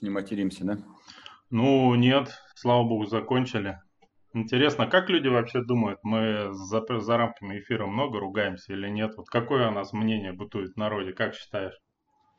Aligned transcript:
Не 0.00 0.10
материмся, 0.10 0.64
да? 0.64 0.78
Ну, 1.50 1.94
нет, 1.94 2.30
слава 2.54 2.84
богу, 2.84 3.06
закончили. 3.06 3.80
Интересно, 4.32 4.86
как 4.86 5.10
люди 5.10 5.26
вообще 5.26 5.62
думают, 5.62 5.98
мы 6.04 6.50
за, 6.52 6.84
за 7.00 7.16
рамками 7.16 7.58
эфира 7.58 7.86
много 7.86 8.20
ругаемся 8.20 8.72
или 8.72 8.88
нет? 8.88 9.16
Вот 9.16 9.28
какое 9.28 9.68
у 9.68 9.72
нас 9.72 9.92
мнение 9.92 10.32
бытует 10.32 10.74
в 10.74 10.76
народе, 10.76 11.12
как 11.12 11.34
считаешь? 11.34 11.74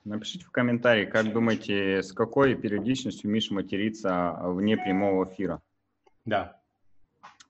Напишите 0.06 0.46
в 0.46 0.52
комментарии, 0.52 1.06
как 1.06 1.32
думаете, 1.34 2.02
с 2.02 2.14
какой 2.14 2.56
периодичностью 2.56 3.30
Миша 3.30 3.54
матерится 3.54 4.36
вне 4.42 4.78
прямого 4.78 5.26
эфира? 5.26 5.62
Да. 6.26 6.62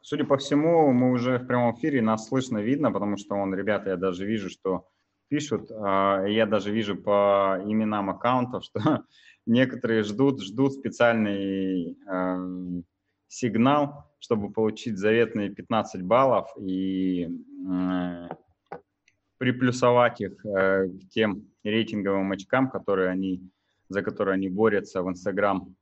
Судя 0.01 0.25
по 0.25 0.37
всему, 0.37 0.91
мы 0.91 1.11
уже 1.11 1.37
в 1.37 1.45
прямом 1.45 1.75
эфире, 1.75 2.01
нас 2.01 2.27
слышно, 2.27 2.57
видно, 2.57 2.91
потому 2.91 3.17
что, 3.17 3.35
он, 3.35 3.53
ребята, 3.53 3.91
я 3.91 3.97
даже 3.97 4.25
вижу, 4.25 4.49
что 4.49 4.87
пишут, 5.29 5.71
а, 5.71 6.25
я 6.25 6.45
даже 6.45 6.71
вижу 6.71 6.97
по 6.97 7.61
именам 7.63 8.09
аккаунтов, 8.09 8.63
что 8.65 9.05
некоторые 9.51 10.03
ждут, 10.03 10.41
ждут 10.41 10.73
специальный 10.73 11.97
э, 12.07 12.81
сигнал, 13.27 14.05
чтобы 14.19 14.51
получить 14.51 14.97
заветные 14.97 15.49
15 15.49 16.01
баллов 16.03 16.49
и 16.57 17.27
э, 17.27 18.29
приплюсовать 19.37 20.21
их 20.21 20.45
э, 20.45 20.87
к 20.87 21.09
тем 21.09 21.47
рейтинговым 21.63 22.31
очкам, 22.31 22.69
которые 22.69 23.09
они, 23.09 23.49
за 23.89 24.01
которые 24.01 24.35
они 24.35 24.49
борются 24.49 25.03
в 25.03 25.09
Инстаграм 25.09 25.75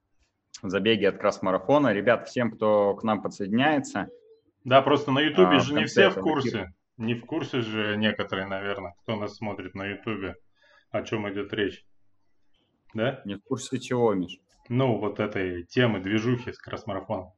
в 0.61 0.69
забеге 0.69 1.09
от 1.09 1.19
красс-марафона. 1.19 1.93
Ребят, 1.93 2.27
всем, 2.27 2.51
кто 2.51 2.95
к 2.95 3.03
нам 3.03 3.21
подсоединяется. 3.21 4.09
Да, 4.63 4.81
просто 4.81 5.11
на 5.11 5.19
Ютубе 5.19 5.57
а, 5.57 5.59
же 5.59 5.73
не 5.73 5.85
все 5.85 6.09
в 6.09 6.19
курсе. 6.19 6.49
Эфира. 6.49 6.73
Не 6.97 7.13
в 7.13 7.25
курсе 7.25 7.61
же 7.61 7.95
некоторые, 7.95 8.45
наверное, 8.45 8.93
кто 9.03 9.15
нас 9.15 9.37
смотрит 9.37 9.73
на 9.73 9.85
Ютубе, 9.85 10.35
о 10.91 11.03
чем 11.03 11.31
идет 11.31 11.53
речь. 11.53 11.85
Да? 12.93 13.21
Не 13.25 13.35
в 13.35 13.43
курсе 13.43 13.79
чего, 13.79 14.13
Миш? 14.13 14.39
Ну, 14.67 14.97
вот 14.99 15.19
этой 15.19 15.63
темы 15.63 15.99
движухи 15.99 16.51
с 16.51 16.57
красс-марафоном. 16.57 17.33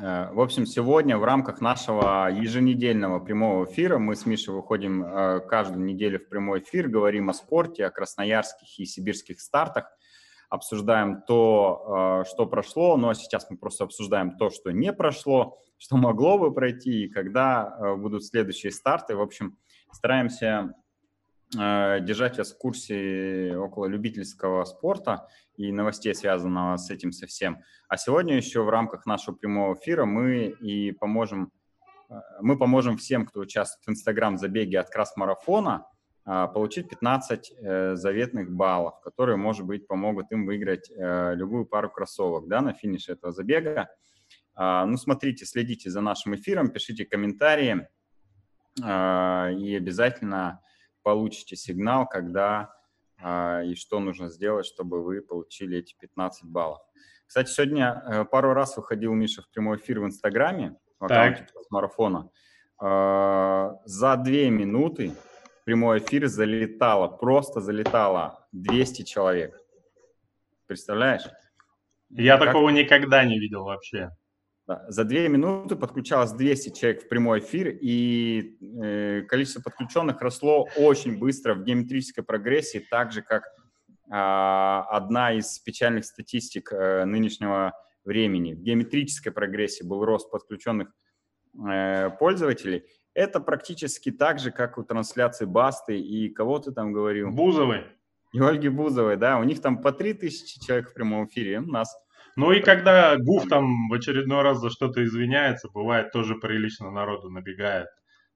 Э, 0.00 0.32
в 0.32 0.40
общем, 0.40 0.66
сегодня 0.66 1.18
в 1.18 1.24
рамках 1.24 1.60
нашего 1.60 2.30
еженедельного 2.30 3.18
прямого 3.20 3.64
эфира 3.64 3.98
мы 3.98 4.16
с 4.16 4.26
Мишей 4.26 4.54
выходим 4.54 5.04
э, 5.04 5.40
каждую 5.40 5.84
неделю 5.84 6.20
в 6.20 6.28
прямой 6.28 6.60
эфир, 6.60 6.88
говорим 6.88 7.30
о 7.30 7.34
спорте, 7.34 7.86
о 7.86 7.90
красноярских 7.90 8.78
и 8.78 8.84
сибирских 8.84 9.40
стартах, 9.40 9.86
обсуждаем 10.48 11.22
то, 11.22 12.22
э, 12.22 12.28
что 12.28 12.46
прошло, 12.46 12.96
но 12.96 13.14
сейчас 13.14 13.48
мы 13.50 13.56
просто 13.56 13.84
обсуждаем 13.84 14.36
то, 14.36 14.50
что 14.50 14.70
не 14.70 14.92
прошло, 14.92 15.58
что 15.78 15.96
могло 15.96 16.38
бы 16.38 16.52
пройти 16.52 17.04
и 17.04 17.08
когда 17.08 17.96
будут 17.96 18.24
следующие 18.24 18.70
старты. 18.70 19.16
В 19.16 19.20
общем, 19.20 19.58
стараемся 19.90 20.74
держать 21.52 22.38
вас 22.38 22.52
в 22.52 22.58
курсе 22.58 23.54
около 23.56 23.86
любительского 23.86 24.64
спорта 24.64 25.28
и 25.56 25.70
новостей, 25.70 26.14
связанного 26.14 26.76
с 26.78 26.90
этим 26.90 27.12
совсем. 27.12 27.58
А 27.88 27.98
сегодня 27.98 28.36
еще 28.36 28.62
в 28.62 28.70
рамках 28.70 29.04
нашего 29.04 29.34
прямого 29.34 29.74
эфира 29.74 30.06
мы 30.06 30.46
и 30.46 30.92
поможем, 30.92 31.52
э, 32.08 32.14
мы 32.40 32.58
поможем 32.58 32.96
всем, 32.96 33.26
кто 33.26 33.40
участвует 33.40 33.84
в 33.86 33.90
Инстаграм-забеге 33.90 34.80
от 34.80 34.88
красс-марафона, 34.88 35.86
э, 36.24 36.48
получить 36.54 36.88
15 36.88 37.52
заветных 37.96 38.50
баллов, 38.50 39.00
которые, 39.02 39.36
может 39.36 39.66
быть, 39.66 39.86
помогут 39.86 40.32
им 40.32 40.46
выиграть 40.46 40.90
любую 40.90 41.66
пару 41.66 41.90
кроссовок 41.90 42.48
да, 42.48 42.62
на 42.62 42.72
финише 42.72 43.12
этого 43.12 43.32
забега. 43.32 43.88
Ну, 44.56 44.96
смотрите, 44.96 45.46
следите 45.46 45.90
за 45.90 46.02
нашим 46.02 46.34
эфиром, 46.34 46.70
пишите 46.70 47.06
комментарии 47.06 47.88
и 48.78 49.76
обязательно 49.76 50.60
получите 51.02 51.56
сигнал, 51.56 52.06
когда 52.08 52.74
а, 53.20 53.62
и 53.62 53.74
что 53.74 54.00
нужно 54.00 54.28
сделать, 54.28 54.66
чтобы 54.66 55.02
вы 55.02 55.20
получили 55.20 55.78
эти 55.78 55.94
15 55.98 56.44
баллов. 56.44 56.80
Кстати, 57.26 57.50
сегодня 57.50 58.02
э, 58.06 58.24
пару 58.26 58.52
раз 58.52 58.76
выходил 58.76 59.14
Миша 59.14 59.40
в 59.42 59.50
прямой 59.50 59.78
эфир 59.78 60.00
в 60.00 60.04
Инстаграме, 60.04 60.76
в 60.98 61.04
аккаунте 61.04 61.46
марафона. 61.70 62.30
А, 62.78 63.76
за 63.84 64.16
две 64.16 64.50
минуты 64.50 65.14
прямой 65.64 66.00
эфир 66.00 66.26
залетало, 66.26 67.08
просто 67.08 67.60
залетало 67.60 68.46
200 68.52 69.02
человек. 69.04 69.58
Представляешь? 70.66 71.22
Я 72.10 72.36
как... 72.36 72.48
такого 72.48 72.70
никогда 72.70 73.24
не 73.24 73.38
видел 73.38 73.64
вообще. 73.64 74.10
Да. 74.66 74.84
За 74.88 75.04
две 75.04 75.28
минуты 75.28 75.74
подключалось 75.74 76.32
200 76.32 76.70
человек 76.70 77.04
в 77.04 77.08
прямой 77.08 77.40
эфир, 77.40 77.68
и 77.68 78.58
э, 78.80 79.22
количество 79.22 79.60
подключенных 79.60 80.20
росло 80.20 80.68
очень 80.76 81.18
быстро 81.18 81.54
в 81.54 81.64
геометрической 81.64 82.22
прогрессии, 82.22 82.86
так 82.90 83.10
же, 83.10 83.22
как 83.22 83.44
э, 83.44 84.10
одна 84.10 85.32
из 85.32 85.58
печальных 85.58 86.04
статистик 86.04 86.72
э, 86.72 87.04
нынешнего 87.04 87.72
времени. 88.04 88.54
В 88.54 88.62
геометрической 88.62 89.32
прогрессии 89.32 89.84
был 89.84 90.04
рост 90.04 90.30
подключенных 90.30 90.88
э, 91.68 92.10
пользователей. 92.18 92.84
Это 93.14 93.40
практически 93.40 94.12
так 94.12 94.38
же, 94.38 94.52
как 94.52 94.78
у 94.78 94.84
трансляции 94.84 95.44
Басты 95.44 95.98
и 95.98 96.28
кого 96.28 96.60
ты 96.60 96.70
там 96.70 96.92
говорил? 96.92 97.30
Бузовой. 97.30 97.84
И 98.32 98.40
Ольги 98.40 98.68
Бузовой, 98.68 99.16
да. 99.16 99.38
У 99.38 99.44
них 99.44 99.60
там 99.60 99.82
по 99.82 99.92
3000 99.92 100.64
человек 100.64 100.90
в 100.90 100.94
прямом 100.94 101.26
эфире, 101.26 101.58
у 101.58 101.66
нас 101.66 101.94
ну 102.36 102.52
и 102.52 102.60
когда 102.60 103.16
Гуф 103.16 103.48
там 103.48 103.88
в 103.88 103.92
очередной 103.92 104.42
раз 104.42 104.58
за 104.58 104.70
что-то 104.70 105.04
извиняется, 105.04 105.68
бывает 105.72 106.12
тоже 106.12 106.34
прилично 106.36 106.90
народу 106.90 107.30
набегает. 107.30 107.88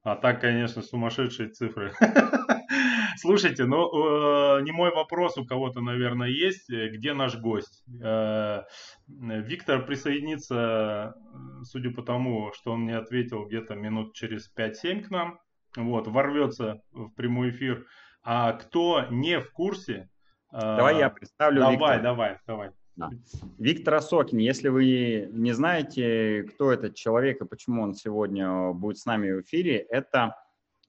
А 0.02 0.14
так, 0.14 0.40
конечно, 0.40 0.82
сумасшедшие 0.82 1.48
цифры. 1.48 1.92
Слушайте, 3.16 3.64
ну, 3.64 4.58
э, 4.58 4.62
не 4.62 4.70
мой 4.70 4.92
вопрос, 4.94 5.36
у 5.36 5.44
кого-то, 5.44 5.80
наверное, 5.80 6.28
есть. 6.28 6.70
Где 6.70 7.12
наш 7.12 7.36
гость? 7.36 7.82
Э, 8.00 8.62
Виктор 9.08 9.84
присоединится, 9.84 11.14
судя 11.64 11.90
по 11.90 12.02
тому, 12.02 12.52
что 12.54 12.72
он 12.72 12.82
мне 12.82 12.96
ответил 12.96 13.46
где-то 13.46 13.74
минут 13.74 14.14
через 14.14 14.52
5-7 14.54 15.02
к 15.02 15.10
нам. 15.10 15.40
Вот, 15.76 16.06
ворвется 16.06 16.80
в 16.92 17.08
прямой 17.14 17.50
эфир. 17.50 17.84
А 18.22 18.52
кто 18.52 19.06
не 19.10 19.40
в 19.40 19.50
курсе... 19.50 20.08
Э, 20.52 20.60
давай 20.60 20.98
я 20.98 21.10
представлю 21.10 21.60
Давай, 21.60 21.74
Виктора. 21.74 21.98
давай, 21.98 22.38
давай. 22.46 22.70
Да. 22.96 23.10
Виктор 23.58 23.94
Осокин, 23.94 24.38
если 24.38 24.68
вы 24.68 25.28
не 25.30 25.52
знаете, 25.52 26.44
кто 26.44 26.72
этот 26.72 26.94
человек 26.94 27.42
и 27.42 27.46
почему 27.46 27.82
он 27.82 27.94
сегодня 27.94 28.72
будет 28.72 28.98
с 28.98 29.04
нами 29.04 29.32
в 29.32 29.42
эфире, 29.42 29.76
это 29.90 30.34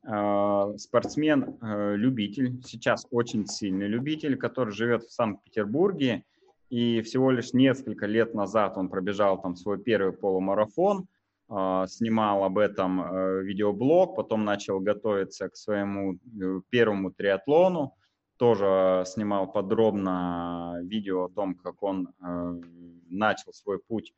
э, 0.03 0.77
спортсмен-любитель, 0.77 2.59
э, 2.59 2.61
сейчас 2.65 3.05
очень 3.11 3.45
сильный 3.45 3.87
любитель, 3.87 4.37
который 4.37 4.73
живет 4.73 5.03
в 5.03 5.11
Санкт-Петербурге, 5.11 6.23
и 6.69 7.01
всего 7.01 7.29
лишь 7.31 7.51
несколько 7.53 8.05
лет 8.05 8.33
назад 8.33 8.77
он 8.77 8.87
пробежал 8.87 9.41
там 9.41 9.57
свой 9.57 9.77
первый 9.77 10.13
полумарафон, 10.13 11.07
э, 11.49 11.85
снимал 11.89 12.45
об 12.45 12.57
этом 12.57 13.01
э, 13.01 13.43
видеоблог, 13.43 14.15
потом 14.15 14.45
начал 14.45 14.79
готовиться 14.79 15.49
к 15.49 15.57
своему 15.57 16.13
э, 16.13 16.61
первому 16.69 17.11
триатлону, 17.11 17.95
тоже 18.37 19.03
снимал 19.05 19.51
подробно 19.51 20.79
видео 20.83 21.25
о 21.25 21.29
том, 21.29 21.55
как 21.55 21.83
он 21.83 22.09
э, 22.21 22.61
начал 23.09 23.53
свой 23.53 23.79
путь 23.79 24.13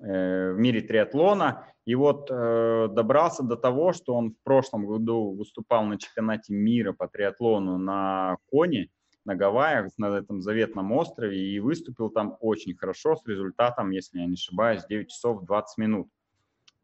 э, 0.00 0.52
в 0.52 0.58
мире 0.58 0.80
триатлона. 0.80 1.66
И 1.84 1.94
вот 1.94 2.28
э, 2.30 2.88
добрался 2.90 3.42
до 3.42 3.56
того, 3.56 3.92
что 3.92 4.14
он 4.14 4.32
в 4.32 4.42
прошлом 4.42 4.86
году 4.86 5.34
выступал 5.34 5.84
на 5.84 5.98
чемпионате 5.98 6.52
мира 6.52 6.92
по 6.92 7.08
триатлону 7.08 7.78
на 7.78 8.36
Коне, 8.50 8.88
на 9.24 9.34
Гавайях, 9.34 9.92
на 9.98 10.16
этом 10.16 10.40
заветном 10.40 10.92
острове, 10.92 11.38
и 11.38 11.60
выступил 11.60 12.10
там 12.10 12.36
очень 12.40 12.74
хорошо 12.74 13.16
с 13.16 13.26
результатом, 13.26 13.90
если 13.90 14.20
я 14.20 14.26
не 14.26 14.34
ошибаюсь, 14.34 14.84
9 14.88 15.10
часов 15.10 15.44
20 15.44 15.78
минут. 15.78 16.08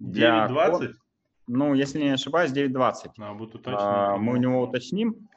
9.20? 0.01 0.93
Ну, 1.47 1.75
если 1.75 2.01
не 2.01 2.11
ошибаюсь, 2.11 2.53
9.20. 2.53 3.11
А, 3.19 4.15
а, 4.15 4.17
мы 4.17 4.35
у 4.35 4.37
него 4.37 4.63
уточним. 4.63 5.29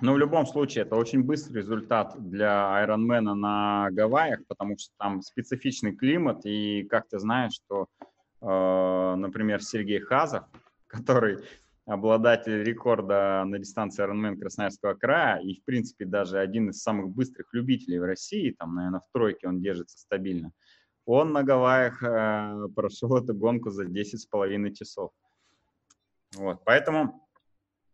Но 0.00 0.14
в 0.14 0.18
любом 0.18 0.46
случае 0.46 0.84
это 0.84 0.96
очень 0.96 1.22
быстрый 1.22 1.58
результат 1.58 2.14
для 2.18 2.74
Айронмена 2.74 3.34
на 3.34 3.88
Гавайях, 3.90 4.40
потому 4.46 4.78
что 4.78 4.92
там 4.98 5.20
специфичный 5.20 5.94
климат, 5.94 6.40
и 6.44 6.84
как 6.84 7.08
ты 7.08 7.18
знаешь, 7.18 7.52
что, 7.52 7.86
э, 8.40 9.14
например, 9.16 9.62
Сергей 9.62 10.00
Хазов, 10.00 10.44
который 10.86 11.38
обладатель 11.84 12.62
рекорда 12.62 13.44
на 13.44 13.58
дистанции 13.58 14.02
Ironman 14.04 14.36
Красноярского 14.36 14.94
края 14.94 15.40
и, 15.40 15.60
в 15.60 15.64
принципе, 15.64 16.06
даже 16.06 16.38
один 16.38 16.70
из 16.70 16.80
самых 16.82 17.10
быстрых 17.10 17.52
любителей 17.52 17.98
в 17.98 18.04
России, 18.04 18.54
там, 18.58 18.76
наверное, 18.76 19.00
в 19.00 19.12
тройке 19.12 19.48
он 19.48 19.60
держится 19.60 19.98
стабильно, 19.98 20.52
он 21.04 21.32
на 21.32 21.42
Гавайях 21.42 22.02
э, 22.02 22.68
прошел 22.74 23.16
эту 23.16 23.34
гонку 23.34 23.70
за 23.70 23.84
10,5 23.84 24.72
часов. 24.72 25.10
Вот, 26.36 26.62
поэтому 26.64 27.28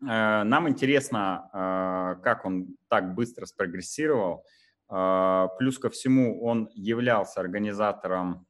нам 0.00 0.68
интересно, 0.68 1.50
э, 1.52 2.22
как 2.22 2.44
он 2.44 2.76
так 2.88 3.14
быстро 3.14 3.46
спрогрессировал. 3.46 4.44
Э, 4.90 5.48
плюс 5.58 5.78
ко 5.78 5.90
всему, 5.90 6.44
он 6.44 6.68
являлся 6.74 7.40
организатором 7.40 8.46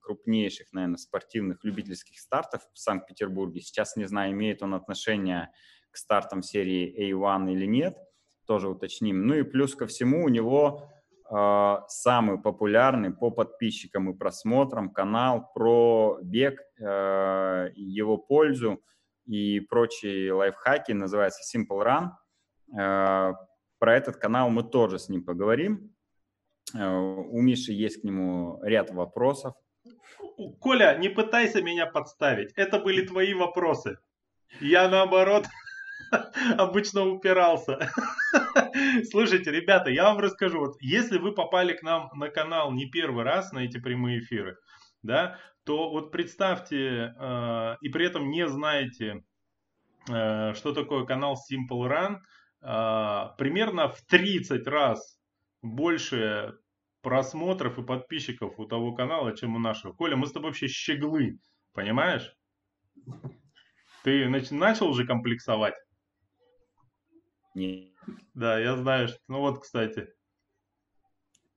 крупнейших, 0.00 0.72
наверное, 0.72 0.96
спортивных 0.96 1.62
любительских 1.62 2.18
стартов 2.18 2.62
в 2.72 2.78
Санкт-Петербурге. 2.78 3.60
Сейчас 3.60 3.96
не 3.96 4.06
знаю, 4.06 4.32
имеет 4.32 4.62
он 4.62 4.72
отношение 4.74 5.50
к 5.90 5.98
стартам 5.98 6.42
серии 6.42 7.12
A1 7.12 7.52
или 7.52 7.66
нет, 7.66 7.98
тоже 8.46 8.68
уточним. 8.68 9.26
Ну 9.26 9.34
и 9.34 9.42
плюс 9.42 9.74
ко 9.74 9.86
всему 9.86 10.24
у 10.24 10.28
него 10.28 10.88
э, 11.30 11.76
самый 11.88 12.40
популярный 12.40 13.12
по 13.12 13.30
подписчикам 13.30 14.10
и 14.10 14.16
просмотрам 14.16 14.90
канал 14.90 15.50
про 15.54 16.18
бег, 16.22 16.58
э, 16.80 17.68
его 17.74 18.16
пользу 18.16 18.82
и 19.26 19.60
прочие 19.60 20.32
лайфхаки, 20.32 20.92
называется 20.92 21.40
Simple 21.56 21.84
Run. 21.84 22.08
Э, 22.78 23.32
про 23.78 23.96
этот 23.96 24.16
канал 24.16 24.50
мы 24.50 24.62
тоже 24.62 24.98
с 24.98 25.08
ним 25.08 25.24
поговорим. 25.24 25.94
Э, 26.74 26.88
у 26.88 27.40
Миши 27.40 27.72
есть 27.72 28.00
к 28.00 28.04
нему 28.04 28.60
ряд 28.62 28.90
вопросов. 28.90 29.54
Коля, 30.60 30.96
не 30.98 31.08
пытайся 31.08 31.62
меня 31.62 31.86
подставить. 31.86 32.52
Это 32.56 32.78
были 32.78 33.06
твои 33.06 33.34
вопросы. 33.34 33.98
Я 34.60 34.88
наоборот 34.88 35.46
обычно 36.58 37.06
упирался. 37.06 37.90
Слушайте, 39.10 39.50
ребята, 39.50 39.90
я 39.90 40.04
вам 40.04 40.18
расскажу. 40.18 40.60
Вот 40.60 40.76
если 40.80 41.18
вы 41.18 41.32
попали 41.32 41.74
к 41.74 41.82
нам 41.82 42.10
на 42.14 42.28
канал 42.28 42.72
не 42.72 42.86
первый 42.86 43.24
раз 43.24 43.52
на 43.52 43.60
эти 43.60 43.78
прямые 43.78 44.20
эфиры, 44.20 44.56
да, 45.02 45.38
то 45.64 45.90
вот 45.90 46.10
представьте 46.10 47.14
э, 47.18 47.76
и 47.80 47.88
при 47.88 48.06
этом 48.06 48.30
не 48.30 48.48
знаете, 48.48 49.24
э, 50.08 50.54
что 50.54 50.72
такое 50.72 51.04
канал 51.04 51.34
Simple 51.34 51.88
Run, 51.88 52.16
э, 52.62 53.36
примерно 53.38 53.88
в 53.88 54.00
30 54.06 54.66
раз 54.66 55.18
больше 55.62 56.54
просмотров 57.02 57.78
и 57.78 57.82
подписчиков 57.82 58.58
у 58.58 58.66
того 58.66 58.94
канала, 58.94 59.36
чем 59.36 59.56
у 59.56 59.58
нашего. 59.58 59.92
Коля, 59.92 60.16
мы 60.16 60.26
с 60.26 60.32
тобой 60.32 60.50
вообще 60.50 60.68
щеглы, 60.68 61.38
понимаешь? 61.72 62.34
Ты 64.04 64.28
начал 64.28 64.88
уже 64.88 65.06
комплексовать? 65.06 65.74
Нет. 67.54 67.92
Да, 68.34 68.58
я 68.58 68.76
знаю. 68.76 69.08
Что... 69.08 69.18
Ну 69.28 69.40
вот, 69.40 69.60
кстати. 69.60 70.08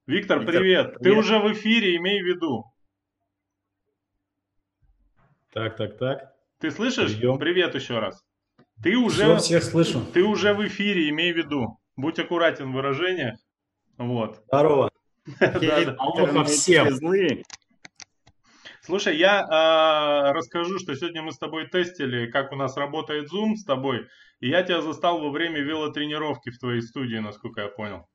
Виктор, 0.08 0.40
Виктор 0.40 0.46
привет. 0.46 0.94
привет. 0.96 0.98
Ты 1.02 1.12
уже 1.14 1.40
в 1.40 1.52
эфире, 1.54 1.96
имей 1.96 2.22
в 2.22 2.26
виду. 2.26 2.75
Так, 5.56 5.78
так, 5.78 5.98
так. 5.98 6.34
Ты 6.60 6.70
слышишь? 6.70 7.16
Прием. 7.16 7.40
Привет 7.40 7.76
еще 7.76 8.00
раз. 8.00 8.22
Ты 8.84 8.98
уже, 8.98 9.24
Все, 9.24 9.38
всех 9.38 9.64
слышу. 9.64 10.02
Ты 10.14 10.22
уже 10.22 10.54
в 10.54 10.68
эфире, 10.68 11.08
имей 11.08 11.32
в 11.32 11.38
виду. 11.38 11.80
Будь 11.96 12.20
аккуратен 12.20 12.74
в 12.74 12.76
выражениях. 12.76 13.38
Вот. 13.98 14.44
Здорово. 14.48 14.92
всем. 16.46 16.90
Слушай, 18.82 19.16
я 19.16 20.28
э, 20.28 20.34
расскажу, 20.34 20.78
что 20.78 20.94
сегодня 20.94 21.22
мы 21.22 21.32
с 21.32 21.38
тобой 21.38 21.70
тестили, 21.70 22.30
как 22.30 22.52
у 22.52 22.58
нас 22.58 22.76
работает 22.76 23.32
Zoom 23.32 23.56
с 23.56 23.64
тобой, 23.64 24.08
и 24.42 24.50
я 24.50 24.62
тебя 24.62 24.82
застал 24.82 25.22
во 25.22 25.30
время 25.30 25.62
велотренировки 25.62 26.50
в 26.50 26.60
твоей 26.60 26.82
студии, 26.82 27.16
насколько 27.16 27.62
я 27.62 27.68
понял. 27.70 28.06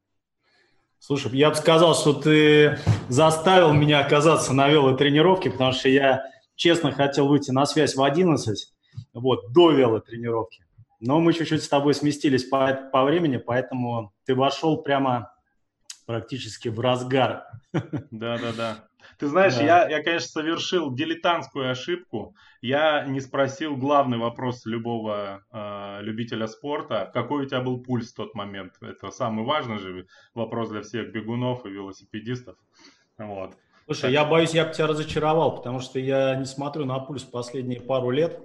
Слушай, 0.99 1.31
я 1.33 1.49
бы 1.49 1.57
сказал, 1.57 1.95
что 1.95 2.13
ты 2.13 2.79
заставил 3.09 3.73
меня 3.73 4.01
оказаться 4.01 4.53
на 4.53 4.69
велотренировке, 4.69 5.51
потому 5.51 5.73
что 5.73 5.89
я 5.89 6.23
честно 6.61 6.93
хотел 6.93 7.27
выйти 7.27 7.51
на 7.51 7.65
связь 7.65 7.97
в 7.97 8.03
11, 8.03 8.75
вот, 9.15 9.51
до 9.51 9.71
велотренировки. 9.71 10.67
Но 11.01 11.19
мы 11.19 11.33
чуть-чуть 11.33 11.62
с 11.62 11.69
тобой 11.69 11.95
сместились 11.95 12.45
по, 12.45 12.75
по 12.93 13.05
времени, 13.05 13.39
поэтому 13.39 14.12
ты 14.27 14.35
вошел 14.35 14.83
прямо 14.83 15.33
практически 16.07 16.69
в 16.69 16.79
разгар. 16.79 17.45
Да, 18.11 18.37
да, 18.37 18.53
да. 18.53 18.85
Ты 19.19 19.29
знаешь, 19.29 19.55
да. 19.55 19.62
я, 19.62 19.89
я, 19.89 20.03
конечно, 20.03 20.29
совершил 20.29 20.95
дилетантскую 20.95 21.71
ошибку. 21.71 22.37
Я 22.61 23.06
не 23.06 23.21
спросил 23.21 23.77
главный 23.77 24.19
вопрос 24.19 24.67
любого 24.67 25.43
э, 25.51 26.03
любителя 26.03 26.47
спорта. 26.47 27.11
Какой 27.15 27.45
у 27.45 27.49
тебя 27.49 27.63
был 27.63 27.83
пульс 27.83 28.13
в 28.13 28.17
тот 28.17 28.35
момент? 28.35 28.75
Это 28.83 29.11
самый 29.11 29.47
важный 29.47 29.79
же 29.79 30.06
вопрос 30.35 30.69
для 30.69 30.83
всех 30.83 31.11
бегунов 31.11 31.65
и 31.65 31.71
велосипедистов. 31.71 32.56
Вот. 33.17 33.55
Слушай, 33.93 34.13
я 34.13 34.25
боюсь, 34.25 34.55
я 34.55 34.67
бы 34.67 34.73
тебя 34.73 34.87
разочаровал, 34.87 35.57
потому 35.57 35.81
что 35.81 35.99
я 35.99 36.37
не 36.37 36.45
смотрю 36.45 36.85
на 36.85 37.01
пульс 37.01 37.25
последние 37.25 37.81
пару 37.81 38.11
лет. 38.11 38.39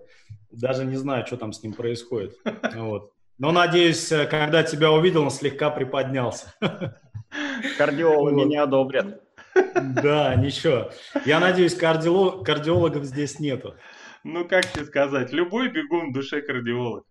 Даже 0.49 0.85
не 0.85 0.95
знаю, 0.95 1.23
что 1.27 1.37
там 1.37 1.53
с 1.53 1.61
ним 1.61 1.73
происходит. 1.73 2.35
Вот. 2.75 3.11
Но, 3.37 3.51
надеюсь, 3.51 4.07
когда 4.07 4.63
тебя 4.63 4.91
увидел, 4.91 5.21
он 5.21 5.29
слегка 5.29 5.69
приподнялся. 5.69 6.51
Кардиологи 7.77 8.47
не 8.47 8.57
одобрят. 8.57 9.21
Да, 10.01 10.33
ничего. 10.33 10.89
Я 11.25 11.39
надеюсь, 11.39 11.75
кардиолог, 11.75 12.43
кардиологов 12.43 13.03
здесь 13.03 13.39
нету. 13.39 13.75
Ну, 14.23 14.47
как 14.47 14.65
тебе 14.65 14.85
сказать, 14.85 15.31
любой 15.31 15.69
бегун 15.69 16.09
в 16.09 16.13
душе 16.13 16.41
кардиолог. 16.41 17.05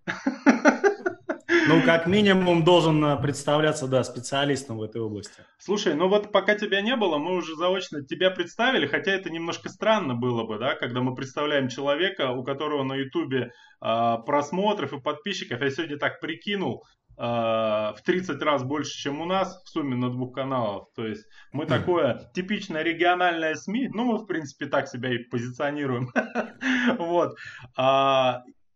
Ну, 1.67 1.83
как 1.83 2.07
минимум, 2.07 2.63
должен 2.63 3.03
э, 3.05 3.21
представляться, 3.21 3.87
да, 3.87 4.05
специалистом 4.05 4.79
в 4.79 4.83
этой 4.83 5.01
области. 5.01 5.43
Слушай, 5.59 5.95
ну 5.95 6.09
вот 6.09 6.31
пока 6.31 6.55
тебя 6.57 6.83
не 6.83 6.95
было, 6.95 7.17
мы 7.17 7.37
уже 7.37 7.55
заочно 7.57 8.05
тебя 8.05 8.31
представили, 8.31 8.87
хотя 8.87 9.13
это 9.13 9.31
немножко 9.31 9.71
странно 9.71 10.15
было 10.15 10.45
бы, 10.45 10.59
да, 10.59 10.75
когда 10.75 11.01
мы 11.01 11.15
представляем 11.15 11.69
человека, 11.69 12.33
у 12.33 12.45
которого 12.45 12.83
на 12.83 12.95
Ютубе 12.95 13.51
э, 13.81 14.17
просмотров 14.27 14.93
и 14.93 15.01
подписчиков, 15.01 15.63
я 15.63 15.71
сегодня 15.71 15.97
так 15.97 16.21
прикинул, 16.21 16.85
в 17.17 17.97
30 18.05 18.43
раз 18.43 18.65
больше, 18.65 18.91
чем 18.91 19.21
у 19.21 19.25
нас 19.25 19.63
в 19.63 19.69
сумме 19.69 19.95
на 19.95 20.11
двух 20.11 20.35
каналах. 20.35 20.89
То 20.97 21.07
есть 21.07 21.25
мы 21.53 21.65
такое 21.65 22.29
типичное 22.35 22.83
региональное 22.83 23.55
СМИ, 23.55 23.91
ну 23.95 24.05
мы 24.05 24.19
в 24.19 24.27
принципе 24.27 24.67
так 24.67 24.89
себя 24.89 25.15
и 25.15 25.19
позиционируем. 25.19 26.11
Вот. 26.99 27.37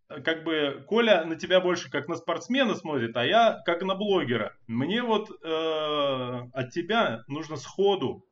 А, 0.09 0.21
как 0.21 0.45
бы 0.45 0.85
Коля 0.87 1.25
на 1.25 1.37
тебя 1.37 1.61
больше 1.61 1.91
как 1.91 2.09
на 2.09 2.17
спортсмена 2.17 2.75
смотрит, 2.75 3.17
а 3.17 3.25
я 3.25 3.61
как 3.65 3.83
на 3.83 3.95
блогера. 3.95 4.57
Мне 4.67 5.03
вот 5.03 5.31
э, 5.31 6.41
от 6.53 6.71
тебя 6.71 7.23
нужно 7.29 7.57
сходу 7.57 8.25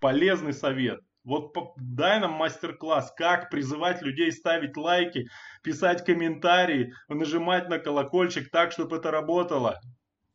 полезный 0.00 0.52
совет. 0.52 1.00
Вот 1.22 1.54
дай 1.76 2.18
нам 2.18 2.32
мастер-класс, 2.32 3.12
как 3.14 3.50
призывать 3.50 4.00
людей 4.00 4.32
ставить 4.32 4.78
лайки, 4.78 5.28
писать 5.62 6.02
комментарии, 6.02 6.94
нажимать 7.08 7.68
на 7.68 7.78
колокольчик 7.78 8.50
так, 8.50 8.72
чтобы 8.72 8.96
это 8.96 9.10
работало. 9.10 9.78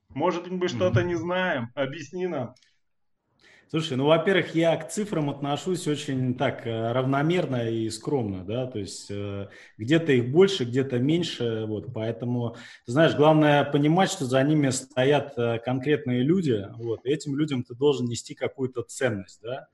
Может, 0.09 0.47
мы 0.47 0.67
что-то 0.67 1.03
не 1.03 1.15
знаем, 1.15 1.71
объясни 1.73 2.27
нам. 2.27 2.53
Слушай, 3.67 3.97
ну, 3.97 4.05
во-первых, 4.05 4.53
я 4.53 4.77
к 4.77 4.89
цифрам 4.91 5.27
отношусь 5.29 5.87
очень 5.87 6.35
так 6.35 6.67
э, 6.67 6.91
равномерно 6.91 7.67
и 7.67 7.89
скромно, 7.89 8.45
да, 8.45 8.67
то 8.67 8.77
есть 8.77 9.07
э, 9.09 9.47
где-то 9.79 10.11
их 10.11 10.29
больше, 10.31 10.65
где-то 10.65 10.99
меньше, 10.99 11.65
вот, 11.65 11.91
поэтому, 11.91 12.55
знаешь, 12.85 13.15
главное 13.15 13.63
понимать, 13.63 14.11
что 14.11 14.25
за 14.25 14.43
ними 14.43 14.69
стоят 14.69 15.33
э, 15.37 15.57
конкретные 15.65 16.21
люди, 16.21 16.67
вот, 16.77 17.05
и 17.05 17.09
этим 17.09 17.35
людям 17.35 17.63
ты 17.63 17.73
должен 17.73 18.05
нести 18.05 18.35
какую-то 18.35 18.83
ценность, 18.83 19.41
да, 19.41 19.67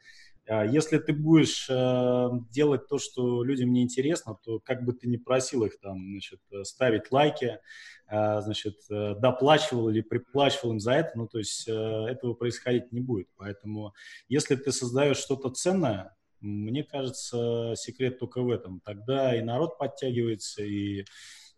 если 0.48 0.98
ты 0.98 1.14
будешь 1.14 1.68
э, 1.70 2.30
делать 2.50 2.88
то, 2.88 2.98
что 2.98 3.44
людям 3.44 3.72
не 3.72 3.84
интересно, 3.84 4.38
то 4.44 4.60
как 4.60 4.84
бы 4.84 4.94
ты 4.94 5.08
ни 5.08 5.18
просил 5.18 5.64
их 5.64 5.80
там, 5.80 5.98
значит, 6.00 6.40
ставить 6.64 7.12
лайки, 7.12 7.60
э, 8.08 8.42
значит, 8.42 8.76
э, 8.90 9.16
доплачивал 9.16 9.90
или 9.90 10.02
приплачивал 10.02 10.74
им 10.74 10.80
за 10.80 10.94
это, 10.94 11.12
ну, 11.16 11.28
то 11.28 11.38
есть 11.38 11.68
этого 11.68 12.34
происходить 12.34 12.92
не 12.92 13.02
будет. 13.02 13.28
Поэтому 13.38 13.94
если 14.28 14.56
ты 14.56 14.72
создаешь 14.72 15.18
что-то 15.18 15.50
ценное, 15.50 16.16
мне 16.40 16.84
кажется, 16.84 17.76
секрет 17.76 18.18
только 18.18 18.42
в 18.42 18.50
этом. 18.50 18.82
Тогда 18.84 19.36
и 19.38 19.42
народ 19.42 19.78
подтягивается, 19.78 20.64
и 20.64 21.06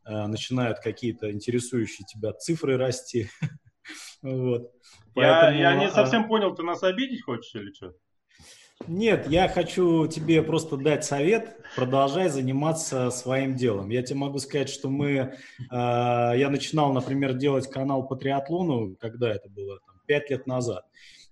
начинают 0.03 0.79
какие-то 0.79 1.31
интересующие 1.31 2.05
тебя 2.05 2.33
цифры 2.33 2.75
расти. 2.75 3.29
вот. 4.21 4.73
я, 5.15 5.51
я 5.51 5.75
не 5.77 5.85
а 5.85 5.91
совсем 5.91 6.27
понял, 6.27 6.53
ты 6.53 6.63
нас 6.63 6.83
обидеть 6.83 7.23
хочешь 7.23 7.55
или 7.55 7.71
что? 7.71 7.93
Нет, 8.87 9.27
я 9.29 9.47
хочу 9.47 10.07
тебе 10.07 10.43
просто 10.43 10.77
дать 10.77 11.05
совет. 11.05 11.57
Продолжай 11.75 12.29
заниматься 12.29 13.09
своим 13.11 13.55
делом. 13.55 13.89
Я 13.89 14.03
тебе 14.03 14.19
могу 14.19 14.39
сказать, 14.39 14.69
что 14.69 14.89
мы... 14.89 15.09
Э, 15.09 15.33
я 15.71 16.49
начинал, 16.49 16.91
например, 16.91 17.33
делать 17.33 17.69
канал 17.69 18.05
по 18.07 18.15
триатлону, 18.15 18.95
когда 18.99 19.31
это 19.31 19.49
было? 19.49 19.79
Там, 19.85 19.95
5 20.05 20.29
лет 20.29 20.47
назад. 20.47 20.85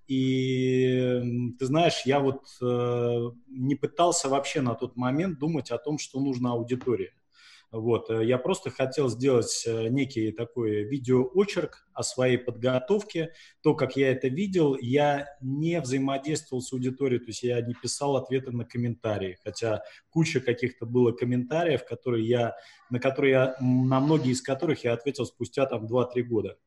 И 0.07 1.53
ты 1.57 1.65
знаешь, 1.65 2.01
я 2.05 2.19
вот 2.19 2.43
э, 2.61 3.29
не 3.47 3.75
пытался 3.75 4.29
вообще 4.29 4.61
на 4.61 4.75
тот 4.75 4.95
момент 4.95 5.39
думать 5.39 5.71
о 5.71 5.77
том, 5.77 5.97
что 5.97 6.19
нужна 6.19 6.51
аудитория. 6.51 7.13
Вот. 7.71 8.09
Э, 8.09 8.25
я 8.25 8.37
просто 8.37 8.69
хотел 8.69 9.09
сделать 9.09 9.63
э, 9.65 9.87
некий 9.87 10.31
такой 10.31 10.83
видеоочерк 10.83 11.87
о 11.93 12.03
своей 12.03 12.37
подготовке. 12.37 13.33
То, 13.61 13.75
как 13.75 13.95
я 13.95 14.11
это 14.11 14.27
видел, 14.27 14.75
я 14.75 15.27
не 15.41 15.79
взаимодействовал 15.79 16.61
с 16.61 16.73
аудиторией, 16.73 17.19
то 17.19 17.27
есть 17.27 17.43
я 17.43 17.61
не 17.61 17.73
писал 17.73 18.17
ответы 18.17 18.51
на 18.51 18.65
комментарии, 18.65 19.37
хотя 19.43 19.83
куча 20.09 20.41
каких-то 20.41 20.85
было 20.85 21.13
комментариев, 21.13 21.85
которые 21.85 22.27
я, 22.27 22.55
на 22.89 22.99
которые 22.99 23.31
я, 23.31 23.55
на 23.61 23.99
многие 24.01 24.31
из 24.31 24.41
которых 24.41 24.83
я 24.83 24.93
ответил 24.93 25.25
спустя 25.25 25.65
там 25.65 25.85
2-3 25.85 26.21
года. 26.23 26.57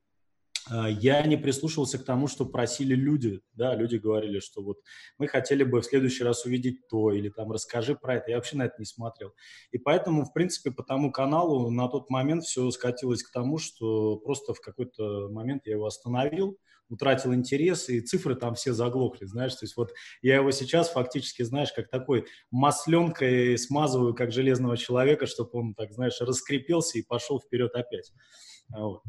А, 0.70 0.88
я 0.88 1.22
не 1.26 1.36
прислушивался 1.36 1.98
к 1.98 2.04
тому, 2.04 2.26
что 2.26 2.46
просили 2.46 2.94
люди, 2.94 3.40
да, 3.52 3.74
люди 3.74 3.96
говорили, 3.96 4.40
что 4.40 4.62
вот 4.62 4.78
мы 5.18 5.28
хотели 5.28 5.64
бы 5.64 5.80
в 5.80 5.84
следующий 5.84 6.24
раз 6.24 6.44
увидеть 6.44 6.88
то, 6.88 7.12
или 7.12 7.28
там 7.28 7.52
расскажи 7.52 7.94
про 7.94 8.16
это, 8.16 8.30
я 8.30 8.36
вообще 8.36 8.56
на 8.56 8.64
это 8.64 8.76
не 8.78 8.86
смотрел. 8.86 9.34
И 9.72 9.78
поэтому, 9.78 10.24
в 10.24 10.32
принципе, 10.32 10.70
по 10.70 10.82
тому 10.82 11.12
каналу 11.12 11.70
на 11.70 11.88
тот 11.88 12.10
момент 12.10 12.44
все 12.44 12.70
скатилось 12.70 13.22
к 13.22 13.32
тому, 13.32 13.58
что 13.58 14.16
просто 14.18 14.54
в 14.54 14.60
какой-то 14.60 15.28
момент 15.30 15.66
я 15.66 15.72
его 15.72 15.86
остановил, 15.86 16.58
утратил 16.88 17.34
интерес, 17.34 17.88
и 17.88 18.00
цифры 18.00 18.34
там 18.34 18.54
все 18.54 18.72
заглохли, 18.72 19.24
знаешь, 19.26 19.54
то 19.54 19.64
есть 19.64 19.76
вот 19.76 19.92
я 20.22 20.36
его 20.36 20.50
сейчас 20.50 20.90
фактически, 20.90 21.42
знаешь, 21.42 21.72
как 21.72 21.88
такой 21.88 22.26
масленкой 22.50 23.56
смазываю, 23.58 24.14
как 24.14 24.32
железного 24.32 24.76
человека, 24.76 25.26
чтобы 25.26 25.50
он, 25.54 25.74
так, 25.74 25.92
знаешь, 25.92 26.20
раскрепился 26.20 26.98
и 26.98 27.02
пошел 27.02 27.40
вперед 27.40 27.74
опять. 27.74 28.12
Вот. 28.68 29.02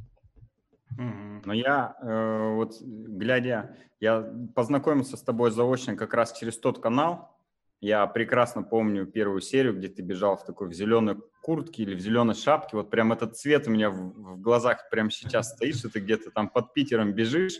Но 0.98 1.54
я, 1.54 1.96
э, 2.02 2.54
вот 2.56 2.82
глядя, 2.82 3.75
я 4.00 4.22
познакомился 4.56 5.18
с 5.18 5.22
тобой 5.22 5.52
заочно 5.52 5.96
как 5.96 6.14
раз 6.14 6.38
через 6.38 6.58
тот 6.58 6.82
канал. 6.82 7.38
Я 7.82 8.08
прекрасно 8.08 8.64
помню 8.64 9.06
первую 9.06 9.42
серию, 9.42 9.75
где 9.78 9.90
ты 9.90 10.02
бежал 10.02 10.38
в 10.38 10.46
такой 10.46 10.70
в 10.70 10.74
зеленой 10.74 11.18
куртке 11.42 11.84
или 11.84 11.96
в 11.96 12.00
зеленой 12.00 12.36
шапке. 12.36 12.78
Вот 12.78 12.90
прям 12.90 13.12
этот 13.12 13.38
цвет 13.38 13.68
у 13.68 13.72
меня 13.72 13.90
в, 13.90 14.14
в 14.14 14.42
глазах 14.42 14.90
прямо 14.90 15.12
сейчас 15.12 15.52
стоит, 15.56 15.78
что 15.78 15.90
ты 15.90 16.00
где-то 16.00 16.32
там 16.32 16.50
под 16.50 16.74
Питером 16.74 17.14
бежишь. 17.14 17.60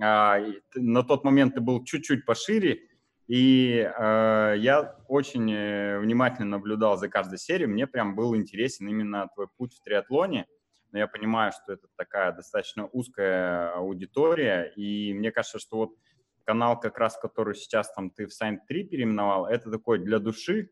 А, 0.00 0.38
ты, 0.72 0.80
на 0.80 1.02
тот 1.02 1.24
момент 1.24 1.54
ты 1.54 1.60
был 1.60 1.82
чуть-чуть 1.82 2.26
пошире, 2.26 2.82
и 3.26 3.78
э, 3.80 4.54
я 4.58 4.96
очень 5.06 5.52
э, 5.52 5.98
внимательно 5.98 6.48
наблюдал 6.56 6.96
за 6.96 7.08
каждой 7.08 7.38
серией. 7.38 7.68
Мне 7.68 7.86
прям 7.86 8.14
был 8.14 8.34
интересен 8.34 8.88
именно 8.88 9.28
твой 9.34 9.48
путь 9.56 9.74
в 9.74 9.82
триатлоне 9.82 10.46
но 10.92 10.98
я 10.98 11.06
понимаю, 11.06 11.52
что 11.52 11.72
это 11.72 11.86
такая 11.96 12.32
достаточно 12.32 12.86
узкая 12.86 13.72
аудитория, 13.72 14.72
и 14.76 15.12
мне 15.14 15.30
кажется, 15.30 15.58
что 15.58 15.76
вот 15.76 15.96
канал, 16.44 16.80
как 16.80 16.98
раз 16.98 17.18
который 17.18 17.54
сейчас 17.54 17.92
там 17.92 18.10
ты 18.10 18.26
в 18.26 18.30
Sign 18.30 18.58
3 18.66 18.84
переименовал, 18.84 19.46
это 19.46 19.70
такой 19.70 19.98
для 19.98 20.18
души, 20.18 20.70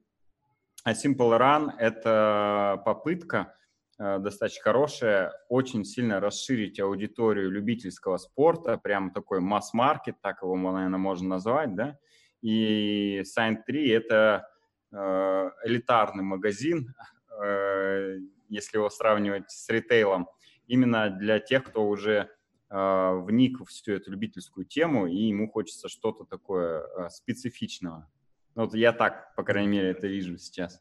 а 0.85 0.93
Simple 0.93 1.39
Run— 1.39 1.73
это 1.79 2.81
попытка 2.85 3.55
э, 3.99 4.19
достаточно 4.19 4.63
хорошая, 4.63 5.33
очень 5.49 5.85
сильно 5.85 6.21
расширить 6.21 6.81
аудиторию 6.81 7.51
любительского 7.51 8.17
спорта, 8.19 8.79
прям 8.79 9.11
такой 9.11 9.41
масс-маркет, 9.41 10.17
так 10.23 10.43
его, 10.43 10.57
наверное, 10.57 10.99
можно 10.99 11.29
назвать, 11.29 11.75
да, 11.75 11.99
и 12.41 13.23
Sign 13.23 13.57
3— 13.67 13.89
это 13.91 14.49
э, 14.93 15.51
элитарный 15.65 16.25
магазин, 16.25 16.95
э, 17.43 18.19
если 18.49 18.79
его 18.79 18.91
сравнивать 18.91 19.51
с 19.51 19.69
ритейлом, 19.69 20.29
именно 20.67 21.11
для 21.11 21.39
тех, 21.39 21.65
кто 21.65 21.87
уже 21.87 22.31
э, 22.71 23.21
вник 23.23 23.61
в 23.61 23.67
всю 23.67 23.93
эту 23.93 24.11
любительскую 24.11 24.67
тему, 24.67 25.07
и 25.07 25.17
ему 25.17 25.51
хочется 25.51 25.89
что-то 25.89 26.25
такое 26.25 26.83
э, 26.83 27.09
специфичного. 27.11 28.09
Вот 28.55 28.75
я 28.75 28.93
так, 28.93 29.35
по 29.37 29.43
крайней 29.43 29.69
мере, 29.69 29.91
это 29.91 30.07
вижу 30.07 30.39
сейчас. 30.39 30.81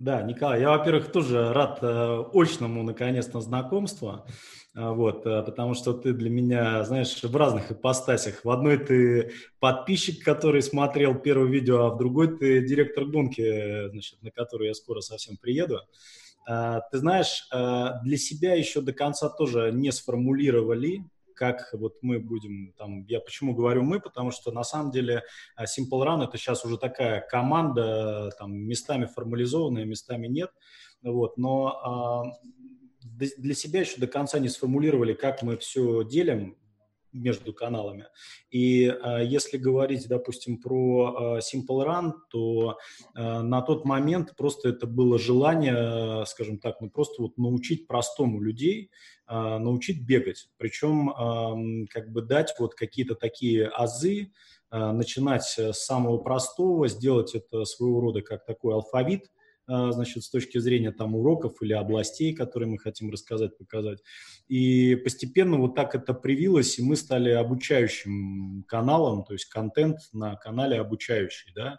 Да, 0.00 0.22
Николай, 0.22 0.62
я, 0.62 0.70
во-первых, 0.70 1.12
тоже 1.12 1.52
рад 1.52 1.80
э, 1.82 2.24
очному, 2.32 2.82
наконец-то, 2.82 3.42
знакомству, 3.42 4.24
э, 4.74 4.90
вот, 4.90 5.26
э, 5.26 5.42
потому 5.42 5.74
что 5.74 5.92
ты 5.92 6.14
для 6.14 6.30
меня, 6.30 6.82
знаешь, 6.84 7.22
в 7.22 7.36
разных 7.36 7.70
ипостасях. 7.70 8.42
В 8.42 8.48
одной 8.48 8.78
ты 8.78 9.32
подписчик, 9.58 10.24
который 10.24 10.62
смотрел 10.62 11.16
первое 11.16 11.50
видео, 11.50 11.84
а 11.84 11.90
в 11.90 11.98
другой 11.98 12.38
ты 12.38 12.66
директор 12.66 13.04
гонки, 13.04 13.90
значит, 13.90 14.22
на 14.22 14.30
которую 14.30 14.68
я 14.68 14.74
скоро 14.74 15.02
совсем 15.02 15.36
приеду. 15.36 15.80
А, 16.50 16.80
ты 16.80 16.98
знаешь, 16.98 17.46
а, 17.52 18.00
для 18.02 18.16
себя 18.16 18.54
еще 18.54 18.80
до 18.80 18.92
конца 18.92 19.28
тоже 19.28 19.70
не 19.72 19.92
сформулировали, 19.92 21.04
как 21.36 21.70
вот 21.72 21.98
мы 22.02 22.18
будем 22.18 22.74
там, 22.76 23.04
я 23.06 23.20
почему 23.20 23.54
говорю 23.54 23.84
мы, 23.84 24.00
потому 24.00 24.32
что 24.32 24.50
на 24.50 24.64
самом 24.64 24.90
деле 24.90 25.22
а, 25.54 25.64
Simple 25.64 26.04
Run 26.04 26.24
это 26.24 26.36
сейчас 26.38 26.64
уже 26.64 26.76
такая 26.76 27.20
команда, 27.20 28.30
там 28.36 28.52
местами 28.52 29.06
формализованная, 29.06 29.84
местами 29.84 30.26
нет, 30.26 30.50
вот, 31.02 31.38
но 31.38 32.34
для 33.02 33.54
себя 33.54 33.80
еще 33.80 34.00
до 34.00 34.08
конца 34.08 34.40
не 34.40 34.48
сформулировали, 34.48 35.14
как 35.14 35.42
мы 35.42 35.56
все 35.56 36.02
делим, 36.04 36.56
между 37.12 37.52
каналами. 37.52 38.06
И 38.50 38.84
э, 38.86 39.24
если 39.24 39.58
говорить, 39.58 40.06
допустим, 40.08 40.58
про 40.58 41.38
э, 41.38 41.40
Simple 41.40 41.86
Run, 41.86 42.12
то 42.30 42.78
э, 43.14 43.40
на 43.40 43.62
тот 43.62 43.84
момент 43.84 44.34
просто 44.36 44.70
это 44.70 44.86
было 44.86 45.18
желание, 45.18 46.24
скажем 46.26 46.58
так, 46.58 46.80
ну 46.80 46.90
просто 46.90 47.22
вот 47.22 47.36
научить 47.36 47.86
простому 47.86 48.40
людей, 48.40 48.90
э, 49.28 49.58
научить 49.58 50.04
бегать. 50.04 50.48
Причем 50.56 51.10
э, 51.10 51.86
как 51.90 52.12
бы 52.12 52.22
дать 52.22 52.54
вот 52.58 52.74
какие-то 52.74 53.14
такие 53.14 53.66
азы, 53.68 54.32
э, 54.70 54.92
начинать 54.92 55.44
с 55.44 55.72
самого 55.72 56.18
простого, 56.18 56.88
сделать 56.88 57.34
это 57.34 57.64
своего 57.64 58.00
рода 58.00 58.22
как 58.22 58.44
такой 58.44 58.74
алфавит, 58.74 59.30
значит, 59.66 60.24
с 60.24 60.30
точки 60.30 60.58
зрения 60.58 60.92
там 60.92 61.14
уроков 61.14 61.62
или 61.62 61.72
областей, 61.72 62.34
которые 62.34 62.68
мы 62.68 62.78
хотим 62.78 63.10
рассказать, 63.10 63.56
показать. 63.56 63.98
И 64.48 64.96
постепенно 64.96 65.58
вот 65.58 65.74
так 65.74 65.94
это 65.94 66.14
привилось, 66.14 66.78
и 66.78 66.82
мы 66.82 66.96
стали 66.96 67.30
обучающим 67.30 68.64
каналом, 68.66 69.24
то 69.24 69.32
есть 69.32 69.46
контент 69.46 69.98
на 70.12 70.36
канале 70.36 70.80
обучающий, 70.80 71.52
да. 71.54 71.78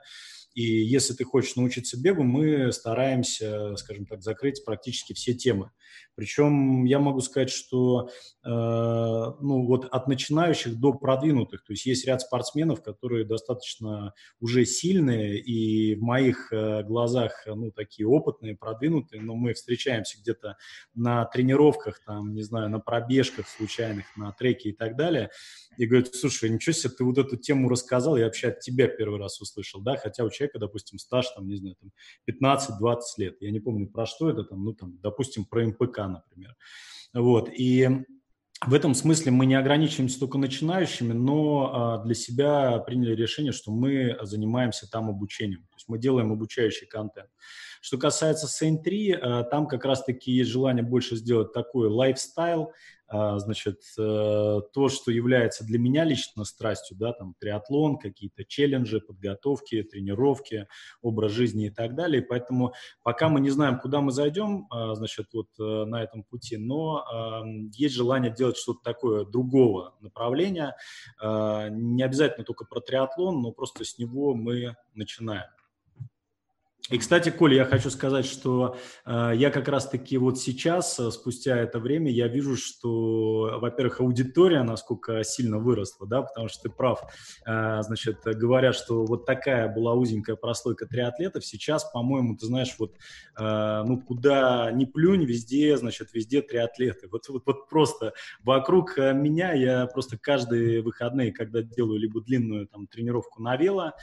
И 0.53 0.63
если 0.63 1.13
ты 1.13 1.23
хочешь 1.23 1.55
научиться 1.55 1.99
бегу, 1.99 2.23
мы 2.23 2.71
стараемся, 2.71 3.75
скажем 3.77 4.05
так, 4.05 4.21
закрыть 4.21 4.63
практически 4.65 5.13
все 5.13 5.33
темы. 5.33 5.71
Причем 6.15 6.83
я 6.85 6.99
могу 6.99 7.21
сказать, 7.21 7.49
что 7.49 8.09
э, 8.43 8.49
ну, 8.49 9.65
вот 9.65 9.85
от 9.85 10.07
начинающих 10.07 10.79
до 10.79 10.93
продвинутых, 10.93 11.63
то 11.63 11.73
есть 11.73 11.85
есть 11.85 12.05
ряд 12.05 12.21
спортсменов, 12.21 12.83
которые 12.83 13.25
достаточно 13.25 14.13
уже 14.39 14.65
сильные 14.65 15.39
и 15.39 15.95
в 15.95 16.01
моих 16.01 16.51
э, 16.51 16.83
глазах 16.83 17.43
ну, 17.45 17.71
такие 17.71 18.07
опытные, 18.07 18.57
продвинутые, 18.57 19.21
но 19.21 19.35
мы 19.35 19.53
встречаемся 19.53 20.19
где-то 20.19 20.57
на 20.93 21.25
тренировках, 21.25 22.03
там, 22.05 22.33
не 22.33 22.43
знаю, 22.43 22.69
на 22.69 22.79
пробежках 22.79 23.47
случайных, 23.47 24.05
на 24.17 24.31
треке 24.33 24.69
и 24.69 24.73
так 24.73 24.97
далее, 24.97 25.31
и 25.77 25.85
говорят, 25.85 26.13
слушай, 26.13 26.49
ничего 26.49 26.73
себе, 26.73 26.93
ты 26.93 27.03
вот 27.03 27.17
эту 27.17 27.37
тему 27.37 27.69
рассказал, 27.69 28.17
я 28.17 28.25
вообще 28.25 28.49
от 28.49 28.59
тебя 28.59 28.87
первый 28.87 29.19
раз 29.19 29.39
услышал, 29.41 29.81
да, 29.81 29.95
хотя 29.95 30.25
у 30.25 30.29
человека, 30.41 30.59
допустим, 30.59 30.99
стаж, 30.99 31.29
там, 31.35 31.47
не 31.47 31.55
знаю, 31.55 31.75
там, 31.79 31.91
15-20 32.29 32.99
лет, 33.17 33.37
я 33.41 33.51
не 33.51 33.59
помню, 33.59 33.87
про 33.87 34.05
что 34.05 34.29
это, 34.29 34.43
там, 34.43 34.63
ну, 34.63 34.73
там, 34.73 34.99
допустим, 35.01 35.45
про 35.45 35.65
МПК, 35.65 35.99
например. 35.99 36.55
Вот, 37.13 37.49
и 37.51 38.05
в 38.65 38.73
этом 38.73 38.93
смысле 38.93 39.31
мы 39.31 39.45
не 39.47 39.55
ограничиваемся 39.55 40.19
только 40.19 40.37
начинающими, 40.37 41.13
но 41.13 41.71
а, 41.73 42.03
для 42.03 42.13
себя 42.13 42.77
приняли 42.79 43.15
решение, 43.15 43.51
что 43.51 43.71
мы 43.71 44.17
занимаемся 44.21 44.89
там 44.89 45.09
обучением. 45.09 45.61
То 45.63 45.75
есть 45.77 45.89
мы 45.89 45.97
делаем 45.97 46.31
обучающий 46.31 46.87
контент. 46.87 47.29
Что 47.81 47.97
касается 47.97 48.45
Saint 48.45 48.83
3, 48.83 49.11
а, 49.11 49.43
там 49.43 49.67
как 49.67 49.85
раз-таки 49.85 50.31
есть 50.31 50.51
желание 50.51 50.83
больше 50.83 51.15
сделать 51.15 51.51
такой 51.51 51.89
лайфстайл, 51.89 52.71
а, 53.07 53.39
значит, 53.39 53.81
э, 53.97 54.61
то, 54.71 54.87
что 54.87 55.11
является 55.11 55.65
для 55.65 55.79
меня 55.79 56.03
лично 56.05 56.45
страстью, 56.45 56.95
да, 56.95 57.11
там 57.11 57.33
триатлон, 57.39 57.97
какие-то 57.97 58.45
челленджи, 58.45 59.01
подготовки, 59.01 59.81
тренировки, 59.81 60.67
образ 61.01 61.31
жизни 61.31 61.65
и 61.65 61.69
так 61.71 61.95
далее. 61.95 62.21
Поэтому 62.21 62.73
пока 63.03 63.29
мы 63.29 63.41
не 63.41 63.49
знаем, 63.49 63.79
куда 63.79 63.99
мы 63.99 64.11
зайдем, 64.11 64.67
значит, 64.93 65.27
вот 65.33 65.49
э, 65.59 65.63
на 65.85 66.03
этом 66.03 66.23
пути, 66.23 66.57
но 66.57 67.03
есть 67.73 67.95
желание 67.95 68.31
делать 68.31 68.57
что-то 68.57 68.79
такое 68.83 69.25
другого 69.25 69.95
направления, 70.01 70.75
не 71.21 72.03
обязательно 72.03 72.45
только 72.45 72.65
про 72.65 72.79
триатлон, 72.79 73.41
но 73.41 73.51
просто 73.51 73.83
с 73.83 73.97
него 73.97 74.35
мы 74.35 74.75
начинаем. 74.93 75.49
И, 76.91 76.97
кстати, 76.97 77.29
Коля, 77.29 77.55
я 77.55 77.65
хочу 77.65 77.89
сказать, 77.89 78.25
что 78.25 78.75
э, 79.05 79.31
я 79.35 79.49
как 79.49 79.69
раз-таки 79.69 80.17
вот 80.17 80.37
сейчас, 80.37 80.99
э, 80.99 81.09
спустя 81.11 81.57
это 81.57 81.79
время, 81.79 82.11
я 82.11 82.27
вижу, 82.27 82.57
что, 82.57 83.59
во-первых, 83.61 84.01
аудитория 84.01 84.61
насколько 84.63 85.23
сильно 85.23 85.57
выросла, 85.57 86.05
да, 86.05 86.21
потому 86.21 86.49
что 86.49 86.63
ты 86.63 86.69
прав, 86.69 87.01
э, 87.45 87.81
значит, 87.83 88.19
говорят, 88.25 88.75
что 88.75 89.05
вот 89.05 89.25
такая 89.25 89.73
была 89.73 89.93
узенькая 89.93 90.35
прослойка 90.35 90.85
триатлетов, 90.85 91.45
сейчас, 91.45 91.85
по-моему, 91.85 92.35
ты 92.35 92.45
знаешь, 92.47 92.75
вот, 92.77 92.97
э, 93.39 93.83
ну, 93.85 94.01
куда 94.01 94.69
ни 94.73 94.83
плюнь, 94.83 95.23
везде, 95.23 95.77
значит, 95.77 96.09
везде 96.11 96.41
триатлеты. 96.41 97.07
Вот, 97.07 97.25
вот, 97.29 97.43
вот 97.45 97.69
просто 97.69 98.11
вокруг 98.43 98.97
э, 98.97 99.13
меня 99.13 99.53
я 99.53 99.85
просто 99.85 100.17
каждые 100.17 100.81
выходные, 100.81 101.31
когда 101.31 101.61
делаю 101.61 101.99
либо 101.99 102.19
длинную 102.19 102.67
там 102.67 102.87
тренировку 102.87 103.41
на 103.41 103.55
вело, 103.55 103.93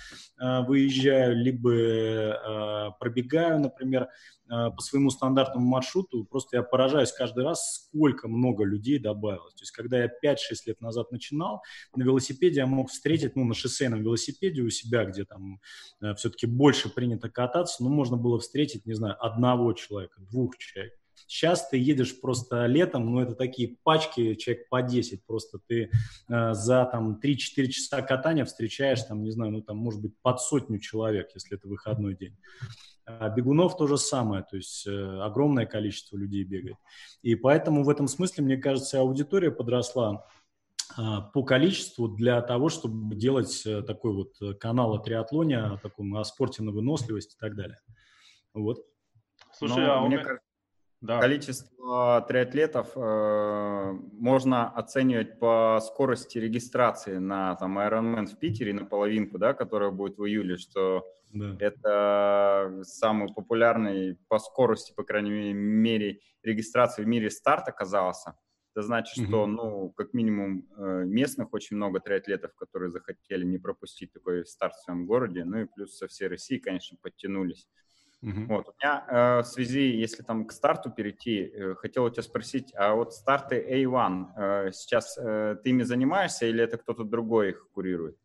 э, 0.40 0.62
выезжаю, 0.62 1.36
либо 1.36 1.70
э, 1.70 2.77
пробегаю, 2.98 3.60
например, 3.60 4.02
э, 4.02 4.08
по 4.48 4.80
своему 4.80 5.10
стандартному 5.10 5.66
маршруту, 5.66 6.24
просто 6.24 6.58
я 6.58 6.62
поражаюсь 6.62 7.12
каждый 7.12 7.44
раз, 7.44 7.88
сколько 7.88 8.28
много 8.28 8.64
людей 8.64 8.98
добавилось. 8.98 9.54
То 9.54 9.62
есть, 9.62 9.72
когда 9.72 9.98
я 9.98 10.10
5-6 10.22 10.36
лет 10.66 10.80
назад 10.80 11.12
начинал, 11.12 11.62
на 11.94 12.02
велосипеде 12.02 12.60
я 12.60 12.66
мог 12.66 12.90
встретить, 12.90 13.36
ну, 13.36 13.44
на 13.44 13.54
шоссейном 13.54 14.02
велосипеде 14.02 14.62
у 14.62 14.70
себя, 14.70 15.04
где 15.04 15.24
там 15.24 15.60
э, 16.00 16.14
все-таки 16.14 16.46
больше 16.46 16.88
принято 16.88 17.28
кататься, 17.30 17.82
ну, 17.82 17.90
можно 17.90 18.16
было 18.16 18.38
встретить, 18.38 18.86
не 18.86 18.94
знаю, 18.94 19.16
одного 19.24 19.72
человека, 19.72 20.20
двух 20.20 20.56
человек. 20.58 20.94
Сейчас 21.26 21.68
ты 21.68 21.78
едешь 21.78 22.20
просто 22.20 22.66
летом, 22.66 23.06
ну, 23.12 23.20
это 23.20 23.34
такие 23.34 23.76
пачки, 23.82 24.34
человек 24.34 24.68
по 24.68 24.82
10, 24.82 25.24
просто 25.24 25.58
ты 25.66 25.90
э, 26.28 26.54
за 26.54 26.84
там 26.86 27.20
3-4 27.22 27.66
часа 27.68 28.02
катания 28.02 28.44
встречаешь 28.44 29.02
там, 29.02 29.22
не 29.22 29.30
знаю, 29.30 29.52
ну, 29.52 29.62
там, 29.62 29.76
может 29.76 30.00
быть, 30.00 30.14
под 30.22 30.40
сотню 30.40 30.78
человек, 30.78 31.30
если 31.34 31.56
это 31.56 31.68
выходной 31.68 32.16
день. 32.16 32.36
А 33.06 33.28
бегунов 33.30 33.76
то 33.76 33.86
же 33.86 33.98
самое, 33.98 34.42
то 34.42 34.56
есть 34.56 34.86
э, 34.86 35.20
огромное 35.20 35.66
количество 35.66 36.16
людей 36.16 36.44
бегает. 36.44 36.76
И 37.22 37.34
поэтому 37.34 37.84
в 37.84 37.88
этом 37.88 38.08
смысле, 38.08 38.44
мне 38.44 38.56
кажется, 38.56 39.00
аудитория 39.00 39.50
подросла 39.50 40.24
по 41.34 41.42
количеству 41.42 42.08
для 42.08 42.40
того, 42.40 42.70
чтобы 42.70 43.14
делать 43.14 43.62
такой 43.86 44.14
вот 44.14 44.58
канал 44.58 44.94
о 44.94 44.98
триатлоне, 44.98 45.58
о 45.58 45.76
таком 45.76 46.16
о 46.16 46.24
спорте 46.24 46.62
на 46.62 46.72
выносливость 46.72 47.34
и 47.34 47.38
так 47.38 47.54
далее. 47.54 47.78
Вот. 48.54 48.84
Слушай, 49.52 49.86
Но, 49.86 49.92
а 49.92 50.06
мне 50.06 50.18
кажется, 50.18 50.47
да. 51.00 51.20
количество 51.20 52.24
триатлетов 52.28 52.92
э, 52.96 53.92
можно 54.12 54.68
оценивать 54.68 55.38
по 55.38 55.78
скорости 55.80 56.38
регистрации 56.38 57.18
на 57.18 57.54
там 57.56 57.78
Ironman 57.78 58.26
в 58.26 58.38
Питере 58.38 58.72
на 58.72 58.84
половинку, 58.84 59.38
да, 59.38 59.54
которая 59.54 59.90
будет 59.90 60.18
в 60.18 60.24
июле, 60.24 60.56
что 60.56 61.06
да. 61.32 61.56
это 61.60 62.80
самый 62.82 63.32
популярный 63.32 64.18
по 64.28 64.38
скорости, 64.38 64.92
по 64.94 65.04
крайней 65.04 65.52
мере, 65.52 66.20
регистрации 66.42 67.04
в 67.04 67.06
мире 67.06 67.30
старт 67.30 67.68
оказался. 67.68 68.36
Это 68.74 68.86
значит, 68.86 69.26
что, 69.26 69.46
ну, 69.46 69.90
как 69.90 70.14
минимум, 70.14 70.68
э, 70.76 71.04
местных 71.04 71.52
очень 71.52 71.76
много 71.76 72.00
триатлетов, 72.00 72.54
которые 72.54 72.90
захотели 72.90 73.44
не 73.44 73.58
пропустить 73.58 74.12
такой 74.12 74.46
старт 74.46 74.74
в 74.74 74.82
своем 74.84 75.06
городе, 75.06 75.44
ну 75.44 75.62
и 75.62 75.64
плюс 75.64 75.96
со 75.96 76.06
всей 76.06 76.28
России, 76.28 76.58
конечно, 76.58 76.96
подтянулись. 77.02 77.68
Uh-huh. 78.24 78.46
Вот. 78.46 78.68
У 78.68 78.72
меня 78.80 79.04
э, 79.08 79.42
в 79.42 79.44
связи, 79.44 79.96
если 79.96 80.24
там 80.24 80.44
к 80.44 80.52
старту 80.52 80.90
перейти, 80.90 81.42
э, 81.42 81.74
хотел 81.76 82.04
у 82.04 82.10
тебя 82.10 82.24
спросить, 82.24 82.72
а 82.74 82.94
вот 82.94 83.14
старты 83.14 83.64
A1, 83.70 84.26
э, 84.36 84.72
сейчас 84.72 85.16
э, 85.16 85.56
ты 85.62 85.70
ими 85.70 85.84
занимаешься 85.84 86.46
или 86.46 86.62
это 86.62 86.78
кто-то 86.78 87.04
другой 87.04 87.50
их 87.50 87.68
курирует? 87.72 88.16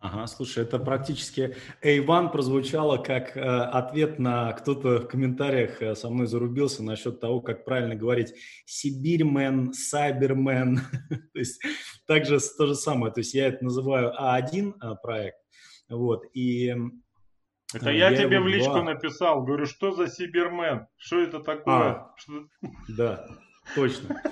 Ага, 0.00 0.26
слушай, 0.28 0.62
это 0.62 0.78
практически 0.78 1.54
A1 1.84 2.32
прозвучало 2.32 2.96
как 2.96 3.36
э, 3.36 3.40
ответ 3.40 4.18
на 4.18 4.50
кто-то 4.54 5.00
в 5.00 5.08
комментариях 5.08 5.82
э, 5.82 5.94
со 5.94 6.08
мной 6.08 6.26
зарубился 6.26 6.82
насчет 6.82 7.20
того, 7.20 7.42
как 7.42 7.66
правильно 7.66 7.94
говорить 7.94 8.32
Сибирьмен, 8.64 9.74
Сайбермен. 9.74 10.80
то 11.34 11.38
есть 11.38 11.60
также 12.06 12.40
то 12.56 12.66
же 12.66 12.74
самое. 12.76 13.12
То 13.12 13.20
есть 13.20 13.34
я 13.34 13.48
это 13.48 13.62
называю 13.62 14.14
А1 14.18 14.72
э, 14.82 14.94
проект. 15.02 15.36
Вот, 15.90 16.24
и 16.32 16.74
это 17.74 17.90
я, 17.90 18.10
я 18.10 18.16
тебе 18.16 18.40
в 18.40 18.46
личку 18.46 18.72
два. 18.72 18.82
написал, 18.82 19.42
говорю, 19.42 19.66
что 19.66 19.92
за 19.92 20.08
Сибермен? 20.08 20.86
Что 20.96 21.20
это 21.20 21.40
такое? 21.40 21.74
А, 21.74 22.14
что... 22.16 22.46
Да, 22.88 23.26
точно. 23.74 24.22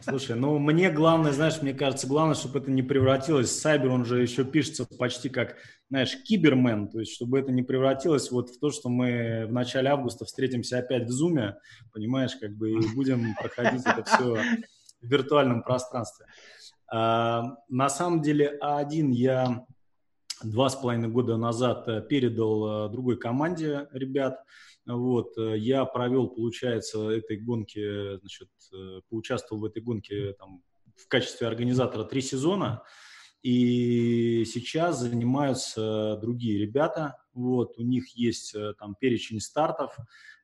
Слушай, 0.00 0.36
ну 0.36 0.58
мне 0.58 0.90
главное, 0.90 1.32
знаешь, 1.32 1.60
мне 1.62 1.74
кажется, 1.74 2.06
главное, 2.06 2.34
чтобы 2.34 2.58
это 2.58 2.70
не 2.70 2.82
превратилось. 2.82 3.58
Сайбер, 3.58 3.90
он 3.90 4.04
же 4.04 4.20
еще 4.20 4.44
пишется 4.44 4.86
почти 4.98 5.28
как, 5.28 5.56
знаешь, 5.88 6.16
кибермен, 6.24 6.88
то 6.88 7.00
есть 7.00 7.14
чтобы 7.14 7.38
это 7.38 7.52
не 7.52 7.62
превратилось 7.62 8.30
вот 8.30 8.50
в 8.50 8.58
то, 8.58 8.70
что 8.70 8.88
мы 8.88 9.46
в 9.46 9.52
начале 9.52 9.90
августа 9.90 10.24
встретимся 10.24 10.78
опять 10.78 11.04
в 11.04 11.10
зуме, 11.10 11.56
понимаешь, 11.92 12.36
как 12.40 12.52
бы 12.56 12.72
и 12.72 12.94
будем 12.94 13.34
проходить 13.36 13.82
это 13.86 14.04
все 14.04 14.36
в 15.00 15.06
виртуальном 15.06 15.62
пространстве. 15.62 16.26
А, 16.92 17.56
на 17.68 17.88
самом 17.88 18.20
деле 18.20 18.58
А1 18.62 19.12
я 19.12 19.64
два 20.42 20.68
с 20.68 20.76
половиной 20.76 21.08
года 21.08 21.36
назад 21.36 21.86
э, 21.88 22.02
передал 22.02 22.86
э, 22.86 22.90
другой 22.90 23.18
команде 23.18 23.88
ребят. 23.92 24.42
Вот, 24.86 25.36
э, 25.38 25.58
я 25.58 25.84
провел, 25.84 26.28
получается, 26.28 27.10
этой 27.10 27.36
гонки, 27.36 28.18
значит, 28.18 28.48
поучаствовал 29.08 29.62
в 29.62 29.64
этой 29.66 29.82
гонке 29.82 30.32
там, 30.34 30.62
в 30.96 31.08
качестве 31.08 31.46
организатора 31.46 32.04
три 32.04 32.20
сезона. 32.20 32.82
И 33.42 34.44
сейчас 34.44 35.00
занимаются 35.00 36.18
другие 36.20 36.58
ребята. 36.58 37.16
Вот, 37.32 37.78
у 37.78 37.82
них 37.82 38.14
есть 38.14 38.54
там 38.78 38.94
перечень 39.00 39.40
стартов, 39.40 39.96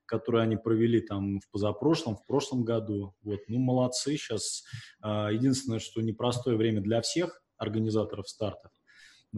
которые 0.06 0.44
они 0.44 0.56
провели 0.56 1.00
там 1.00 1.40
в 1.40 1.50
позапрошлом, 1.50 2.16
в 2.16 2.24
прошлом 2.24 2.64
году. 2.64 3.14
Вот, 3.22 3.40
ну, 3.48 3.58
молодцы. 3.58 4.16
Сейчас 4.16 4.64
единственное, 5.02 5.78
что 5.78 6.00
непростое 6.00 6.56
время 6.56 6.80
для 6.80 7.02
всех 7.02 7.42
организаторов 7.58 8.28
стартов. 8.30 8.70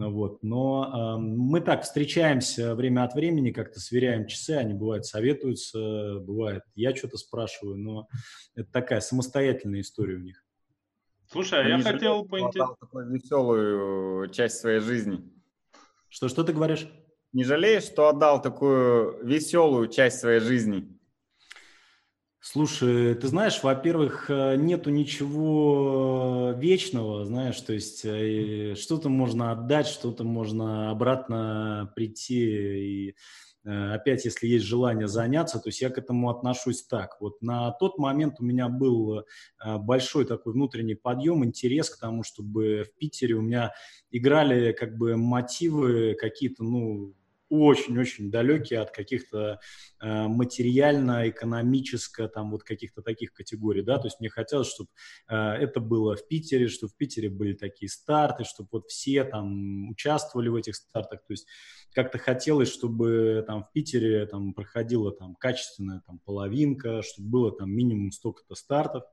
Вот. 0.07 0.43
Но 0.43 1.17
э, 1.17 1.21
мы 1.21 1.59
так 1.61 1.83
встречаемся 1.83 2.75
время 2.75 3.03
от 3.03 3.13
времени, 3.13 3.51
как-то 3.51 3.79
сверяем 3.79 4.27
часы, 4.27 4.51
они 4.51 4.73
бывают 4.73 5.05
советуются, 5.05 6.19
бывает 6.21 6.63
я 6.75 6.95
что-то 6.95 7.17
спрашиваю, 7.17 7.77
но 7.77 8.07
это 8.55 8.71
такая 8.71 9.01
самостоятельная 9.01 9.81
история 9.81 10.15
у 10.15 10.21
них. 10.21 10.43
Слушай, 11.31 11.63
а 11.63 11.67
я 11.67 11.81
хотел 11.81 12.25
поинтересоваться... 12.25 12.77
такую 12.79 13.11
веселую 13.11 14.29
часть 14.29 14.57
своей 14.57 14.79
жизни. 14.79 15.21
Что, 16.07 16.27
что 16.27 16.43
ты 16.43 16.53
говоришь? 16.53 16.89
Не 17.33 17.43
жалеешь, 17.43 17.83
что 17.83 18.09
отдал 18.09 18.41
такую 18.41 19.23
веселую 19.23 19.87
часть 19.89 20.19
своей 20.19 20.39
жизни? 20.39 20.98
Слушай, 22.41 23.15
ты 23.15 23.27
знаешь, 23.27 23.61
во-первых, 23.63 24.29
э, 24.29 24.55
нету 24.55 24.89
ничего 24.91 26.53
вечного, 26.57 27.25
знаешь, 27.25 27.59
то 27.59 27.73
есть 27.73 28.05
э, 28.05 28.75
что-то 28.75 29.09
можно 29.09 29.51
отдать, 29.51 29.87
что-то 29.87 30.23
можно 30.23 30.89
обратно 30.89 31.91
прийти 31.97 33.09
и 33.09 33.15
э, 33.65 33.93
опять, 33.93 34.23
если 34.23 34.47
есть 34.47 34.63
желание 34.65 35.09
заняться, 35.09 35.59
то 35.59 35.67
есть 35.67 35.81
я 35.81 35.89
к 35.89 35.97
этому 35.97 36.29
отношусь 36.29 36.83
так. 36.83 37.17
Вот 37.19 37.41
на 37.41 37.71
тот 37.71 37.97
момент 37.97 38.35
у 38.39 38.45
меня 38.45 38.69
был 38.69 39.25
большой 39.65 40.23
такой 40.23 40.53
внутренний 40.53 40.95
подъем, 40.95 41.43
интерес 41.43 41.89
к 41.89 41.99
тому, 41.99 42.23
чтобы 42.23 42.85
в 42.85 42.97
Питере 42.97 43.35
у 43.35 43.41
меня 43.41 43.73
играли 44.11 44.71
как 44.71 44.97
бы 44.97 45.17
мотивы 45.17 46.15
какие-то, 46.17 46.63
ну, 46.63 47.13
очень-очень 47.49 48.31
далекие 48.31 48.79
от 48.79 48.91
каких-то 48.91 49.59
э, 50.01 50.27
материально-экономическо, 50.27 52.27
там 52.27 52.51
вот 52.51 52.63
каких-то 52.63 53.01
таких 53.01 53.33
категорий, 53.33 53.81
да, 53.81 53.97
то 53.97 54.07
есть 54.07 54.19
мне 54.19 54.29
хотелось, 54.29 54.71
чтобы 54.71 54.89
э, 55.27 55.35
это 55.35 55.79
было 55.79 56.15
в 56.15 56.27
Питере, 56.27 56.67
чтобы 56.67 56.93
в 56.93 56.95
Питере 56.95 57.29
были 57.29 57.53
такие 57.53 57.89
старты, 57.89 58.43
чтобы 58.43 58.69
вот 58.71 58.87
все 58.87 59.23
там 59.23 59.89
участвовали 59.89 60.49
в 60.49 60.55
этих 60.55 60.75
стартах, 60.75 61.21
то 61.25 61.33
есть 61.33 61.47
как-то 61.93 62.17
хотелось, 62.17 62.71
чтобы 62.71 63.43
там 63.47 63.63
в 63.63 63.71
Питере 63.71 64.25
там 64.25 64.53
проходила 64.53 65.11
там 65.11 65.35
качественная 65.35 66.01
там 66.05 66.19
половинка, 66.19 67.01
чтобы 67.01 67.29
было 67.29 67.51
там 67.51 67.71
минимум 67.71 68.11
столько-то 68.11 68.55
стартов, 68.55 69.03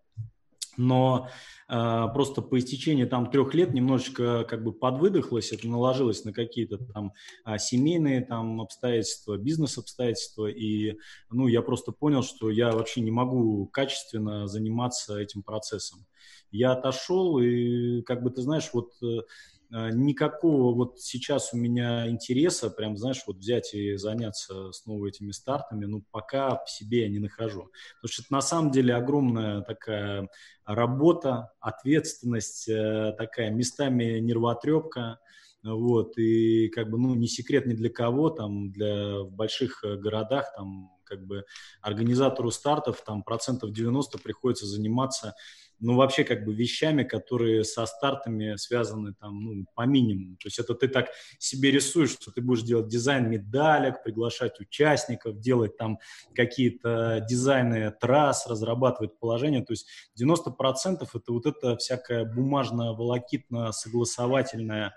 но 0.77 1.29
э, 1.69 2.07
просто 2.13 2.43
по 2.43 2.59
истечении 2.59 3.05
там 3.05 3.31
трех 3.31 3.55
лет 3.55 3.75
немножечко 3.75 4.45
как 4.45 4.63
бы 4.63 4.73
подвыдохлось, 4.73 5.53
это 5.53 5.69
наложилось 5.69 6.25
на 6.25 6.33
какие-то 6.33 6.79
там 6.79 7.13
э, 7.45 7.59
семейные 7.59 8.23
там 8.23 8.61
обстоятельства, 8.61 9.37
бизнес-обстоятельства, 9.37 10.47
и 10.47 10.99
ну, 11.31 11.49
я 11.49 11.63
просто 11.63 11.93
понял, 11.93 12.23
что 12.23 12.51
я 12.51 12.73
вообще 12.73 13.01
не 13.01 13.11
могу 13.11 13.67
качественно 13.67 14.47
заниматься 14.47 15.19
этим 15.19 15.43
процессом. 15.43 16.07
Я 16.51 16.73
отошел, 16.73 17.39
и 17.39 18.03
как 18.03 18.23
бы 18.23 18.31
ты 18.31 18.41
знаешь, 18.43 18.71
вот 18.73 18.93
Э, 19.03 19.23
никакого 19.71 20.75
вот 20.75 21.01
сейчас 21.01 21.53
у 21.53 21.57
меня 21.57 22.09
интереса, 22.09 22.71
прям, 22.71 22.97
знаешь, 22.97 23.23
вот 23.27 23.39
взять 23.39 23.75
и 23.75 23.97
заняться 23.97 24.73
снова 24.73 25.07
этими 25.07 25.33
стартами, 25.33 25.87
ну, 25.87 26.05
пока 26.11 26.63
в 26.65 26.71
себе 26.71 27.03
я 27.03 27.09
не 27.09 27.19
нахожу. 27.19 27.71
Потому 28.01 28.13
что 28.13 28.23
это 28.23 28.33
на 28.33 28.43
самом 28.43 28.71
деле 28.71 28.95
огромная 28.95 29.63
такая 29.63 30.29
работа, 30.65 31.53
ответственность, 31.61 32.69
э, 32.69 33.15
такая 33.19 33.51
местами 33.51 34.19
нервотрепка, 34.19 35.19
вот, 35.63 36.17
и 36.19 36.69
как 36.69 36.91
бы, 36.91 36.99
ну, 36.99 37.15
не 37.15 37.27
секрет 37.27 37.67
ни 37.67 37.75
для 37.75 37.91
кого, 37.91 38.31
там, 38.31 38.71
для, 38.71 39.21
в 39.21 39.33
больших 39.33 39.83
э, 39.85 39.97
городах, 39.97 40.53
там, 40.57 40.91
как 41.05 41.25
бы 41.27 41.45
организатору 41.81 42.51
стартов, 42.51 43.03
там, 43.05 43.23
процентов 43.23 43.73
90 43.73 44.19
приходится 44.19 44.67
заниматься 44.67 45.35
ну, 45.79 45.97
вообще 45.97 46.25
как 46.25 46.45
бы 46.45 46.55
вещами, 46.55 47.03
которые 47.03 47.65
со 47.65 47.87
стартами 47.87 48.57
связаны 48.57 49.15
там, 49.15 49.45
ну, 49.45 49.67
по 49.75 49.87
минимуму. 49.87 50.37
То 50.37 50.49
есть 50.49 50.59
это 50.59 50.75
ты 50.75 50.89
так 50.89 51.09
себе 51.39 51.71
рисуешь, 51.71 52.11
что 52.11 52.31
ты 52.31 52.41
будешь 52.41 52.63
делать 52.63 52.89
дизайн 52.89 53.29
медалек, 53.29 54.03
приглашать 54.03 54.59
участников, 54.61 55.39
делать 55.39 55.77
там 55.77 55.99
какие-то 56.35 57.25
дизайны 57.29 57.93
трасс, 58.01 58.47
разрабатывать 58.47 59.19
положение. 59.19 59.63
То 59.65 59.73
есть 59.73 59.87
90% 60.21 61.07
это 61.15 61.33
вот 61.33 61.47
это 61.47 61.77
всякая 61.77 62.25
бумажно-волокитно-согласовательная 62.25 64.93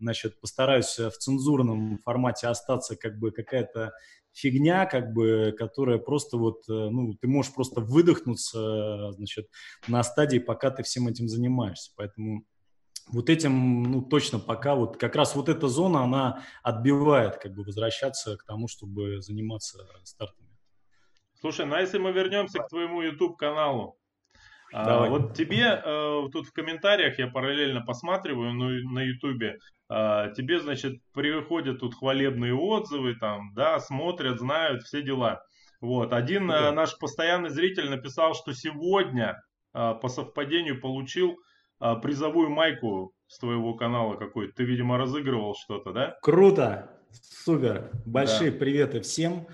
значит, 0.00 0.40
постараюсь 0.40 0.98
в 0.98 1.12
цензурном 1.12 1.98
формате 1.98 2.48
остаться 2.48 2.96
как 2.96 3.16
бы 3.18 3.30
какая-то 3.30 3.92
фигня, 4.34 4.84
как 4.86 5.12
бы, 5.12 5.54
которая 5.56 5.98
просто 5.98 6.36
вот, 6.36 6.68
э, 6.68 6.72
ну, 6.72 7.14
ты 7.14 7.28
можешь 7.28 7.54
просто 7.54 7.80
выдохнуться, 7.80 9.12
значит, 9.12 9.48
на 9.88 10.02
стадии, 10.02 10.38
пока 10.38 10.70
ты 10.70 10.82
всем 10.82 11.08
этим 11.08 11.28
занимаешься. 11.28 11.92
Поэтому 11.96 12.44
вот 13.08 13.30
этим, 13.30 13.84
ну, 13.84 14.02
точно 14.02 14.38
пока 14.38 14.74
вот 14.74 14.96
как 14.96 15.14
раз 15.14 15.34
вот 15.36 15.48
эта 15.48 15.68
зона, 15.68 16.04
она 16.04 16.44
отбивает, 16.62 17.36
как 17.36 17.52
бы, 17.54 17.62
возвращаться 17.62 18.36
к 18.36 18.44
тому, 18.44 18.66
чтобы 18.66 19.22
заниматься 19.22 19.86
стартами. 20.02 20.50
Слушай, 21.40 21.66
ну 21.66 21.74
а 21.74 21.80
если 21.80 21.98
мы 21.98 22.12
вернемся 22.12 22.58
к 22.58 22.68
твоему 22.68 23.02
YouTube-каналу, 23.02 23.98
а, 24.74 25.08
вот 25.08 25.34
тебе 25.34 25.80
э, 25.84 26.22
тут 26.32 26.48
в 26.48 26.52
комментариях 26.52 27.18
я 27.18 27.28
параллельно 27.28 27.80
посматриваю 27.80 28.52
ну, 28.52 28.68
на 28.92 29.02
Ютубе. 29.02 29.58
Э, 29.88 30.32
тебе, 30.36 30.60
значит, 30.60 31.00
приходят 31.12 31.80
тут 31.80 31.94
хвалебные 31.94 32.54
отзывы, 32.54 33.14
там, 33.14 33.52
да, 33.54 33.78
смотрят, 33.78 34.40
знают, 34.40 34.82
все 34.82 35.02
дела. 35.02 35.42
Вот. 35.80 36.12
Один 36.12 36.50
э, 36.50 36.72
наш 36.72 36.98
постоянный 36.98 37.50
зритель 37.50 37.88
написал, 37.88 38.34
что 38.34 38.52
сегодня 38.52 39.40
э, 39.74 39.94
по 40.00 40.08
совпадению 40.08 40.80
получил 40.80 41.36
а, 41.80 41.96
призовую 41.96 42.50
майку 42.50 43.12
с 43.26 43.38
твоего 43.38 43.74
канала 43.74 44.16
какой-то. 44.16 44.54
Ты, 44.54 44.64
видимо, 44.64 44.96
разыгрывал 44.96 45.54
что-то, 45.54 45.92
да? 45.92 46.16
Круто, 46.22 46.90
супер. 47.10 47.90
Большие 48.06 48.50
да. 48.50 48.58
приветы 48.58 49.00
всем. 49.00 49.46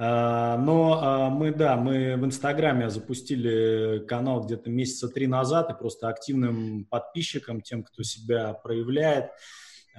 А, 0.00 0.56
но 0.58 1.00
а, 1.02 1.28
мы, 1.28 1.52
да, 1.52 1.76
мы 1.76 2.16
в 2.16 2.24
Инстаграме 2.24 2.88
запустили 2.88 4.04
канал 4.06 4.44
где-то 4.44 4.70
месяца 4.70 5.08
три 5.08 5.26
назад, 5.26 5.70
и 5.70 5.74
просто 5.74 6.08
активным 6.08 6.84
подписчикам, 6.84 7.62
тем, 7.62 7.82
кто 7.82 8.04
себя 8.04 8.52
проявляет, 8.52 9.32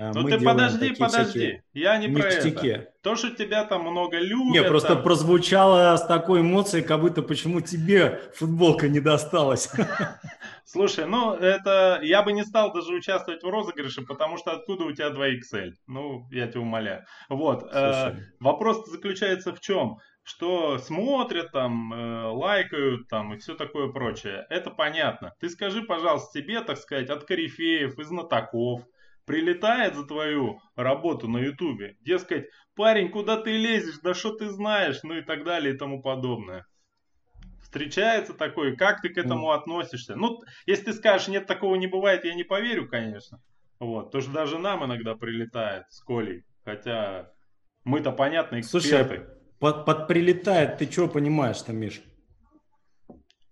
а, 0.01 0.13
ну 0.13 0.23
ты 0.23 0.39
подожди, 0.39 0.95
подожди, 0.97 1.61
я 1.73 1.97
не 1.97 2.07
ништяки. 2.07 2.57
про 2.57 2.67
это. 2.67 2.87
То, 3.01 3.15
что 3.17 3.31
тебя 3.31 3.65
там 3.65 3.81
много 3.81 4.17
любят. 4.17 4.53
Не, 4.53 4.63
просто 4.63 4.93
там... 4.93 5.03
прозвучало 5.03 5.97
с 5.97 6.05
такой 6.05 6.39
эмоцией, 6.39 6.85
как 6.85 7.01
будто 7.01 7.21
почему 7.21 7.59
тебе 7.59 8.21
футболка 8.33 8.87
не 8.87 9.01
досталась. 9.01 9.69
Слушай, 10.71 11.07
ну 11.07 11.33
это 11.33 11.99
я 12.03 12.21
бы 12.21 12.31
не 12.31 12.43
стал 12.43 12.71
даже 12.71 12.93
участвовать 12.93 13.41
в 13.41 13.49
розыгрыше, 13.49 14.03
потому 14.03 14.37
что 14.37 14.51
откуда 14.51 14.83
у 14.83 14.91
тебя 14.91 15.09
2XL? 15.09 15.71
Ну, 15.87 16.27
я 16.29 16.45
тебя 16.45 16.61
умоляю. 16.61 17.05
Вот. 17.27 17.67
Э, 17.73 18.15
вопрос 18.39 18.87
заключается 18.87 19.51
в 19.55 19.59
чем? 19.61 19.97
Что 20.21 20.77
смотрят 20.77 21.51
там, 21.53 21.91
э, 21.91 22.25
лайкают 22.27 23.07
там 23.07 23.33
и 23.33 23.39
все 23.39 23.55
такое 23.55 23.91
прочее. 23.91 24.45
Это 24.51 24.69
понятно. 24.69 25.33
Ты 25.39 25.49
скажи, 25.49 25.81
пожалуйста, 25.81 26.39
тебе, 26.39 26.61
так 26.61 26.77
сказать, 26.77 27.09
от 27.09 27.23
корифеев, 27.23 27.97
из 27.97 28.07
знатоков, 28.07 28.83
прилетает 29.25 29.95
за 29.95 30.05
твою 30.05 30.61
работу 30.75 31.27
на 31.27 31.39
ютубе, 31.39 31.97
дескать, 32.01 32.45
парень, 32.75 33.09
куда 33.09 33.41
ты 33.41 33.57
лезешь, 33.57 34.01
да 34.03 34.13
что 34.13 34.35
ты 34.35 34.49
знаешь, 34.49 34.99
ну 35.01 35.15
и 35.15 35.21
так 35.23 35.43
далее 35.43 35.73
и 35.73 35.77
тому 35.77 36.03
подобное. 36.03 36.67
Встречается 37.69 38.33
такое, 38.33 38.75
как 38.75 39.01
ты 39.01 39.09
к 39.09 39.17
этому 39.19 39.51
относишься? 39.51 40.15
Ну, 40.15 40.41
если 40.65 40.85
ты 40.85 40.93
скажешь, 40.93 41.27
нет, 41.27 41.45
такого 41.45 41.75
не 41.75 41.85
бывает, 41.85 42.25
я 42.25 42.33
не 42.33 42.43
поверю, 42.43 42.87
конечно. 42.87 43.39
Вот, 43.77 44.11
то 44.11 44.21
что 44.21 44.31
даже 44.31 44.57
нам 44.57 44.83
иногда 44.83 45.13
прилетает 45.13 45.85
с 45.89 46.01
Колей, 46.03 46.43
хотя 46.65 47.31
мы-то, 47.83 48.11
понятно, 48.11 48.59
эксперты. 48.59 48.81
Слушай, 48.81 49.25
под, 49.59 49.85
под 49.85 50.07
прилетает, 50.07 50.79
ты 50.79 50.91
что 50.91 51.07
понимаешь 51.07 51.61
там, 51.61 51.77
Миш? 51.77 52.01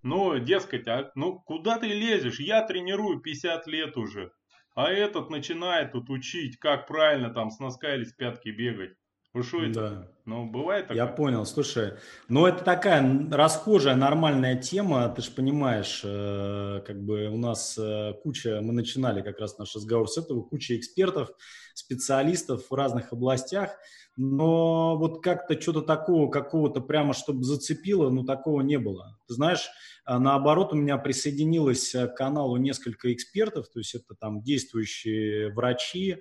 Ну, 0.01 0.39
дескать, 0.39 0.87
а, 0.87 1.11
ну 1.13 1.39
куда 1.39 1.77
ты 1.77 1.85
лезешь? 1.85 2.39
Я 2.39 2.65
тренирую 2.65 3.19
50 3.19 3.67
лет 3.67 3.97
уже. 3.97 4.31
А 4.73 4.89
этот 4.89 5.29
начинает 5.29 5.91
тут 5.91 6.09
учить, 6.09 6.57
как 6.57 6.87
правильно 6.87 7.31
там 7.31 7.51
с 7.51 7.59
носка 7.59 7.93
или 7.93 8.03
с 8.03 8.13
пятки 8.13 8.49
бегать. 8.49 8.95
Вы 9.33 9.43
что 9.43 9.63
это? 9.63 10.11
Ну, 10.27 10.45
бывает 10.45 10.89
такое? 10.89 10.97
Я 10.97 11.07
понял, 11.07 11.45
слушай. 11.45 11.93
Ну, 12.27 12.45
это 12.45 12.61
такая 12.61 13.29
расхожая, 13.31 13.95
нормальная 13.95 14.57
тема. 14.57 15.07
Ты 15.07 15.21
же 15.21 15.31
понимаешь, 15.31 16.01
э, 16.03 16.81
как 16.85 17.01
бы 17.01 17.29
у 17.29 17.37
нас 17.37 17.77
э, 17.77 18.11
куча, 18.21 18.59
мы 18.61 18.73
начинали 18.73 19.21
как 19.21 19.39
раз 19.39 19.57
наш 19.57 19.73
разговор 19.73 20.09
с 20.09 20.17
этого, 20.17 20.41
куча 20.41 20.75
экспертов, 20.75 21.29
специалистов 21.73 22.65
в 22.69 22.73
разных 22.73 23.13
областях. 23.13 23.77
Но 24.17 24.97
вот 24.97 25.23
как-то 25.23 25.59
что-то 25.61 25.81
такого, 25.81 26.29
какого-то 26.29 26.81
прямо, 26.81 27.13
чтобы 27.13 27.45
зацепило, 27.45 28.09
ну, 28.09 28.25
такого 28.25 28.59
не 28.59 28.79
было. 28.79 29.17
Ты 29.29 29.35
знаешь, 29.35 29.69
а 30.03 30.19
наоборот, 30.19 30.73
у 30.73 30.75
меня 30.75 30.97
присоединилось 30.97 31.91
к 31.91 32.15
каналу 32.15 32.57
несколько 32.57 33.13
экспертов, 33.13 33.69
то 33.69 33.79
есть 33.79 33.95
это 33.95 34.13
там 34.19 34.41
действующие 34.41 35.53
врачи, 35.53 36.17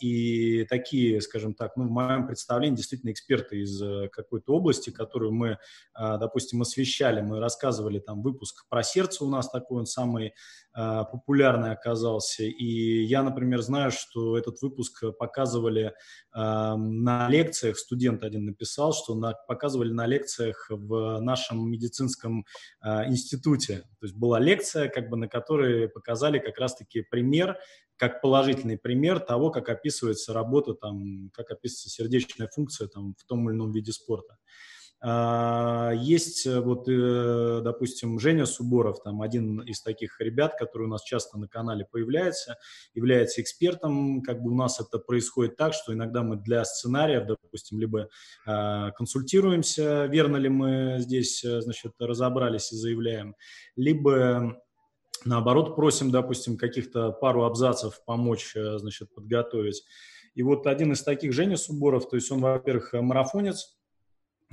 и 0.00 0.64
такие, 0.68 1.20
скажем 1.20 1.54
так, 1.54 1.76
ну, 1.76 1.88
в 1.88 1.90
моем 1.90 2.26
представлении, 2.26 2.76
действительно 2.76 3.10
эксперты 3.10 3.62
из 3.62 3.82
э, 3.82 4.08
какой-то 4.12 4.52
области, 4.54 4.90
которую 4.90 5.32
мы, 5.32 5.58
а, 5.92 6.18
допустим, 6.18 6.62
освещали, 6.62 7.20
мы 7.20 7.40
рассказывали 7.40 7.98
там 7.98 8.22
выпуск 8.22 8.64
про 8.68 8.84
сердце 8.84 9.24
у 9.24 9.28
нас 9.28 9.50
такой, 9.50 9.80
он 9.80 9.86
самый 9.86 10.34
а, 10.72 11.02
популярный 11.04 11.72
оказался, 11.72 12.44
и 12.44 13.02
я, 13.04 13.24
например, 13.24 13.60
знаю, 13.62 13.90
что 13.90 14.38
этот 14.38 14.62
выпуск 14.62 15.02
показывали 15.18 15.94
на 16.32 17.28
лекциях, 17.28 17.78
студент 17.78 18.24
один 18.24 18.44
написал, 18.44 18.92
что 18.92 19.14
на, 19.14 19.34
показывали 19.48 19.92
на 19.92 20.06
лекциях 20.06 20.66
в 20.68 21.20
нашем 21.20 21.70
медицинском 21.70 22.44
а, 22.80 23.06
институте, 23.06 23.78
то 23.98 24.06
есть 24.06 24.14
была 24.14 24.38
лекция, 24.38 24.88
как 24.88 25.08
бы, 25.08 25.16
на 25.16 25.28
которой 25.28 25.88
показали 25.88 26.38
как 26.38 26.58
раз-таки 26.58 27.02
пример 27.02 27.58
как 27.96 28.20
положительный 28.20 28.78
пример 28.78 29.20
того, 29.20 29.50
как 29.50 29.68
описывается 29.68 30.32
работа, 30.32 30.74
там, 30.74 31.30
как 31.32 31.50
описывается 31.50 31.90
сердечная 31.90 32.48
функция 32.48 32.88
там, 32.88 33.14
в 33.18 33.24
том 33.24 33.48
или 33.48 33.56
ином 33.56 33.72
виде 33.72 33.92
спорта. 33.92 34.36
А, 35.06 35.92
есть 35.94 36.46
э, 36.46 36.60
вот, 36.60 36.88
э, 36.88 37.60
допустим, 37.62 38.18
Женя 38.18 38.46
Суборов, 38.46 39.02
там 39.02 39.20
один 39.20 39.60
из 39.60 39.82
таких 39.82 40.18
ребят, 40.18 40.54
который 40.58 40.84
у 40.84 40.88
нас 40.88 41.02
часто 41.02 41.36
на 41.36 41.46
канале 41.46 41.84
появляется, 41.84 42.56
является 42.94 43.42
экспертом. 43.42 44.22
Как 44.22 44.42
бы 44.42 44.52
у 44.52 44.54
нас 44.54 44.80
это 44.80 44.98
происходит 44.98 45.56
так, 45.56 45.74
что 45.74 45.92
иногда 45.92 46.22
мы 46.22 46.36
для 46.36 46.64
сценариев, 46.64 47.26
допустим, 47.26 47.78
либо 47.80 48.08
а, 48.46 48.92
консультируемся, 48.92 50.06
верно 50.06 50.38
ли 50.38 50.48
мы 50.48 50.96
здесь, 51.00 51.44
э, 51.44 51.60
значит, 51.60 51.92
разобрались 51.98 52.72
и 52.72 52.76
заявляем, 52.76 53.36
либо 53.76 54.56
Наоборот, 55.24 55.74
просим, 55.74 56.10
допустим, 56.10 56.56
каких-то 56.56 57.10
пару 57.10 57.44
абзацев 57.44 58.02
помочь, 58.04 58.54
э, 58.56 58.78
значит, 58.78 59.14
подготовить. 59.14 59.82
И 60.34 60.42
вот 60.42 60.66
один 60.66 60.92
из 60.92 61.02
таких, 61.02 61.32
Женя 61.32 61.56
Суборов, 61.56 62.08
то 62.08 62.16
есть 62.16 62.30
он, 62.30 62.40
во-первых, 62.40 62.92
марафонец, 62.92 63.76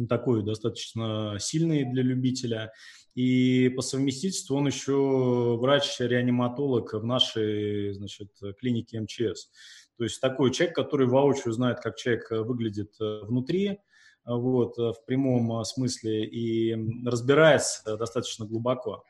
такой 0.08 0.44
достаточно 0.44 1.38
сильный 1.40 1.84
для 1.84 2.04
любителя, 2.04 2.72
и 3.14 3.70
по 3.76 3.82
совместительству 3.82 4.56
он 4.56 4.68
еще 4.68 5.58
врач-реаниматолог 5.60 6.94
в 6.94 7.04
нашей, 7.04 7.94
значит, 7.94 8.30
клинике 8.60 9.02
МЧС. 9.02 9.50
То 9.98 10.06
есть 10.06 10.22
такой 10.22 10.52
человек, 10.52 10.76
который 10.76 11.08
воочию 11.08 11.52
знает, 11.52 11.80
как 11.82 11.98
человек 11.98 12.32
выглядит 12.32 12.94
э, 13.00 13.22
внутри, 13.24 13.80
вот, 14.26 14.78
в 14.78 15.06
прямом 15.06 15.64
смысле, 15.66 16.26
и 16.26 16.76
разбирается 17.06 17.98
достаточно 17.98 18.46
глубоко. 18.46 19.04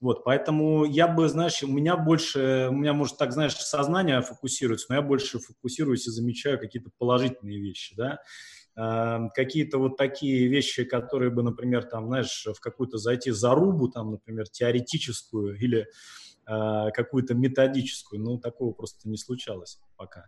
Вот, 0.00 0.22
поэтому 0.22 0.84
я 0.84 1.08
бы, 1.08 1.28
знаешь, 1.28 1.62
у 1.64 1.66
меня 1.66 1.96
больше, 1.96 2.68
у 2.70 2.74
меня, 2.74 2.92
может, 2.92 3.16
так, 3.16 3.32
знаешь, 3.32 3.56
сознание 3.56 4.22
фокусируется, 4.22 4.86
но 4.90 4.96
я 4.96 5.02
больше 5.02 5.40
фокусируюсь 5.40 6.06
и 6.06 6.12
замечаю 6.12 6.58
какие-то 6.58 6.90
положительные 6.98 7.60
вещи, 7.60 7.96
да, 7.96 8.20
э, 8.76 9.28
какие-то 9.34 9.78
вот 9.78 9.96
такие 9.96 10.46
вещи, 10.46 10.84
которые 10.84 11.32
бы, 11.32 11.42
например, 11.42 11.82
там, 11.82 12.06
знаешь, 12.06 12.46
в 12.46 12.60
какую-то 12.60 12.98
зайти 12.98 13.32
зарубу, 13.32 13.88
там, 13.88 14.12
например, 14.12 14.46
теоретическую 14.48 15.58
или 15.58 15.88
э, 16.46 16.90
какую-то 16.94 17.34
методическую, 17.34 18.22
ну, 18.22 18.38
такого 18.38 18.72
просто 18.72 19.08
не 19.08 19.16
случалось 19.16 19.80
пока. 19.96 20.26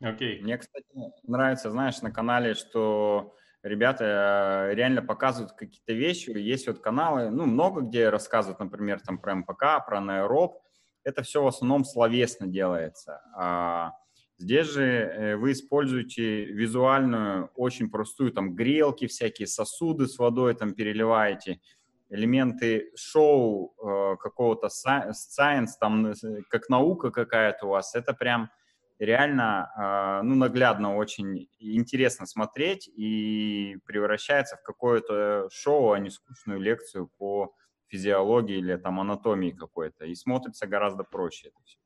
Окей. 0.00 0.38
Okay. 0.38 0.42
Мне, 0.42 0.58
кстати, 0.58 0.86
нравится, 1.24 1.70
знаешь, 1.70 2.00
на 2.02 2.12
канале, 2.12 2.54
что 2.54 3.34
ребята 3.62 4.68
э, 4.70 4.74
реально 4.74 5.02
показывают 5.02 5.52
какие-то 5.52 5.92
вещи. 5.92 6.30
Есть 6.30 6.68
вот 6.68 6.78
каналы, 6.78 7.30
ну, 7.30 7.46
много 7.46 7.80
где 7.80 8.08
рассказывают, 8.08 8.60
например, 8.60 9.00
там 9.00 9.18
про 9.18 9.34
МПК, 9.34 9.84
про 9.86 9.98
аэроб. 9.98 10.62
Это 11.04 11.22
все 11.22 11.42
в 11.42 11.46
основном 11.46 11.84
словесно 11.84 12.46
делается. 12.46 13.20
А 13.34 13.92
здесь 14.38 14.66
же 14.66 14.84
э, 14.84 15.36
вы 15.36 15.52
используете 15.52 16.44
визуальную, 16.44 17.50
очень 17.56 17.90
простую, 17.90 18.32
там, 18.32 18.54
грелки 18.54 19.08
всякие, 19.08 19.48
сосуды 19.48 20.06
с 20.06 20.18
водой 20.18 20.54
там 20.54 20.74
переливаете, 20.74 21.60
элементы 22.08 22.92
шоу 22.94 23.74
э, 23.82 24.16
какого-то 24.20 24.68
science, 24.68 25.70
там, 25.80 26.12
как 26.50 26.68
наука 26.68 27.10
какая-то 27.10 27.66
у 27.66 27.70
вас. 27.70 27.96
Это 27.96 28.14
прям 28.14 28.50
реально, 28.98 29.70
а, 29.76 30.22
ну, 30.22 30.34
наглядно 30.34 30.96
очень 30.96 31.48
интересно 31.58 32.26
смотреть 32.26 32.88
и 32.88 33.78
превращается 33.86 34.56
в 34.56 34.62
какое-то 34.62 35.48
шоу, 35.50 35.92
а 35.92 35.98
не 35.98 36.10
скучную 36.10 36.60
лекцию 36.60 37.10
по 37.18 37.54
физиологии 37.86 38.58
или 38.58 38.76
там 38.76 39.00
анатомии 39.00 39.50
какой-то. 39.50 40.04
И 40.04 40.14
смотрится 40.14 40.66
гораздо 40.66 41.04
проще 41.04 41.48
это 41.48 41.56
все. 41.64 41.78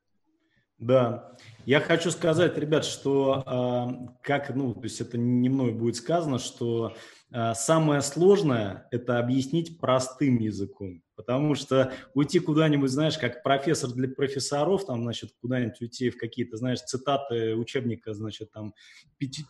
Да, 0.79 1.37
я 1.64 1.79
хочу 1.79 2.11
сказать, 2.11 2.59
ребят, 2.59 2.85
что 2.85 3.44
э, 3.46 4.16
как, 4.22 4.53
ну, 4.53 4.75
то 4.75 4.83
есть 4.83 5.01
это 5.01 5.16
не 5.16 5.48
мной 5.48 5.70
будет 5.70 5.94
сказано, 5.94 6.40
что 6.40 6.96
самое 7.54 8.02
сложное– 8.02 8.88
это 8.90 9.18
объяснить 9.18 9.78
простым 9.78 10.38
языком. 10.38 11.02
Потому 11.14 11.54
что 11.54 11.92
уйти 12.14 12.38
куда-нибудь, 12.40 12.90
знаешь, 12.90 13.18
как 13.18 13.42
профессор 13.42 13.90
для 13.90 14.08
профессоров, 14.08 14.86
там, 14.86 15.02
значит, 15.02 15.30
куда-нибудь 15.40 15.80
уйти 15.80 16.10
в 16.10 16.16
какие-то, 16.16 16.56
знаешь, 16.56 16.80
цитаты 16.80 17.54
учебника, 17.54 18.14
значит, 18.14 18.50
там, 18.50 18.74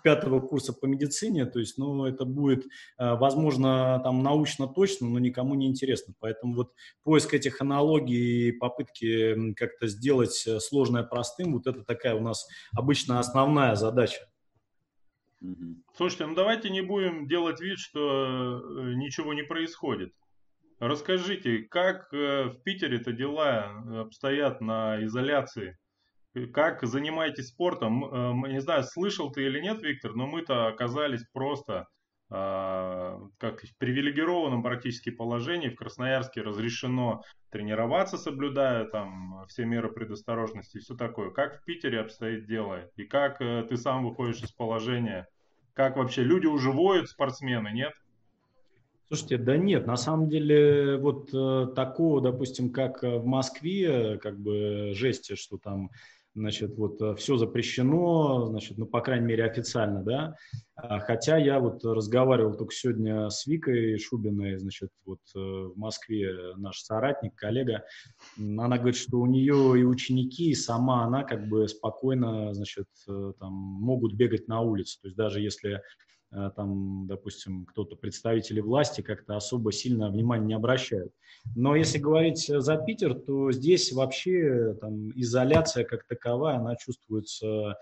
пятого 0.02 0.40
курса 0.40 0.72
по 0.72 0.86
медицине, 0.86 1.46
то 1.46 1.60
есть, 1.60 1.78
ну, 1.78 2.04
это 2.04 2.24
будет, 2.24 2.64
э, 2.98 3.14
возможно, 3.14 4.00
там, 4.02 4.22
научно 4.22 4.66
точно, 4.66 5.08
но 5.08 5.18
никому 5.18 5.54
не 5.54 5.66
интересно. 5.66 6.14
Поэтому 6.18 6.54
вот 6.56 6.72
поиск 7.04 7.32
этих 7.32 7.60
аналогий 7.60 8.48
и 8.48 8.52
попытки 8.52 9.54
как-то 9.54 9.86
сделать 9.86 10.44
э, 10.46 10.58
сложное 10.58 11.04
простым, 11.04 11.54
вот 11.54 11.66
это 11.66 11.84
такая 11.84 12.14
у 12.16 12.20
нас 12.20 12.46
обычно 12.72 13.20
основная 13.20 13.76
задача. 13.76 14.31
Слушайте, 15.96 16.26
ну 16.26 16.34
давайте 16.34 16.70
не 16.70 16.82
будем 16.82 17.26
делать 17.26 17.60
вид, 17.60 17.78
что 17.78 18.60
э, 18.60 18.94
ничего 18.94 19.34
не 19.34 19.42
происходит. 19.42 20.12
Расскажите, 20.78 21.58
как 21.62 22.12
э, 22.12 22.44
в 22.44 22.62
Питере-то 22.62 23.12
дела 23.12 23.82
обстоят 24.00 24.60
на 24.60 25.02
изоляции? 25.04 25.78
Как 26.52 26.82
занимаетесь 26.82 27.48
спортом? 27.48 28.00
Не 28.48 28.60
знаю, 28.60 28.84
слышал 28.84 29.30
ты 29.30 29.44
или 29.44 29.60
нет, 29.60 29.82
Виктор, 29.82 30.14
но 30.14 30.26
мы-то 30.26 30.66
оказались 30.66 31.26
просто 31.32 31.86
а, 32.34 33.18
как 33.38 33.60
в 33.60 33.76
привилегированном 33.76 34.62
практически 34.62 35.10
положении. 35.10 35.68
В 35.68 35.76
Красноярске 35.76 36.40
разрешено 36.40 37.20
тренироваться, 37.50 38.16
соблюдая 38.16 38.86
там 38.86 39.44
все 39.48 39.66
меры 39.66 39.92
предосторожности 39.92 40.78
и 40.78 40.80
все 40.80 40.94
такое. 40.94 41.30
Как 41.30 41.60
в 41.60 41.64
Питере 41.64 42.00
обстоит 42.00 42.46
дело? 42.46 42.88
И 42.96 43.04
как 43.04 43.42
э, 43.42 43.66
ты 43.68 43.76
сам 43.76 44.08
выходишь 44.08 44.42
из 44.42 44.50
положения? 44.50 45.28
Как 45.74 45.96
вообще 45.96 46.22
люди 46.22 46.46
уже 46.46 46.70
воют, 46.70 47.08
спортсмены, 47.08 47.70
нет? 47.72 47.92
Слушайте, 49.08 49.38
да 49.38 49.56
нет, 49.56 49.86
на 49.86 49.96
самом 49.96 50.28
деле 50.28 50.96
вот 50.96 51.30
э, 51.34 51.66
такого, 51.74 52.20
допустим, 52.22 52.72
как 52.72 53.02
в 53.02 53.26
Москве, 53.26 54.18
как 54.18 54.38
бы 54.38 54.92
жести, 54.94 55.34
что 55.34 55.58
там 55.58 55.90
значит, 56.34 56.76
вот 56.76 57.00
э, 57.00 57.14
все 57.16 57.36
запрещено, 57.36 58.46
значит, 58.46 58.78
ну, 58.78 58.86
по 58.86 59.00
крайней 59.00 59.26
мере, 59.26 59.44
официально, 59.44 60.02
да, 60.02 60.36
а, 60.74 61.00
хотя 61.00 61.36
я 61.36 61.60
вот 61.60 61.84
разговаривал 61.84 62.56
только 62.56 62.74
сегодня 62.74 63.28
с 63.28 63.46
Викой 63.46 63.98
Шубиной, 63.98 64.56
значит, 64.58 64.90
вот 65.04 65.20
э, 65.34 65.38
в 65.38 65.76
Москве 65.76 66.54
наш 66.56 66.80
соратник, 66.80 67.34
коллега, 67.34 67.84
она 68.38 68.78
говорит, 68.78 68.96
что 68.96 69.18
у 69.18 69.26
нее 69.26 69.78
и 69.78 69.84
ученики, 69.84 70.50
и 70.50 70.54
сама 70.54 71.04
она 71.04 71.24
как 71.24 71.48
бы 71.48 71.68
спокойно, 71.68 72.54
значит, 72.54 72.88
э, 73.08 73.32
там 73.38 73.52
могут 73.52 74.14
бегать 74.14 74.48
на 74.48 74.60
улице, 74.60 75.00
то 75.02 75.08
есть 75.08 75.16
даже 75.16 75.40
если 75.40 75.82
там, 76.56 77.06
допустим, 77.06 77.66
кто-то, 77.66 77.96
представители 77.96 78.60
власти 78.60 79.00
как-то 79.02 79.36
особо 79.36 79.72
сильно 79.72 80.10
внимания 80.10 80.46
не 80.46 80.54
обращают. 80.54 81.12
Но 81.54 81.76
если 81.76 81.98
говорить 81.98 82.46
за 82.46 82.76
Питер, 82.76 83.14
то 83.14 83.52
здесь 83.52 83.92
вообще 83.92 84.74
там, 84.80 85.10
изоляция 85.10 85.84
как 85.84 86.04
таковая, 86.06 86.56
она 86.56 86.76
чувствуется 86.76 87.76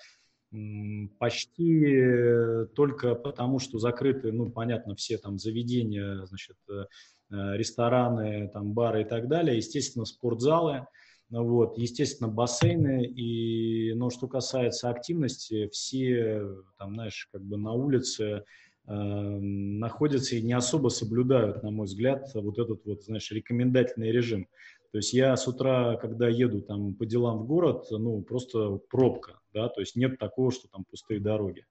почти 1.21 2.67
только 2.75 3.15
потому, 3.15 3.61
что 3.61 3.79
закрыты, 3.79 4.33
ну, 4.33 4.51
понятно, 4.51 4.97
все 4.97 5.17
там 5.17 5.39
заведения, 5.39 6.27
значит, 6.27 6.57
э, 6.69 6.87
рестораны, 7.31 8.51
там, 8.53 8.73
бары 8.73 9.03
и 9.03 9.05
так 9.05 9.29
далее, 9.29 9.57
естественно, 9.59 10.05
спортзалы– 10.05 10.87
вот, 11.31 11.79
естественно, 11.79 12.29
бассейны. 12.29 13.05
И, 13.05 13.93
но 13.95 14.11
что 14.11 14.29
касается 14.29 14.91
активности, 14.91 15.69
все, 15.69 16.45
там, 16.79 16.95
знаешь, 16.95 17.29
как 17.33 17.43
бы 17.43 17.57
на 17.57 17.73
улице 17.73 18.45
э, 18.87 18.93
находятся 18.93 20.37
и 20.37 20.43
не 20.43 20.53
особо 20.53 20.89
соблюдают, 20.89 21.63
на 21.63 21.71
мой 21.71 21.87
взгляд, 21.87 22.31
вот 22.35 22.59
этот 22.59 22.85
вот, 22.85 23.05
знаешь, 23.05 23.31
рекомендательный 23.31 24.11
режим. 24.11 24.49
То 24.93 24.99
есть 24.99 25.13
я 25.13 25.37
с 25.37 25.47
утра, 25.47 25.97
когда 25.97 26.29
еду 26.29 26.63
там 26.63 26.95
по 26.95 27.07
делам 27.07 27.39
в 27.39 27.47
город, 27.47 27.87
ну, 27.91 28.23
просто 28.23 28.81
пробка, 28.91 29.39
да, 29.55 29.69
то 29.69 29.81
есть 29.81 29.95
нет 29.95 30.19
такого, 30.19 30.51
что 30.51 30.69
там 30.69 30.85
пустые 30.85 31.21
дороги. 31.21 31.65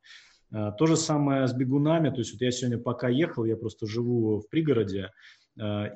А, 0.51 0.71
то 0.71 0.85
же 0.85 0.95
самое 0.95 1.47
с 1.47 1.53
бегунами, 1.53 2.09
то 2.09 2.19
есть 2.19 2.31
вот 2.31 2.41
я 2.41 2.51
сегодня 2.51 2.81
пока 2.81 3.09
ехал, 3.09 3.43
я 3.43 3.57
просто 3.57 3.87
живу 3.87 4.39
в 4.39 4.49
пригороде, 4.49 5.11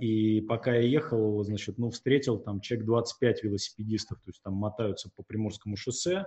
и 0.02 0.42
пока 0.42 0.76
я 0.76 0.82
ехал, 0.82 1.44
значит, 1.44 1.78
ну, 1.78 1.90
встретил 1.90 2.38
там 2.38 2.60
человек 2.60 2.86
25 2.86 3.44
велосипедистов, 3.44 4.20
то 4.20 4.30
есть 4.30 4.42
там 4.44 4.54
мотаются 4.54 5.10
по 5.16 5.24
Приморскому 5.24 5.78
шоссе, 5.78 6.26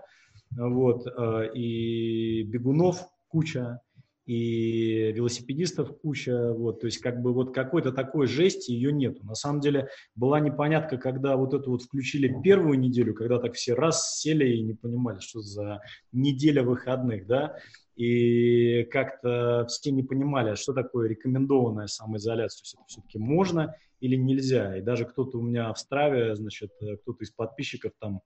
вот, 0.51 1.07
а, 1.07 1.43
и 1.43 2.43
бегунов 2.45 3.07
куча, 3.29 3.81
и 4.27 5.13
велосипедистов 5.13 6.01
куча, 6.01 6.53
вот, 6.53 6.81
то 6.81 6.87
есть 6.87 6.99
как 6.99 7.23
бы 7.23 7.33
вот 7.33 7.55
какой-то 7.55 7.93
такой 7.93 8.27
жести 8.27 8.73
ее 8.73 8.93
нету. 8.93 9.25
На 9.25 9.35
самом 9.35 9.61
деле 9.61 9.89
была 10.17 10.41
непонятка, 10.41 10.99
когда 10.99 11.37
вот 11.37 11.55
эту 11.55 11.71
вот 11.71 11.83
включили 11.83 12.43
первую 12.43 12.79
неделю, 12.79 13.15
когда 13.15 13.39
так 13.39 13.55
все 13.55 13.75
раз 13.75 14.19
сели 14.19 14.57
и 14.57 14.63
не 14.63 14.75
понимали, 14.75 15.21
что 15.21 15.41
за 15.41 15.81
неделя 16.11 16.65
выходных, 16.65 17.27
да, 17.27 17.57
и 17.97 18.85
как-то 18.85 19.67
все 19.69 19.91
не 19.91 20.03
понимали, 20.03 20.55
что 20.55 20.73
такое 20.73 21.09
рекомендованная 21.09 21.87
самоизоляция, 21.87 22.59
то 22.59 22.63
есть 22.65 22.75
это 22.75 22.85
все-таки 22.87 23.19
можно 23.19 23.75
или 24.01 24.17
нельзя. 24.17 24.77
И 24.77 24.83
даже 24.83 25.07
кто-то 25.07 25.39
у 25.39 25.43
меня 25.43 25.73
в 25.73 25.79
Страве, 25.79 26.37
значит, 26.37 26.73
кто-то 26.77 27.25
из 27.25 27.31
подписчиков 27.31 27.93
там, 27.99 28.21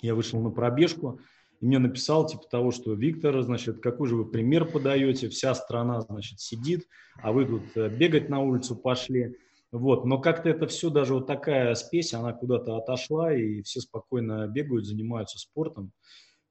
я 0.00 0.14
вышел 0.14 0.40
на 0.40 0.50
пробежку, 0.50 1.20
и 1.60 1.66
мне 1.66 1.78
написал 1.78 2.26
типа 2.26 2.44
того, 2.50 2.70
что 2.70 2.94
Виктор, 2.94 3.42
значит, 3.42 3.80
какой 3.80 4.08
же 4.08 4.16
вы 4.16 4.24
пример 4.24 4.64
подаете, 4.64 5.28
вся 5.28 5.54
страна, 5.54 6.00
значит, 6.00 6.40
сидит, 6.40 6.86
а 7.22 7.32
вы 7.32 7.44
тут 7.46 7.76
э, 7.76 7.88
бегать 7.88 8.28
на 8.28 8.40
улицу 8.40 8.76
пошли. 8.76 9.36
Вот, 9.72 10.04
но 10.04 10.18
как-то 10.18 10.48
это 10.48 10.66
все, 10.66 10.90
даже 10.90 11.14
вот 11.14 11.26
такая 11.26 11.74
спесь, 11.74 12.14
она 12.14 12.32
куда-то 12.32 12.76
отошла, 12.76 13.32
и 13.32 13.62
все 13.62 13.80
спокойно 13.80 14.48
бегают, 14.48 14.86
занимаются 14.86 15.38
спортом. 15.38 15.92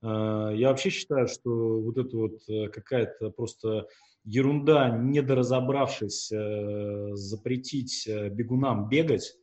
Э, 0.02 0.52
я 0.54 0.70
вообще 0.70 0.90
считаю, 0.90 1.28
что 1.28 1.80
вот 1.82 1.98
это 1.98 2.18
вот 2.18 2.40
э, 2.48 2.70
какая-то 2.70 3.32
просто 3.32 3.88
ерунда, 4.24 4.90
недоразобравшись, 4.90 6.32
э, 6.32 7.10
запретить 7.14 8.08
бегунам 8.08 8.90
бегать, 8.90 9.36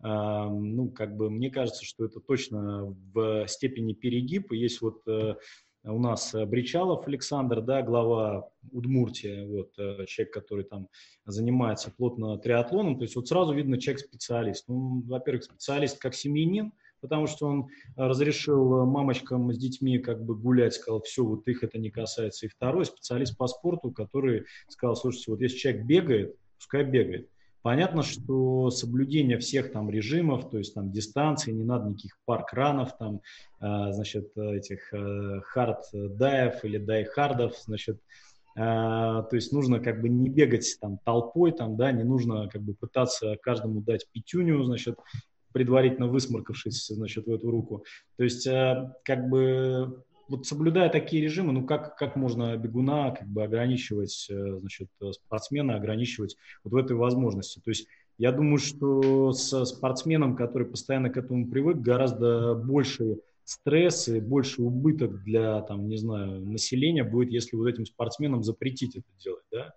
ну, 0.00 0.90
как 0.90 1.16
бы, 1.16 1.30
мне 1.30 1.50
кажется, 1.50 1.82
что 1.82 2.04
это 2.04 2.20
точно 2.20 2.94
в 3.14 3.46
степени 3.48 3.94
перегиб. 3.94 4.52
Есть 4.52 4.82
вот 4.82 5.00
у 5.06 5.98
нас 5.98 6.34
Бричалов 6.34 7.08
Александр, 7.08 7.62
да, 7.62 7.80
глава 7.80 8.50
Удмуртии, 8.70 9.46
вот, 9.46 9.72
человек, 10.06 10.34
который 10.34 10.64
там 10.64 10.88
занимается 11.24 11.90
плотно 11.90 12.36
триатлоном, 12.36 12.98
то 12.98 13.04
есть 13.04 13.16
вот 13.16 13.28
сразу 13.28 13.54
видно 13.54 13.80
человек 13.80 14.04
специалист. 14.04 14.68
Ну, 14.68 15.00
во-первых, 15.06 15.44
специалист 15.44 15.98
как 15.98 16.14
семьянин, 16.14 16.72
потому 17.04 17.26
что 17.26 17.46
он 17.46 17.68
разрешил 17.96 18.86
мамочкам 18.86 19.52
с 19.52 19.58
детьми 19.58 19.98
как 19.98 20.24
бы 20.24 20.34
гулять, 20.34 20.72
сказал, 20.72 21.02
все, 21.02 21.22
вот 21.22 21.46
их 21.46 21.62
это 21.62 21.78
не 21.78 21.90
касается. 21.90 22.46
И 22.46 22.48
второй 22.48 22.86
специалист 22.86 23.36
по 23.36 23.46
спорту, 23.46 23.90
который 23.90 24.46
сказал, 24.68 24.96
слушайте, 24.96 25.30
вот 25.30 25.42
если 25.42 25.58
человек 25.58 25.84
бегает, 25.84 26.36
пускай 26.56 26.82
бегает. 26.82 27.28
Понятно, 27.60 28.02
что 28.02 28.70
соблюдение 28.70 29.36
всех 29.36 29.70
там 29.70 29.90
режимов, 29.90 30.48
то 30.48 30.56
есть 30.56 30.72
там 30.72 30.90
дистанции, 30.90 31.52
не 31.52 31.64
надо 31.64 31.90
никаких 31.90 32.16
парк-ранов, 32.24 32.96
там, 32.96 33.20
э, 33.60 33.92
значит, 33.92 34.34
этих 34.36 34.94
э, 34.94 35.42
хард-даев 35.42 36.64
или 36.64 36.78
дай-хардов, 36.78 37.54
значит, 37.66 38.00
э, 38.56 38.60
то 38.60 39.28
есть 39.32 39.52
нужно 39.52 39.78
как 39.78 40.00
бы 40.00 40.08
не 40.08 40.30
бегать 40.30 40.78
там 40.80 40.98
толпой, 41.04 41.52
там, 41.52 41.76
да, 41.76 41.92
не 41.92 42.04
нужно 42.04 42.48
как 42.48 42.62
бы 42.62 42.72
пытаться 42.72 43.36
каждому 43.42 43.82
дать 43.82 44.08
пятюню, 44.10 44.64
значит, 44.64 44.96
предварительно 45.54 46.08
высморкавшись, 46.08 46.88
значит, 46.88 47.26
в 47.26 47.32
эту 47.32 47.48
руку. 47.48 47.84
То 48.16 48.24
есть, 48.24 48.44
э, 48.46 48.92
как 49.04 49.28
бы, 49.28 50.02
вот 50.28 50.46
соблюдая 50.46 50.90
такие 50.90 51.22
режимы, 51.22 51.52
ну 51.52 51.64
как, 51.64 51.96
как 51.96 52.16
можно 52.16 52.56
бегуна 52.56 53.12
как 53.12 53.28
бы 53.28 53.44
ограничивать, 53.44 54.26
э, 54.30 54.58
значит, 54.58 54.88
спортсмена 55.12 55.76
ограничивать 55.76 56.36
вот 56.64 56.72
в 56.72 56.76
этой 56.76 56.96
возможности. 56.96 57.60
То 57.64 57.70
есть 57.70 57.86
я 58.18 58.32
думаю, 58.32 58.58
что 58.58 59.32
с 59.32 59.64
спортсменом, 59.64 60.34
который 60.34 60.66
постоянно 60.66 61.08
к 61.08 61.16
этому 61.16 61.48
привык, 61.48 61.78
гораздо 61.78 62.54
больше 62.54 63.18
стресс 63.44 64.08
и 64.08 64.20
больше 64.20 64.62
убыток 64.62 65.22
для, 65.22 65.60
там, 65.62 65.88
не 65.88 65.98
знаю, 65.98 66.44
населения 66.44 67.04
будет, 67.04 67.30
если 67.30 67.56
вот 67.56 67.68
этим 67.68 67.86
спортсменам 67.86 68.42
запретить 68.42 68.96
это 68.96 69.06
делать, 69.22 69.44
да. 69.52 69.72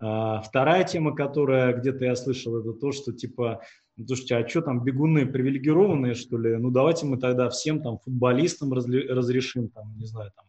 А, 0.00 0.40
вторая 0.42 0.84
тема, 0.84 1.14
которая 1.14 1.74
где-то 1.74 2.04
я 2.04 2.14
слышал, 2.14 2.56
это 2.56 2.72
то, 2.72 2.92
что 2.92 3.12
типа 3.12 3.62
слушайте, 4.06 4.36
а 4.36 4.48
что 4.48 4.62
там, 4.62 4.84
бегуны 4.84 5.26
привилегированные, 5.26 6.14
что 6.14 6.38
ли? 6.38 6.56
Ну, 6.56 6.70
давайте 6.70 7.06
мы 7.06 7.18
тогда 7.18 7.48
всем 7.50 7.82
там 7.82 7.98
футболистам 7.98 8.72
разрешим, 8.72 9.68
там, 9.68 9.96
не 9.98 10.06
знаю, 10.06 10.32
там, 10.36 10.46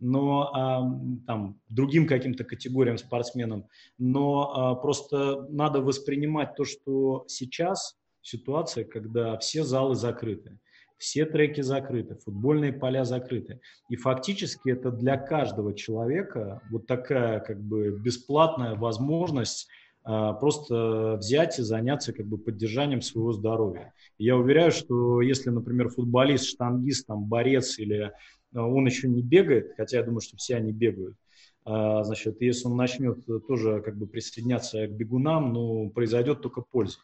но 0.00 0.50
а, 0.54 0.80
там 1.26 1.60
другим 1.68 2.06
каким-то 2.06 2.44
категориям 2.44 2.98
спортсменам. 2.98 3.66
Но 3.98 4.52
а, 4.54 4.74
просто 4.76 5.46
надо 5.50 5.80
воспринимать 5.80 6.54
то, 6.54 6.64
что 6.64 7.24
сейчас 7.26 7.96
ситуация, 8.22 8.84
когда 8.84 9.36
все 9.38 9.64
залы 9.64 9.94
закрыты, 9.94 10.58
все 10.98 11.24
треки 11.24 11.60
закрыты, 11.60 12.16
футбольные 12.16 12.72
поля 12.72 13.04
закрыты. 13.04 13.60
И 13.88 13.96
фактически 13.96 14.70
это 14.70 14.90
для 14.90 15.16
каждого 15.16 15.74
человека 15.74 16.60
вот 16.70 16.86
такая 16.86 17.40
как 17.40 17.60
бы 17.60 17.90
бесплатная 17.90 18.74
возможность 18.74 19.68
просто 20.02 21.16
взять 21.18 21.58
и 21.58 21.62
заняться 21.62 22.12
как 22.12 22.26
бы 22.26 22.38
поддержанием 22.38 23.02
своего 23.02 23.32
здоровья. 23.32 23.92
Я 24.16 24.36
уверяю, 24.36 24.70
что 24.70 25.20
если, 25.20 25.50
например, 25.50 25.90
футболист, 25.90 26.46
штангист, 26.46 27.06
там, 27.06 27.24
борец 27.24 27.78
или 27.78 28.12
а, 28.54 28.66
он 28.66 28.86
еще 28.86 29.08
не 29.08 29.22
бегает, 29.22 29.72
хотя 29.76 29.98
я 29.98 30.02
думаю, 30.02 30.20
что 30.20 30.36
все 30.36 30.56
они 30.56 30.72
бегают, 30.72 31.16
а, 31.64 32.02
значит, 32.04 32.40
если 32.40 32.66
он 32.66 32.76
начнет 32.76 33.24
тоже 33.46 33.82
как 33.82 33.96
бы 33.96 34.06
присоединяться 34.06 34.86
к 34.86 34.92
бегунам, 34.92 35.52
ну, 35.52 35.90
произойдет 35.90 36.42
только 36.42 36.62
польза. 36.62 36.98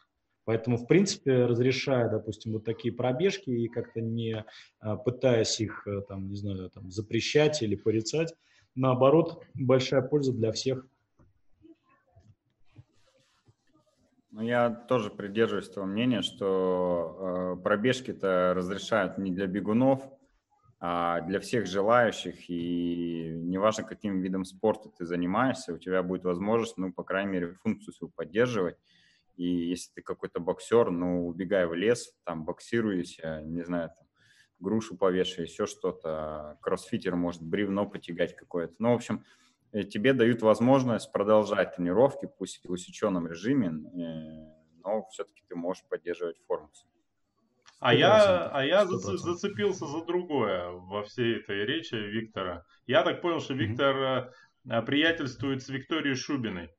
Поэтому, 0.45 0.77
в 0.77 0.85
принципе, 0.85 1.45
разрешая, 1.45 2.09
допустим, 2.09 2.53
вот 2.53 2.65
такие 2.65 2.93
пробежки 2.93 3.49
и 3.49 3.67
как-то 3.67 3.99
не 3.99 4.45
пытаясь 5.03 5.59
их, 5.59 5.87
там, 6.07 6.29
не 6.29 6.35
знаю, 6.35 6.69
там, 6.69 6.91
запрещать 6.91 7.63
или 7.63 7.75
порицать, 7.75 8.31
наоборот, 8.75 9.43
большая 9.55 10.03
польза 10.03 10.33
для 10.33 10.51
всех 10.51 10.85
Ну, 14.35 14.41
я 14.41 14.69
тоже 14.69 15.11
придерживаюсь 15.11 15.69
того 15.69 15.85
мнения, 15.85 16.21
что 16.21 17.55
э, 17.57 17.63
пробежки-то 17.63 18.53
разрешают 18.53 19.17
не 19.17 19.31
для 19.31 19.47
бегунов, 19.47 20.03
а 20.77 21.21
для 21.21 21.39
всех 21.39 21.67
желающих. 21.67 22.49
И 22.49 23.31
неважно, 23.33 23.85
каким 23.85 24.19
видом 24.19 24.43
спорта 24.43 24.89
ты 24.89 25.05
занимаешься, 25.05 25.73
у 25.73 25.77
тебя 25.77 26.03
будет 26.03 26.25
возможность, 26.25 26.75
ну, 26.75 26.91
по 26.91 27.05
крайней 27.05 27.31
мере, 27.31 27.53
функцию 27.53 27.93
свою 27.93 28.11
поддерживать. 28.11 28.75
И 29.37 29.47
если 29.47 29.93
ты 29.93 30.01
какой-то 30.01 30.41
боксер, 30.41 30.91
ну, 30.91 31.27
убегай 31.27 31.65
в 31.65 31.73
лес, 31.73 32.13
там, 32.25 32.43
боксируйся, 32.43 33.41
не 33.41 33.63
знаю, 33.63 33.91
там, 33.97 34.05
грушу 34.59 34.97
повешай, 34.97 35.45
еще 35.45 35.65
что-то. 35.65 36.57
Кроссфитер 36.59 37.15
может 37.15 37.41
бревно 37.41 37.85
потягать 37.85 38.35
какое-то. 38.35 38.75
Ну, 38.79 38.91
в 38.91 38.95
общем, 38.95 39.23
Э, 39.23 39.44
тебе 39.83 40.13
дают 40.13 40.41
возможность 40.41 41.11
продолжать 41.11 41.75
тренировки, 41.75 42.27
пусть 42.37 42.65
в 42.65 42.71
усеченном 42.71 43.27
режиме, 43.27 43.67
э, 43.67 44.55
но 44.83 45.05
все-таки 45.11 45.43
ты 45.47 45.55
можешь 45.55 45.83
поддерживать 45.89 46.37
форму. 46.47 46.69
А 47.79 47.93
я, 47.93 48.47
а 48.47 48.63
я 48.63 48.85
зацепился 48.85 49.85
за 49.85 50.03
другое 50.05 50.69
во 50.71 51.03
всей 51.03 51.37
этой 51.37 51.65
речи 51.65 51.93
Виктора. 51.95 52.65
Я 52.87 53.03
так 53.03 53.21
понял, 53.21 53.41
что 53.41 53.53
Виктор 53.53 54.31
mm-hmm. 54.65 54.85
приятельствует 54.85 55.61
с 55.61 55.69
Викторией 55.69 56.15
Шубиной. 56.15 56.69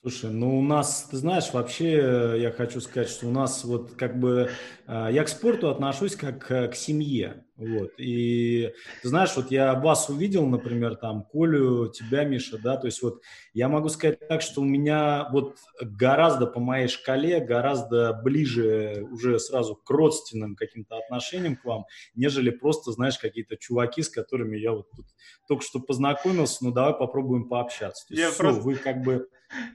Слушай, 0.00 0.30
ну 0.30 0.58
у 0.58 0.62
нас, 0.62 1.08
ты 1.10 1.18
знаешь, 1.18 1.52
вообще 1.52 2.40
я 2.40 2.50
хочу 2.52 2.80
сказать, 2.80 3.10
что 3.10 3.26
у 3.26 3.30
нас 3.30 3.64
вот 3.64 3.96
как 3.96 4.18
бы 4.18 4.50
я 4.86 5.22
к 5.24 5.28
спорту 5.28 5.68
отношусь 5.68 6.16
как 6.16 6.46
к 6.46 6.74
семье. 6.74 7.44
Вот. 7.60 7.92
И 7.98 8.72
ты 9.02 9.08
знаешь, 9.08 9.36
вот 9.36 9.50
я 9.50 9.74
вас 9.74 10.08
увидел, 10.08 10.46
например, 10.46 10.96
там, 10.96 11.24
Колю, 11.30 11.88
тебя, 11.88 12.24
Миша, 12.24 12.56
да, 12.56 12.78
то 12.78 12.86
есть 12.86 13.02
вот 13.02 13.20
я 13.52 13.68
могу 13.68 13.90
сказать 13.90 14.26
так, 14.28 14.40
что 14.40 14.62
у 14.62 14.64
меня 14.64 15.28
вот 15.30 15.58
гораздо 15.82 16.46
по 16.46 16.58
моей 16.58 16.88
шкале, 16.88 17.38
гораздо 17.38 18.14
ближе 18.14 19.06
уже 19.10 19.38
сразу 19.38 19.76
к 19.76 19.90
родственным 19.90 20.56
каким-то 20.56 20.96
отношениям 20.96 21.56
к 21.56 21.66
вам, 21.66 21.84
нежели 22.14 22.48
просто, 22.48 22.92
знаешь, 22.92 23.18
какие-то 23.18 23.58
чуваки, 23.58 24.02
с 24.02 24.08
которыми 24.08 24.56
я 24.56 24.72
вот 24.72 24.90
тут 24.96 25.04
только 25.46 25.62
что 25.62 25.80
познакомился, 25.80 26.64
ну 26.64 26.72
давай 26.72 26.94
попробуем 26.94 27.46
пообщаться. 27.46 28.08
То 28.08 28.14
есть 28.14 28.22
я 28.22 28.30
все, 28.30 28.38
просто... 28.38 28.62
вы 28.62 28.76
как 28.76 29.02
бы 29.02 29.28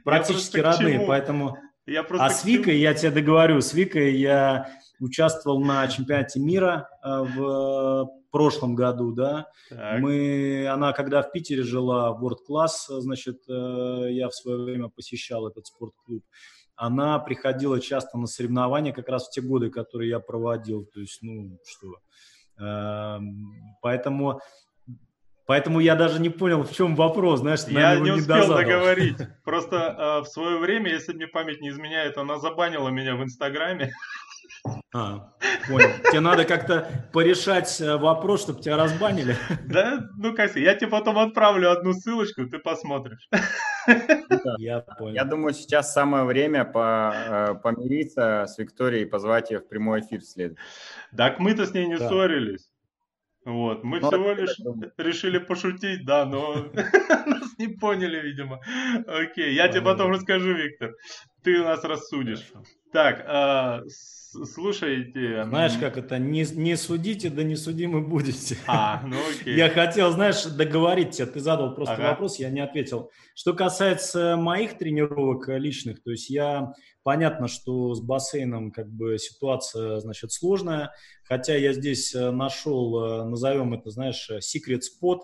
практически 0.03 0.57
родные, 0.57 1.05
поэтому... 1.05 1.59
Я 1.85 2.03
просто 2.03 2.25
а 2.25 2.29
с 2.29 2.43
Викой, 2.43 2.79
я 2.79 2.93
тебе 2.93 3.11
договорю, 3.11 3.61
с 3.61 3.73
Викой 3.73 4.15
я 4.15 4.69
участвовал 4.99 5.63
на 5.63 5.87
чемпионате 5.87 6.39
мира 6.39 6.89
э, 7.03 7.07
в 7.07 8.09
прошлом 8.31 8.75
году, 8.75 9.11
да. 9.11 9.47
Так. 9.69 9.99
Мы, 9.99 10.67
она 10.67 10.93
когда 10.93 11.21
в 11.21 11.31
Питере 11.31 11.63
жила, 11.63 12.17
World 12.19 12.39
Class, 12.49 12.89
значит, 12.89 13.37
э, 13.47 14.07
я 14.11 14.29
в 14.29 14.33
свое 14.33 14.63
время 14.63 14.89
посещал 14.89 15.47
этот 15.47 15.67
спортклуб. 15.67 16.23
Она 16.75 17.19
приходила 17.19 17.79
часто 17.79 18.17
на 18.17 18.25
соревнования 18.25 18.91
как 18.91 19.07
раз 19.07 19.27
в 19.27 19.31
те 19.31 19.41
годы, 19.41 19.69
которые 19.69 20.09
я 20.09 20.19
проводил. 20.19 20.85
То 20.85 20.99
есть, 20.99 21.19
ну, 21.21 21.57
что... 21.65 21.95
Поэтому 23.81 24.39
Поэтому 25.47 25.79
я 25.79 25.95
даже 25.95 26.19
не 26.19 26.29
понял, 26.29 26.63
в 26.63 26.73
чем 26.73 26.95
вопрос, 26.95 27.41
знаешь, 27.41 27.61
Я 27.67 27.97
не 27.97 28.11
успел 28.11 28.47
не 28.47 28.63
договорить. 28.63 29.17
Просто 29.43 29.75
э, 29.77 30.21
в 30.21 30.25
свое 30.25 30.57
время, 30.57 30.91
если 30.91 31.13
мне 31.13 31.27
память 31.27 31.61
не 31.61 31.69
изменяет, 31.69 32.17
она 32.17 32.39
забанила 32.39 32.89
меня 32.89 33.15
в 33.15 33.23
Инстаграме. 33.23 33.93
А, 34.93 35.33
понял. 35.67 35.89
Тебе 36.09 36.21
надо 36.21 36.45
как-то 36.45 37.09
порешать 37.13 37.79
э, 37.79 37.97
вопрос, 37.97 38.41
чтобы 38.41 38.61
тебя 38.61 38.77
разбанили. 38.77 39.35
Да, 39.65 40.07
ну 40.17 40.33
как 40.33 40.55
я 40.55 40.73
тебе 40.73 40.89
потом 40.89 41.19
отправлю 41.19 41.69
одну 41.71 41.93
ссылочку, 41.93 42.47
ты 42.47 42.57
посмотришь. 42.59 43.29
я 44.57 44.79
понял. 44.79 45.13
Я 45.13 45.25
думаю, 45.25 45.53
сейчас 45.53 45.93
самое 45.93 46.23
время 46.23 46.65
по, 46.65 47.13
э, 47.13 47.55
помириться 47.61 48.45
с 48.47 48.57
Викторией 48.57 49.03
и 49.03 49.09
позвать 49.09 49.51
ее 49.51 49.59
в 49.59 49.67
прямой 49.67 49.99
эфир 49.99 50.21
следует. 50.21 50.57
Так 51.15 51.39
мы-то 51.39 51.65
с 51.65 51.73
ней 51.73 51.85
не 51.85 51.97
да. 51.97 52.07
ссорились. 52.07 52.69
Вот, 53.45 53.83
мы 53.83 53.99
ну, 53.99 54.07
всего 54.07 54.31
лишь 54.31 54.57
решили 54.97 55.37
пошутить, 55.37 56.03
да, 56.03 56.25
но 56.25 56.65
нас 56.73 57.57
не 57.59 57.67
поняли, 57.67 58.19
видимо. 58.19 58.59
Окей, 59.05 59.53
я 59.53 59.67
тебе 59.67 59.83
потом 59.83 60.11
расскажу, 60.11 60.53
Виктор. 60.53 60.95
Ты 61.43 61.59
у 61.59 61.63
нас 61.63 61.83
рассудишь. 61.83 62.51
Так, 62.91 63.23
а, 63.27 63.83
слушайте. 64.43 65.45
Знаешь, 65.45 65.73
как 65.79 65.97
это, 65.97 66.17
не, 66.17 66.43
не 66.43 66.75
судите, 66.75 67.29
да 67.29 67.43
не 67.43 67.55
судимы 67.55 68.01
будете. 68.01 68.57
А, 68.67 69.01
ну 69.05 69.17
окей. 69.29 69.55
Я 69.55 69.69
хотел, 69.69 70.11
знаешь, 70.11 70.43
договорить 70.43 71.11
тебя, 71.11 71.27
ты 71.27 71.39
задал 71.39 71.73
просто 71.75 71.95
ага. 71.95 72.09
вопрос, 72.09 72.39
я 72.39 72.49
не 72.49 72.59
ответил. 72.59 73.11
Что 73.33 73.53
касается 73.53 74.35
моих 74.37 74.77
тренировок 74.77 75.47
личных, 75.47 76.03
то 76.03 76.11
есть 76.11 76.29
я, 76.29 76.73
понятно, 77.03 77.47
что 77.47 77.93
с 77.93 78.01
бассейном 78.01 78.71
как 78.71 78.91
бы 78.91 79.17
ситуация, 79.17 79.99
значит, 79.99 80.31
сложная, 80.31 80.91
хотя 81.23 81.55
я 81.55 81.73
здесь 81.73 82.13
э, 82.13 82.31
нашел, 82.31 83.03
э, 83.03 83.23
назовем 83.25 83.73
это, 83.73 83.89
знаешь, 83.89 84.29
spot, 84.29 85.19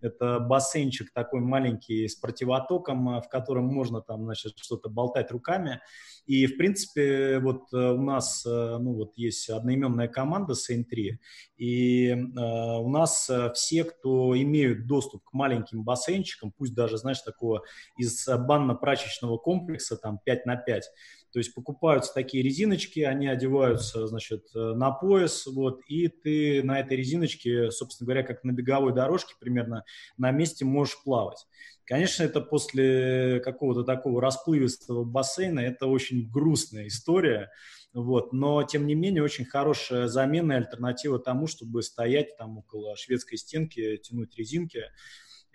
это 0.00 0.40
бассейнчик 0.40 1.12
такой 1.12 1.40
маленький 1.40 2.08
с 2.08 2.16
противотоком, 2.16 3.16
э, 3.16 3.22
в 3.22 3.28
котором 3.28 3.66
можно 3.66 4.00
там, 4.00 4.24
значит, 4.24 4.54
что-то 4.58 4.88
болтать 4.88 5.30
руками. 5.30 5.80
И, 6.26 6.46
в 6.46 6.56
принципе, 6.56 7.38
вот 7.38 7.72
э, 7.72 7.76
у 7.76 8.02
нас, 8.02 8.44
э, 8.44 8.78
ну, 8.80 8.94
вот 8.94 9.12
есть 9.16 9.48
одноименная 9.48 10.08
команда 10.08 10.54
Сейн-3, 10.54 11.18
и 11.56 12.08
э, 12.10 12.14
у 12.14 12.88
нас 12.88 13.30
все, 13.54 13.84
кто 13.84 14.36
имеют 14.36 14.86
доступ 14.86 15.22
к 15.24 15.32
маленьким 15.32 15.84
бассейнчикам, 15.84 16.52
пусть 16.56 16.74
даже, 16.74 16.98
знаешь, 16.98 17.20
такого 17.20 17.62
из 17.96 18.26
банно-прачечного 18.26 19.38
комплекса, 19.38 19.96
там, 19.96 20.18
5 20.24 20.46
на 20.46 20.56
5, 20.56 20.90
то 21.36 21.40
есть 21.40 21.52
покупаются 21.52 22.14
такие 22.14 22.42
резиночки, 22.42 23.00
они 23.00 23.28
одеваются, 23.28 24.06
значит, 24.06 24.46
на 24.54 24.90
пояс, 24.90 25.44
вот, 25.44 25.82
и 25.86 26.08
ты 26.08 26.62
на 26.62 26.80
этой 26.80 26.96
резиночке, 26.96 27.70
собственно 27.70 28.06
говоря, 28.06 28.22
как 28.22 28.42
на 28.42 28.52
беговой 28.52 28.94
дорожке 28.94 29.34
примерно, 29.38 29.84
на 30.16 30.30
месте 30.30 30.64
можешь 30.64 30.96
плавать. 31.04 31.46
Конечно, 31.84 32.22
это 32.22 32.40
после 32.40 33.40
какого-то 33.40 33.84
такого 33.84 34.22
расплывистого 34.22 35.04
бассейна, 35.04 35.60
это 35.60 35.88
очень 35.88 36.26
грустная 36.26 36.86
история, 36.86 37.50
вот, 37.92 38.32
но 38.32 38.62
тем 38.62 38.86
не 38.86 38.94
менее 38.94 39.22
очень 39.22 39.44
хорошая 39.44 40.08
замена 40.08 40.52
и 40.52 40.56
альтернатива 40.56 41.18
тому, 41.18 41.48
чтобы 41.48 41.82
стоять 41.82 42.34
там 42.38 42.56
около 42.56 42.96
шведской 42.96 43.36
стенки, 43.36 43.98
тянуть 43.98 44.34
резинки, 44.38 44.84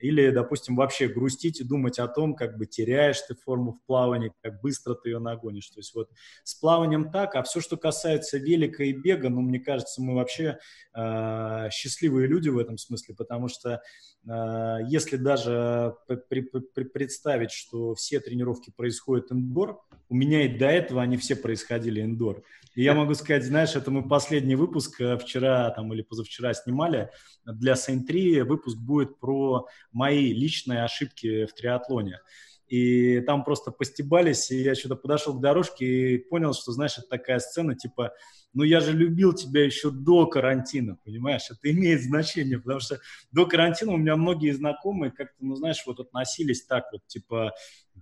или, 0.01 0.31
допустим, 0.31 0.75
вообще 0.75 1.07
грустить 1.07 1.61
и 1.61 1.63
думать 1.63 1.99
о 1.99 2.07
том, 2.07 2.35
как 2.35 2.57
бы 2.57 2.65
теряешь 2.65 3.21
ты 3.21 3.35
форму 3.35 3.73
в 3.73 3.85
плавании, 3.85 4.33
как 4.41 4.61
быстро 4.61 4.95
ты 4.95 5.09
ее 5.09 5.19
нагонишь. 5.19 5.69
То 5.69 5.79
есть 5.79 5.93
вот 5.93 6.09
с 6.43 6.55
плаванием 6.55 7.11
так, 7.11 7.35
а 7.35 7.43
все, 7.43 7.61
что 7.61 7.77
касается 7.77 8.37
велика 8.37 8.83
и 8.83 8.93
бега, 8.93 9.29
ну, 9.29 9.41
мне 9.41 9.59
кажется, 9.59 10.01
мы 10.01 10.15
вообще 10.15 10.57
э, 10.95 11.69
счастливые 11.71 12.27
люди 12.27 12.49
в 12.49 12.57
этом 12.57 12.77
смысле, 12.77 13.15
потому 13.15 13.47
что 13.47 13.81
э, 14.27 14.77
если 14.87 15.17
даже 15.17 15.95
при, 16.07 16.41
при, 16.41 16.83
представить, 16.83 17.51
что 17.51 17.95
все 17.95 18.19
тренировки 18.19 18.71
происходят 18.75 19.31
индор, 19.31 19.79
у 20.11 20.13
меня 20.13 20.43
и 20.43 20.49
до 20.49 20.67
этого 20.67 21.01
они 21.01 21.15
все 21.15 21.37
происходили 21.37 22.01
индор. 22.01 22.43
И 22.75 22.83
я 22.83 22.93
могу 22.93 23.13
сказать, 23.13 23.45
знаешь, 23.45 23.77
это 23.77 23.91
мы 23.91 24.05
последний 24.05 24.55
выпуск 24.55 24.99
э, 24.99 25.17
вчера 25.17 25.69
там 25.69 25.93
или 25.93 26.01
позавчера 26.01 26.53
снимали 26.53 27.09
для 27.45 27.73
Saint 27.75 28.03
3. 28.03 28.41
Выпуск 28.41 28.77
будет 28.77 29.19
про 29.19 29.67
мои 29.93 30.33
личные 30.33 30.83
ошибки 30.83 31.45
в 31.45 31.53
триатлоне. 31.53 32.19
И 32.67 33.21
там 33.21 33.45
просто 33.45 33.71
постебались, 33.71 34.51
и 34.51 34.61
я 34.63 34.75
что-то 34.75 34.97
подошел 34.97 35.37
к 35.37 35.41
дорожке 35.41 35.85
и 35.85 36.17
понял, 36.17 36.53
что, 36.53 36.73
знаешь, 36.73 36.97
это 36.97 37.07
такая 37.07 37.39
сцена, 37.39 37.75
типа, 37.75 38.13
ну 38.53 38.63
я 38.63 38.79
же 38.79 38.93
любил 38.93 39.33
тебя 39.33 39.65
еще 39.65 39.91
до 39.91 40.25
карантина, 40.25 40.97
понимаешь, 41.03 41.49
это 41.49 41.71
имеет 41.71 42.01
значение, 42.01 42.59
потому 42.59 42.79
что 42.79 42.99
до 43.31 43.45
карантина 43.45 43.93
у 43.93 43.97
меня 43.97 44.15
многие 44.15 44.51
знакомые 44.51 45.11
как-то, 45.11 45.35
ну 45.39 45.55
знаешь, 45.55 45.83
вот 45.85 45.99
относились 45.99 46.65
так 46.65 46.85
вот, 46.93 47.05
типа, 47.07 47.53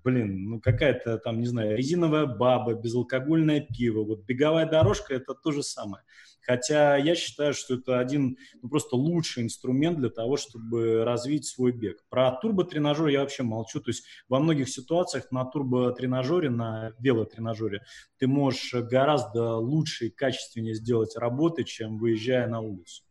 блин, 0.03 0.49
ну 0.49 0.59
какая-то 0.59 1.17
там, 1.17 1.39
не 1.39 1.47
знаю, 1.47 1.77
резиновая 1.77 2.25
баба, 2.25 2.73
безалкогольное 2.73 3.61
пиво, 3.61 4.03
вот 4.03 4.25
беговая 4.25 4.65
дорожка 4.65 5.13
это 5.13 5.33
то 5.33 5.51
же 5.51 5.63
самое. 5.63 6.03
Хотя 6.41 6.97
я 6.97 7.13
считаю, 7.13 7.53
что 7.53 7.75
это 7.75 7.99
один 7.99 8.37
ну, 8.61 8.69
просто 8.69 8.95
лучший 8.95 9.43
инструмент 9.43 9.99
для 9.99 10.09
того, 10.09 10.35
чтобы 10.35 11.03
развить 11.03 11.45
свой 11.45 11.71
бег. 11.71 12.03
Про 12.09 12.31
турботренажер 12.31 13.07
я 13.07 13.19
вообще 13.19 13.43
молчу. 13.43 13.79
То 13.81 13.91
есть 13.91 14.03
во 14.27 14.39
многих 14.39 14.69
ситуациях 14.69 15.31
на 15.31 15.45
турботренажере, 15.45 16.49
на 16.49 16.93
велотренажере 16.97 17.81
ты 18.17 18.27
можешь 18.27 18.73
гораздо 18.73 19.57
лучше 19.57 20.07
и 20.07 20.09
качественнее 20.09 20.73
сделать 20.73 21.15
работы, 21.15 21.65
чем 21.65 21.99
выезжая 21.99 22.47
на 22.47 22.61
улицу. 22.61 23.03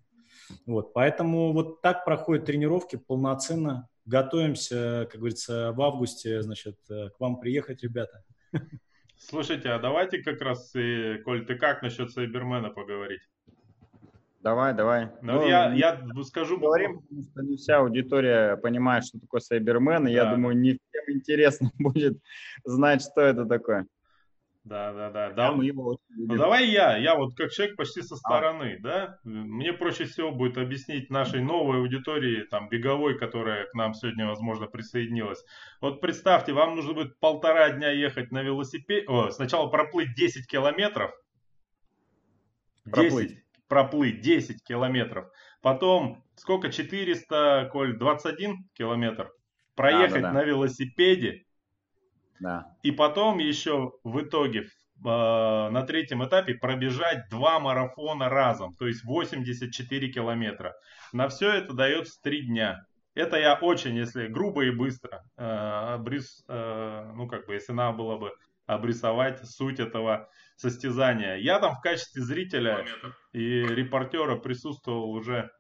Вот, 0.66 0.92
поэтому 0.92 1.52
вот 1.52 1.80
так 1.82 2.04
проходят 2.04 2.46
тренировки 2.46 2.96
полноценно. 2.96 3.88
Готовимся, 4.08 5.06
как 5.10 5.20
говорится, 5.20 5.72
в 5.72 5.82
августе, 5.82 6.40
значит, 6.40 6.76
к 6.88 7.20
вам 7.20 7.38
приехать, 7.40 7.82
ребята. 7.82 8.24
Слушайте, 9.18 9.68
а 9.68 9.78
давайте 9.78 10.22
как 10.22 10.40
раз, 10.40 10.74
и, 10.74 11.18
Коль, 11.24 11.44
ты 11.44 11.56
как 11.56 11.82
насчет 11.82 12.10
Сайбермена 12.10 12.70
поговорить? 12.70 13.20
Давай, 14.40 14.72
давай. 14.72 15.10
Ну, 15.20 15.34
ну, 15.34 15.46
я, 15.46 15.74
я 15.74 16.00
скажу... 16.24 16.58
Говорим, 16.58 17.00
потому 17.00 17.22
что 17.22 17.42
не 17.42 17.56
вся 17.56 17.78
аудитория 17.80 18.56
понимает, 18.56 19.04
что 19.04 19.20
такое 19.20 19.40
Сайбермен, 19.40 20.08
и 20.08 20.14
да. 20.14 20.22
я 20.22 20.34
думаю, 20.34 20.56
не 20.56 20.78
всем 20.78 21.16
интересно 21.16 21.70
будет 21.78 22.18
знать, 22.64 23.02
что 23.02 23.20
это 23.20 23.44
такое. 23.44 23.86
Да, 24.68 24.92
да, 24.92 25.10
да. 25.10 25.30
да. 25.30 25.52
Мы 25.52 25.64
его 25.64 25.98
ну, 26.10 26.36
давай 26.36 26.68
я, 26.68 26.98
я 26.98 27.14
вот 27.14 27.34
как 27.34 27.50
человек 27.50 27.76
почти 27.76 28.02
со 28.02 28.16
стороны, 28.16 28.76
а. 28.78 28.82
да. 28.82 29.18
Мне 29.24 29.72
проще 29.72 30.04
всего 30.04 30.30
будет 30.30 30.58
объяснить 30.58 31.08
нашей 31.08 31.40
новой 31.40 31.78
аудитории, 31.78 32.42
там, 32.42 32.68
беговой, 32.68 33.18
которая 33.18 33.64
к 33.66 33.74
нам 33.74 33.94
сегодня, 33.94 34.26
возможно, 34.26 34.66
присоединилась. 34.66 35.42
Вот 35.80 36.02
представьте, 36.02 36.52
вам 36.52 36.76
нужно 36.76 36.92
будет 36.92 37.18
полтора 37.18 37.70
дня 37.70 37.90
ехать 37.90 38.30
на 38.30 38.42
велосипеде, 38.42 39.06
О, 39.06 39.30
сначала 39.30 39.68
проплыть 39.68 40.14
10 40.14 40.46
километров. 40.46 41.12
10, 42.84 42.92
проплыть. 42.92 43.44
Проплыть 43.68 44.20
10 44.20 44.62
километров. 44.64 45.30
Потом, 45.62 46.22
сколько, 46.36 46.70
400, 46.70 47.70
Коль, 47.72 47.96
21 47.96 48.68
километр. 48.74 49.30
Проехать 49.74 50.22
да, 50.22 50.28
да, 50.28 50.32
да. 50.32 50.32
на 50.32 50.44
велосипеде 50.44 51.46
да. 52.40 52.76
И 52.82 52.92
потом 52.92 53.38
еще 53.38 53.92
в 54.04 54.20
итоге 54.20 54.60
э, 54.60 54.66
на 55.02 55.82
третьем 55.82 56.24
этапе 56.24 56.54
пробежать 56.54 57.28
два 57.30 57.58
марафона 57.60 58.28
разом, 58.28 58.74
то 58.76 58.86
есть 58.86 59.04
84 59.04 60.12
километра. 60.12 60.74
На 61.12 61.28
все 61.28 61.52
это 61.52 61.72
дается 61.72 62.20
три 62.22 62.46
дня. 62.46 62.84
Это 63.14 63.36
я 63.36 63.54
очень, 63.54 63.96
если 63.96 64.28
грубо 64.28 64.64
и 64.64 64.70
быстро, 64.70 65.24
э, 65.36 65.44
обрис, 65.44 66.44
э, 66.48 67.12
ну 67.14 67.26
как 67.26 67.46
бы, 67.46 67.54
если 67.54 67.72
надо 67.72 67.98
было 67.98 68.16
бы 68.16 68.32
обрисовать 68.66 69.44
суть 69.48 69.80
этого 69.80 70.28
состязания. 70.56 71.36
Я 71.36 71.58
там 71.58 71.74
в 71.74 71.80
качестве 71.80 72.22
зрителя 72.22 72.84
и 73.32 73.62
репортера 73.62 74.36
присутствовал 74.36 75.10
уже 75.10 75.50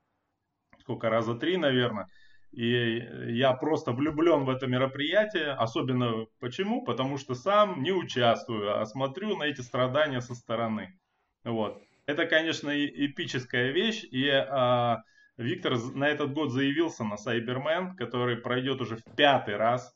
сколько 0.80 1.10
раза 1.10 1.34
три, 1.34 1.56
наверное. 1.56 2.06
И 2.52 3.06
я 3.28 3.52
просто 3.52 3.92
влюблен 3.92 4.44
в 4.44 4.50
это 4.50 4.66
мероприятие. 4.66 5.52
Особенно 5.52 6.26
почему? 6.40 6.84
Потому 6.84 7.18
что 7.18 7.34
сам 7.34 7.82
не 7.82 7.92
участвую, 7.92 8.80
а 8.80 8.86
смотрю 8.86 9.36
на 9.36 9.44
эти 9.44 9.60
страдания 9.60 10.20
со 10.20 10.34
стороны. 10.34 10.98
Вот. 11.44 11.80
Это, 12.06 12.26
конечно, 12.26 12.70
эпическая 12.70 13.70
вещь. 13.70 14.04
И 14.10 14.28
а, 14.28 15.02
Виктор 15.36 15.78
на 15.94 16.08
этот 16.08 16.32
год 16.32 16.50
заявился 16.50 17.04
на 17.04 17.16
Сайбермен, 17.18 17.96
который 17.96 18.36
пройдет 18.36 18.80
уже 18.80 18.96
в 18.96 19.04
пятый 19.14 19.56
раз. 19.56 19.94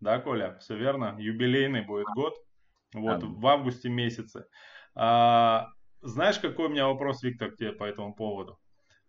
Да, 0.00 0.18
Коля? 0.18 0.58
Все 0.58 0.76
верно? 0.76 1.14
Юбилейный 1.18 1.82
будет 1.82 2.06
год. 2.14 2.34
Вот, 2.94 3.22
в 3.22 3.46
августе 3.46 3.88
месяце. 3.88 4.46
А, 4.94 5.68
знаешь, 6.02 6.38
какой 6.38 6.66
у 6.66 6.68
меня 6.68 6.88
вопрос, 6.88 7.22
Виктор, 7.22 7.52
к 7.52 7.56
тебе 7.56 7.72
по 7.72 7.84
этому 7.84 8.14
поводу? 8.14 8.58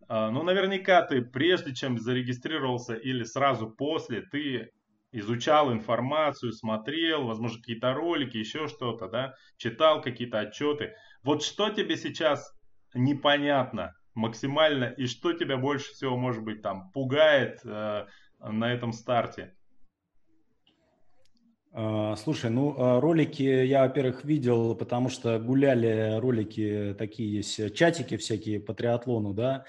А, 0.08 0.30
ну, 0.32 0.44
наверняка 0.44 1.02
ты, 1.02 1.22
прежде 1.22 1.74
чем 1.74 1.98
зарегистрировался 1.98 2.96
или 2.96 3.24
сразу 3.24 3.70
после, 3.70 4.22
ты 4.22 4.72
изучал 5.12 5.72
информацию, 5.72 6.52
смотрел, 6.52 7.26
возможно, 7.26 7.60
какие-то 7.60 7.94
ролики, 7.94 8.38
еще 8.38 8.68
что-то, 8.68 9.08
да, 9.08 9.36
читал 9.58 10.02
какие-то 10.02 10.40
отчеты. 10.40 10.96
Вот 11.24 11.44
что 11.44 11.70
тебе 11.70 11.96
сейчас 11.98 12.52
непонятно 12.94 13.94
максимально 14.16 14.86
и 14.86 15.06
что 15.06 15.34
тебя 15.34 15.58
больше 15.58 15.92
всего, 15.94 16.18
может 16.18 16.44
быть, 16.44 16.62
там 16.62 16.92
пугает 16.92 17.60
э, 17.64 18.08
на 18.40 18.74
этом 18.74 18.92
старте? 18.92 19.56
А, 21.74 22.16
слушай, 22.16 22.52
ну 22.52 23.00
ролики 23.00 23.44
я, 23.44 23.82
во-первых, 23.82 24.24
видел, 24.24 24.76
потому 24.76 25.10
что 25.10 25.40
гуляли 25.40 26.20
ролики 26.20 26.96
такие 26.98 27.38
есть, 27.38 27.76
чатики 27.76 28.18
всякие 28.18 28.60
по 28.60 28.74
триатлону, 28.74 29.34
да, 29.34 29.66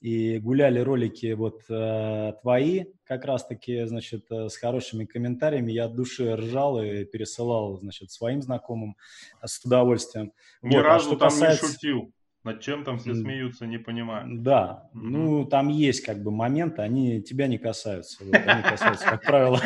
и 0.00 0.38
гуляли 0.38 0.78
ролики 0.78 1.32
вот 1.32 1.62
э, 1.68 2.32
твои, 2.40 2.84
как 3.04 3.24
раз-таки, 3.24 3.84
значит, 3.84 4.30
э, 4.30 4.48
с 4.48 4.56
хорошими 4.56 5.04
комментариями. 5.04 5.72
Я 5.72 5.86
от 5.86 5.96
души 5.96 6.36
ржал 6.36 6.80
и 6.80 7.04
пересылал, 7.04 7.78
значит, 7.78 8.12
своим 8.12 8.40
знакомым 8.40 8.96
с 9.44 9.64
удовольствием. 9.64 10.32
Ни 10.62 10.76
вот. 10.76 10.84
А 10.84 10.88
разу 10.88 11.14
а 11.14 11.16
там 11.16 11.30
касается... 11.30 11.66
не 11.66 11.72
шутил. 11.72 12.12
Над 12.48 12.60
чем 12.60 12.84
там 12.84 12.98
все 12.98 13.14
смеются, 13.14 13.66
не 13.66 13.78
понимаю. 13.78 14.26
Да, 14.40 14.88
mm-hmm. 14.94 15.00
ну 15.00 15.44
там 15.44 15.68
есть 15.68 16.02
как 16.04 16.22
бы 16.22 16.30
моменты, 16.30 16.82
они 16.82 17.22
тебя 17.22 17.46
не 17.46 17.58
касаются. 17.58 18.24
Вот, 18.24 18.34
они 18.34 18.62
касаются, 18.62 19.04
как 19.04 19.22
правило, 19.22 19.60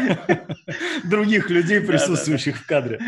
других 1.05 1.49
людей, 1.49 1.81
присутствующих 1.81 2.57
в 2.57 2.67
кадре. 2.67 2.99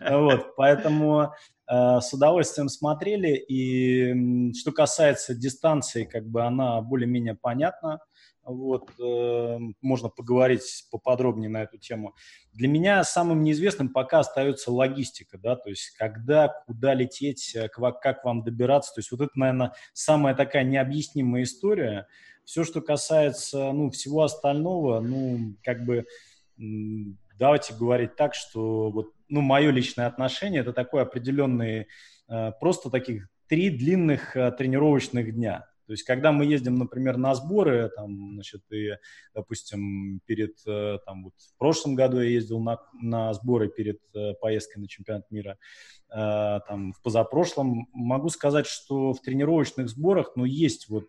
Вот, 0.00 0.54
поэтому 0.56 1.32
Э, 1.68 2.00
с 2.00 2.12
удовольствием 2.12 2.68
смотрели. 2.68 3.36
И 3.36 4.52
что 4.54 4.72
касается 4.72 5.34
дистанции, 5.34 6.04
как 6.04 6.26
бы 6.26 6.42
она 6.42 6.80
более-менее 6.80 7.34
понятна. 7.34 8.00
Вот, 8.46 8.90
э, 9.00 9.58
можно 9.82 10.08
поговорить 10.08 10.86
поподробнее 10.92 11.50
на 11.50 11.62
эту 11.64 11.78
тему. 11.78 12.14
Для 12.52 12.68
меня 12.68 13.02
самым 13.02 13.42
неизвестным 13.42 13.88
пока 13.88 14.20
остается 14.20 14.70
логистика, 14.70 15.36
да, 15.36 15.56
то 15.56 15.68
есть 15.68 15.90
когда, 15.98 16.48
куда 16.66 16.94
лететь, 16.94 17.54
э, 17.56 17.68
как 17.68 18.24
вам 18.24 18.44
добираться. 18.44 18.94
То 18.94 19.00
есть 19.00 19.10
вот 19.10 19.20
это, 19.20 19.32
наверное, 19.34 19.72
самая 19.92 20.34
такая 20.34 20.62
необъяснимая 20.62 21.42
история. 21.42 22.06
Все, 22.44 22.62
что 22.62 22.80
касается, 22.80 23.72
ну, 23.72 23.90
всего 23.90 24.22
остального, 24.22 25.00
ну, 25.00 25.56
как 25.64 25.84
бы 25.84 26.06
давайте 27.36 27.74
говорить 27.74 28.14
так, 28.14 28.34
что 28.34 28.90
вот 28.90 29.12
ну, 29.28 29.40
мое 29.40 29.70
личное 29.70 30.06
отношение, 30.06 30.60
это 30.60 30.72
такой 30.72 31.02
определенный, 31.02 31.88
э, 32.28 32.52
просто 32.60 32.90
таких 32.90 33.28
три 33.48 33.70
длинных 33.70 34.36
э, 34.36 34.52
тренировочных 34.52 35.34
дня. 35.34 35.66
То 35.86 35.92
есть, 35.92 36.04
когда 36.04 36.32
мы 36.32 36.44
ездим, 36.44 36.76
например, 36.76 37.16
на 37.16 37.34
сборы, 37.34 37.90
там, 37.94 38.34
значит, 38.34 38.62
и, 38.70 38.92
допустим, 39.34 40.20
перед, 40.26 40.56
э, 40.66 40.98
там, 41.04 41.24
вот 41.24 41.34
в 41.38 41.58
прошлом 41.58 41.94
году 41.94 42.20
я 42.20 42.28
ездил 42.28 42.60
на, 42.60 42.78
на 43.00 43.32
сборы 43.34 43.68
перед 43.68 44.00
поездкой 44.40 44.82
на 44.82 44.88
чемпионат 44.88 45.30
мира, 45.30 45.58
там, 46.08 46.92
в 46.92 47.02
позапрошлом, 47.02 47.88
могу 47.92 48.28
сказать, 48.28 48.66
что 48.66 49.12
в 49.12 49.20
тренировочных 49.20 49.88
сборах, 49.88 50.32
ну, 50.36 50.44
есть 50.44 50.88
вот 50.88 51.08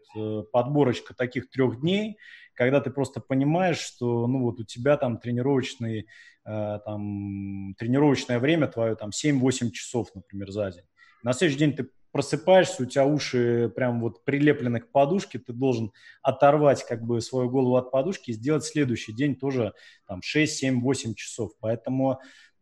подборочка 0.51 1.13
таких 1.13 1.51
трех 1.51 1.81
дней, 1.81 2.17
когда 2.55 2.81
ты 2.81 2.89
просто 2.89 3.21
понимаешь, 3.21 3.77
что, 3.77 4.25
ну, 4.25 4.41
вот 4.41 4.59
у 4.59 4.63
тебя 4.63 4.97
там 4.97 5.19
тренировочный 5.19 6.07
Э, 6.47 6.79
там, 6.85 7.75
тренировочное 7.77 8.39
время 8.39 8.67
твое 8.67 8.95
там 8.95 9.09
7-8 9.09 9.71
часов, 9.71 10.07
например, 10.15 10.49
за 10.51 10.71
день. 10.71 10.85
На 11.21 11.33
следующий 11.33 11.59
день 11.59 11.73
ты 11.73 11.89
просыпаешься, 12.11 12.83
у 12.83 12.85
тебя 12.85 13.05
уши 13.05 13.71
прям 13.75 14.01
вот 14.01 14.23
прилеплены 14.23 14.79
к 14.79 14.91
подушке, 14.91 15.39
ты 15.39 15.53
должен 15.53 15.91
оторвать 16.21 16.83
как 16.85 17.03
бы 17.03 17.21
свою 17.21 17.49
голову 17.49 17.75
от 17.75 17.91
подушки 17.91 18.31
и 18.31 18.33
сделать 18.33 18.63
следующий 18.63 19.13
день 19.13 19.35
тоже 19.35 19.73
там 20.07 20.21
6, 20.21 20.57
7, 20.57 20.81
8 20.81 21.13
часов. 21.13 21.51
Поэтому, 21.59 22.13
э, 22.13 22.15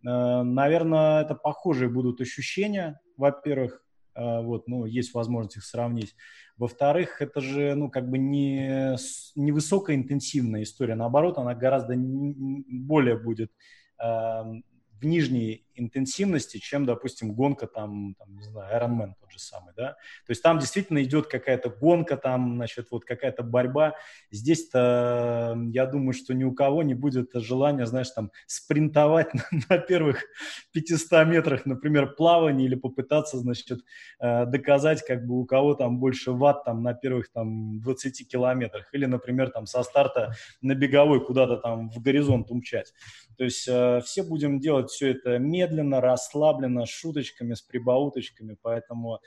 наверное, 0.04 1.22
это 1.22 1.36
похожие 1.36 1.90
будут 1.90 2.22
ощущения, 2.22 3.00
во-первых, 3.18 3.84
э, 4.16 4.42
вот, 4.42 4.68
ну, 4.68 4.86
есть 4.86 5.14
возможность 5.14 5.58
их 5.58 5.64
сравнить. 5.64 6.16
Во-вторых, 6.58 7.22
это 7.22 7.42
же, 7.42 7.76
ну, 7.76 7.90
как 7.90 8.10
бы 8.10 8.18
не, 8.18 8.96
не 9.36 9.52
высокоинтенсивная 9.52 10.64
история, 10.64 10.96
наоборот, 10.96 11.38
она 11.38 11.54
гораздо 11.54 11.96
более 11.98 13.18
будет 13.18 13.52
э, 14.02 14.44
нижней 15.06 15.66
интенсивности, 15.76 16.58
чем, 16.58 16.86
допустим, 16.86 17.34
гонка 17.34 17.68
там, 17.68 18.16
там 18.16 18.36
не 18.36 18.44
знаю, 18.44 18.82
Ironman 18.82 19.14
тот 19.20 19.32
же 19.32 19.40
самый, 19.40 19.74
да. 19.76 19.92
То 20.26 20.32
есть 20.32 20.42
там 20.42 20.60
действительно 20.60 21.04
идет 21.04 21.28
какая-то 21.28 21.70
гонка, 21.70 22.18
там, 22.18 22.56
значит, 22.56 22.88
вот 22.92 23.06
какая-то 23.06 23.44
борьба. 23.44 23.96
Здесь-то, 24.32 25.58
я 25.72 25.86
думаю, 25.86 26.14
что 26.14 26.34
ни 26.34 26.44
у 26.44 26.54
кого 26.54 26.84
не 26.84 26.94
будет 26.94 27.32
желания, 27.34 27.86
знаешь, 27.86 28.10
там, 28.10 28.32
спринтовать 28.48 29.34
на, 29.34 29.44
на 29.70 29.78
первых 29.78 30.24
500 30.72 31.28
метрах, 31.28 31.66
например, 31.66 32.16
плавания 32.16 32.66
или 32.66 32.76
попытаться, 32.76 33.38
значит, 33.38 33.82
э, 34.20 34.46
доказать, 34.46 35.06
как 35.06 35.26
бы 35.26 35.40
у 35.40 35.46
кого 35.46 35.76
там 35.76 36.00
больше 36.00 36.32
ватт 36.32 36.64
там 36.66 36.84
на 36.84 36.94
первых 36.94 37.32
там 37.32 37.80
20 37.82 38.28
километрах 38.28 38.88
или, 38.94 39.06
например, 39.06 39.50
там 39.50 39.66
со 39.66 39.84
старта 39.84 40.34
на 40.62 40.76
беговой 40.76 41.24
куда-то 41.26 41.58
там 41.58 41.90
в 41.90 42.02
горизонт 42.02 42.50
умчать. 42.50 42.94
То 43.38 43.44
есть 43.44 43.68
э, 43.68 44.02
все 44.04 44.24
будем 44.24 44.60
делать 44.60 44.90
все 44.90 45.12
это 45.12 45.38
медленно, 45.38 46.02
расслабленно, 46.02 46.86
с 46.86 46.90
шуточками, 46.90 47.54
с 47.54 47.62
прибауточками, 47.62 48.58
поэтому 48.62 49.20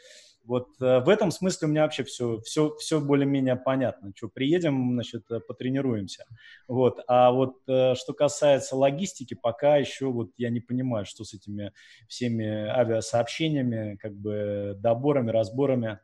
вот 0.48 0.68
э, 0.80 1.00
в 1.00 1.11
этом 1.11 1.30
смысле 1.30 1.68
у 1.68 1.70
меня 1.70 1.82
вообще 1.82 2.04
все, 2.04 2.40
все, 2.40 2.74
все 2.76 3.02
более-менее 3.02 3.56
понятно. 3.56 4.12
Что, 4.16 4.28
приедем, 4.28 4.94
значит, 4.94 5.30
э, 5.30 5.40
потренируемся. 5.40 6.24
Вот. 6.66 7.00
А 7.06 7.30
вот 7.32 7.56
э, 7.68 7.94
что 7.94 8.14
касается 8.14 8.74
логистики, 8.74 9.34
пока 9.34 9.76
еще 9.76 10.06
вот 10.06 10.30
я 10.38 10.48
не 10.48 10.61
понимаю, 10.61 11.04
что 11.04 11.24
с 11.24 11.34
этими 11.34 11.72
всеми 12.09 12.46
авиасообщениями, 12.46 13.96
как 13.96 14.14
бы 14.14 14.74
доборами, 14.78 15.30
разборами. 15.30 15.98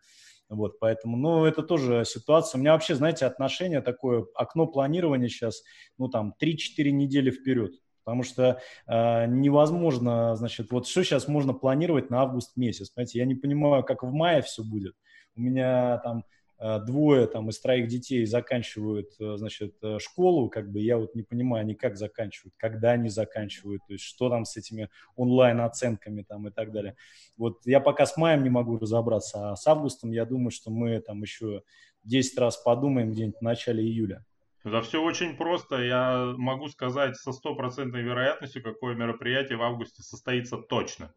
Вот, 0.50 0.78
поэтому, 0.78 1.16
ну, 1.16 1.46
это 1.46 1.62
тоже 1.62 2.05
ситуация. 2.05 2.59
У 2.59 2.61
меня 2.61 2.72
вообще, 2.72 2.94
знаете, 2.94 3.24
отношение 3.24 3.80
такое, 3.80 4.26
окно 4.34 4.66
планирования 4.66 5.28
сейчас, 5.28 5.62
ну, 5.96 6.09
там, 6.09 6.34
3-4 6.38 6.90
недели 6.90 7.30
вперед. 7.30 7.72
Потому 8.05 8.22
что 8.22 8.61
э, 8.86 9.26
невозможно, 9.26 10.36
значит, 10.36 10.70
вот 10.70 10.86
что 10.86 11.02
сейчас 11.02 11.26
можно 11.26 11.55
планировать 11.55 12.11
на 12.11 12.20
август 12.20 12.57
месяц, 12.57 12.90
понимаете, 12.90 13.18
я 13.18 13.24
не 13.24 13.34
понимаю, 13.34 13.82
как 13.82 14.02
в 14.02 14.12
мае 14.12 14.42
все 14.42 14.62
будет. 14.62 14.94
У 15.36 15.40
меня 15.40 15.98
там 15.98 16.24
э, 16.61 16.76
э, 16.76 16.80
двое 16.84 17.26
там 17.26 17.48
из 17.48 17.59
троих 17.61 17.88
детей 17.88 18.24
заканчивают, 18.26 19.11
э, 19.18 19.36
значит, 19.36 19.74
школу, 19.98 20.48
как 20.48 20.70
бы 20.70 20.80
я 20.80 20.98
вот 20.98 21.14
не 21.14 21.22
понимаю, 21.22 21.62
они 21.62 21.74
как 21.74 21.96
заканчивают, 21.96 22.55
когда 22.57 22.92
они 22.92 23.09
заканчивают, 23.09 23.82
то 23.86 23.94
есть 23.94 24.05
что 24.05 24.28
там 24.28 24.44
с 24.44 24.57
этими 24.57 24.90
онлайн-оценками 25.16 26.22
там 26.22 26.46
и 26.48 26.50
так 26.50 26.72
далее. 26.72 26.96
Вот 27.36 27.61
я 27.64 27.80
пока 27.80 28.07
с 28.07 28.16
маем 28.16 28.44
не 28.44 28.50
могу 28.50 28.78
разобраться, 28.78 29.52
а 29.52 29.57
с 29.57 29.66
августом 29.66 30.12
я 30.12 30.24
думаю, 30.24 30.50
что 30.50 30.70
мы 30.70 31.00
там 31.00 31.22
еще 31.22 31.62
10 32.05 32.38
раз 32.38 32.57
подумаем 32.59 33.12
где-нибудь 33.12 33.38
в 33.38 33.42
начале 33.42 33.82
июля. 33.82 34.24
Да 34.64 34.80
все 34.80 35.02
очень 35.02 35.36
просто. 35.36 35.76
Я 35.82 36.34
могу 36.38 36.68
сказать 36.68 37.16
со 37.16 37.32
стопроцентной 37.32 38.02
вероятностью, 38.02 38.62
какое 38.62 38.94
мероприятие 38.94 39.58
в 39.58 39.62
августе 39.62 40.02
состоится 40.02 40.56
точно. 40.56 41.12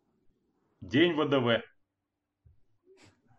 День 0.81 1.13
ВДВ. 1.13 1.63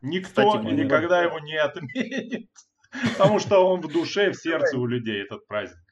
Никто 0.01 0.51
Кстати, 0.51 0.73
никогда 0.73 1.23
его 1.23 1.39
не 1.41 1.57
отменит, 1.57 2.49
потому 3.19 3.39
что 3.39 3.59
он 3.59 3.81
в 3.81 3.93
душе, 3.93 4.31
в 4.31 4.37
сердце 4.37 4.79
у 4.79 4.87
людей 4.87 5.23
этот 5.23 5.47
праздник. 5.47 5.85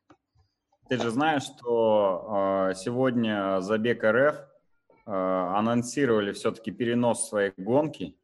Ты 0.89 0.99
же 0.99 1.11
знаешь, 1.11 1.43
что 1.43 2.69
э, 2.71 2.75
сегодня 2.77 3.61
Забег 3.61 4.05
РФ 4.05 4.37
э, 4.37 5.11
анонсировали 5.11 6.33
все-таки 6.33 6.71
перенос 6.71 7.29
своей 7.29 7.53
гонки 7.57 8.17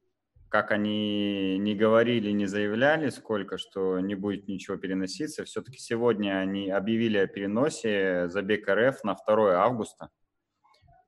как 0.52 0.70
они 0.70 1.56
не 1.56 1.74
говорили, 1.74 2.30
не 2.30 2.44
заявляли 2.44 3.08
сколько, 3.08 3.56
что 3.56 4.00
не 4.00 4.14
будет 4.14 4.48
ничего 4.48 4.76
переноситься, 4.76 5.44
все-таки 5.44 5.78
сегодня 5.78 6.40
они 6.40 6.70
объявили 6.70 7.16
о 7.16 7.26
переносе 7.26 8.28
забег 8.28 8.68
РФ 8.68 9.02
на 9.02 9.14
2 9.14 9.54
августа, 9.54 10.10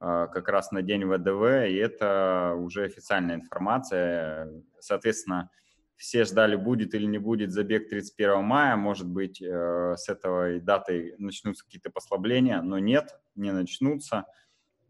а, 0.00 0.28
как 0.28 0.48
раз 0.48 0.72
на 0.72 0.80
день 0.80 1.04
ВДВ, 1.04 1.68
и 1.68 1.76
это 1.76 2.54
уже 2.56 2.84
официальная 2.84 3.34
информация. 3.34 4.50
Соответственно, 4.80 5.50
все 5.96 6.24
ждали, 6.24 6.56
будет 6.56 6.94
или 6.94 7.04
не 7.04 7.18
будет 7.18 7.52
забег 7.52 7.90
31 7.90 8.42
мая, 8.42 8.76
может 8.76 9.06
быть, 9.06 9.42
э, 9.42 9.94
с 9.98 10.08
этой 10.08 10.60
датой 10.60 11.16
начнутся 11.18 11.66
какие-то 11.66 11.90
послабления, 11.90 12.62
но 12.62 12.78
нет, 12.78 13.14
не 13.34 13.52
начнутся. 13.52 14.24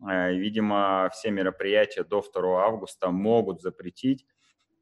Э, 0.08 0.32
видимо, 0.32 1.10
все 1.12 1.32
мероприятия 1.32 2.04
до 2.04 2.22
2 2.22 2.64
августа 2.64 3.10
могут 3.10 3.60
запретить. 3.60 4.24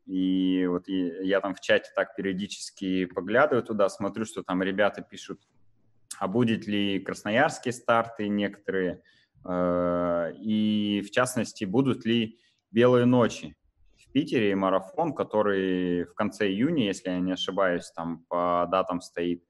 И 0.06 0.66
вот 0.66 0.88
я 0.88 1.40
там 1.40 1.54
в 1.54 1.60
чате 1.60 1.90
так 1.94 2.16
периодически 2.16 3.04
поглядываю 3.04 3.62
туда, 3.62 3.88
смотрю, 3.88 4.24
что 4.24 4.42
там 4.42 4.62
ребята 4.62 5.02
пишут, 5.02 5.40
а 6.18 6.26
будет 6.26 6.66
ли 6.66 6.98
красноярские 6.98 7.72
старты 7.72 8.28
некоторые, 8.28 9.02
э, 9.44 10.32
и 10.38 11.02
в 11.06 11.10
частности, 11.10 11.64
будут 11.64 12.04
ли 12.04 12.38
белые 12.70 13.06
ночи 13.06 13.56
в 13.96 14.10
Питере, 14.10 14.54
марафон, 14.56 15.14
который 15.14 16.04
в 16.04 16.14
конце 16.14 16.48
июня, 16.48 16.86
если 16.86 17.10
я 17.10 17.20
не 17.20 17.32
ошибаюсь, 17.32 17.90
там 17.92 18.24
по 18.28 18.66
датам 18.70 19.00
стоит. 19.00 19.44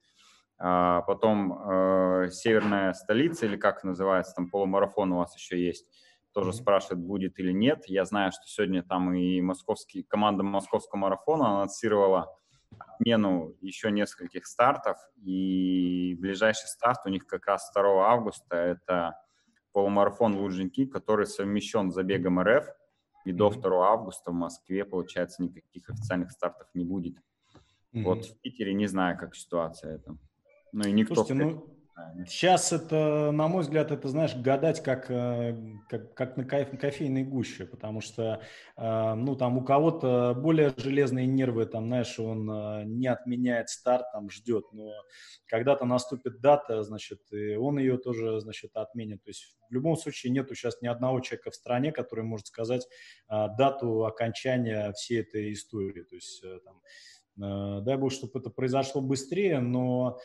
А 0.59 1.01
потом 1.03 1.53
э, 1.53 2.29
северная 2.31 2.93
столица, 2.93 3.47
или 3.47 3.57
как 3.57 3.85
называется, 3.85 4.35
там 4.37 4.49
полумарафон 4.49 5.13
у 5.13 5.17
вас 5.17 5.35
еще 5.37 5.61
есть 5.61 5.87
тоже 6.33 6.51
mm-hmm. 6.51 6.55
спрашивает, 6.55 7.05
будет 7.05 7.39
или 7.39 7.53
нет. 7.53 7.85
Я 7.87 8.05
знаю, 8.05 8.33
что 8.33 8.43
сегодня 8.47 8.83
там 8.83 9.15
и 9.15 9.41
московский, 9.41 10.03
команда 10.03 10.43
московского 10.43 10.99
марафона 10.99 11.57
анонсировала 11.57 12.37
отмену 12.79 13.55
еще 13.61 13.91
нескольких 13.91 14.47
стартов, 14.47 14.97
и 15.17 16.17
ближайший 16.19 16.69
старт 16.69 17.01
у 17.05 17.09
них 17.11 17.27
как 17.27 17.47
раз 17.47 17.71
2 17.75 18.11
августа, 18.11 18.57
это 18.57 19.17
полумарафон 19.73 20.37
Лужники, 20.37 20.87
который 20.87 21.27
совмещен 21.27 21.91
с 21.91 21.95
забегом 21.95 22.41
РФ, 22.41 22.67
и 23.25 23.33
до 23.33 23.51
2 23.51 23.89
августа 23.89 24.31
в 24.31 24.35
Москве, 24.35 24.85
получается, 24.85 25.43
никаких 25.43 25.89
официальных 25.91 26.33
стартов 26.33 26.69
не 26.75 26.85
будет. 26.85 27.17
Mm-hmm. 27.95 28.03
Вот 28.03 28.25
в 28.25 28.41
Питере 28.41 28.75
не 28.75 28.87
знаю, 28.87 29.19
как 29.19 29.37
ситуация 29.37 29.97
это. 29.97 30.17
Ну 30.73 30.89
и 30.89 30.93
никто... 30.93 31.15
Слушайте, 31.15 31.45
ну, 31.45 31.82
Сейчас 32.27 32.73
это, 32.73 33.31
на 33.33 33.49
мой 33.49 33.63
взгляд, 33.63 33.91
это, 33.91 34.09
знаешь, 34.09 34.35
гадать 34.35 34.83
как, 34.83 35.11
э, 35.11 35.57
как, 35.89 36.15
как 36.15 36.37
на 36.37 36.45
кофейной 36.45 37.25
гуще, 37.25 37.67
потому 37.67 38.01
что, 38.01 38.43
э, 38.77 39.15
ну, 39.15 39.35
там 39.37 39.59
у 39.59 39.65
кого-то 39.65 40.35
более 40.35 40.73
железные 40.77 41.27
нервы, 41.27 41.67
там, 41.67 41.87
знаешь, 41.87 42.19
он 42.19 42.51
э, 42.51 42.85
не 42.85 43.07
отменяет 43.07 43.69
старт, 43.69 44.07
там, 44.13 44.31
ждет, 44.31 44.67
но 44.73 44.93
когда-то 45.47 45.85
наступит 45.85 46.41
дата, 46.41 46.83
значит, 46.83 47.21
и 47.33 47.57
он 47.57 47.79
ее 47.79 47.99
тоже, 47.99 48.41
значит, 48.41 48.71
отменит. 48.75 49.23
То 49.23 49.31
есть 49.31 49.57
в 49.69 49.73
любом 49.73 49.97
случае 49.97 50.33
нету 50.33 50.55
сейчас 50.55 50.81
ни 50.83 50.87
одного 50.87 51.21
человека 51.21 51.51
в 51.51 51.55
стране, 51.55 51.93
который 51.93 52.25
может 52.25 52.47
сказать 52.47 52.87
дату 53.29 54.05
окончания 54.05 54.93
всей 54.93 55.21
этой 55.21 55.53
истории. 55.53 56.03
То 56.03 56.15
есть 56.15 56.45
там 56.65 56.81
дай 57.37 57.97
бог, 57.97 58.13
чтобы 58.13 58.39
это 58.39 58.51
произошло 58.51 59.01
быстрее, 59.01 59.61
но, 59.61 60.19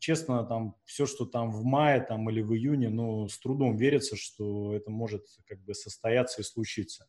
честно, 0.00 0.44
там 0.44 0.74
все, 0.84 1.06
что 1.06 1.26
там 1.26 1.50
в 1.52 1.64
мае 1.64 2.00
там, 2.00 2.28
или 2.28 2.42
в 2.42 2.52
июне, 2.54 2.88
ну, 2.88 3.28
с 3.28 3.38
трудом 3.38 3.76
верится, 3.76 4.16
что 4.16 4.74
это 4.74 4.90
может 4.90 5.24
как 5.46 5.60
бы 5.64 5.74
состояться 5.74 6.40
и 6.40 6.44
случиться. 6.44 7.06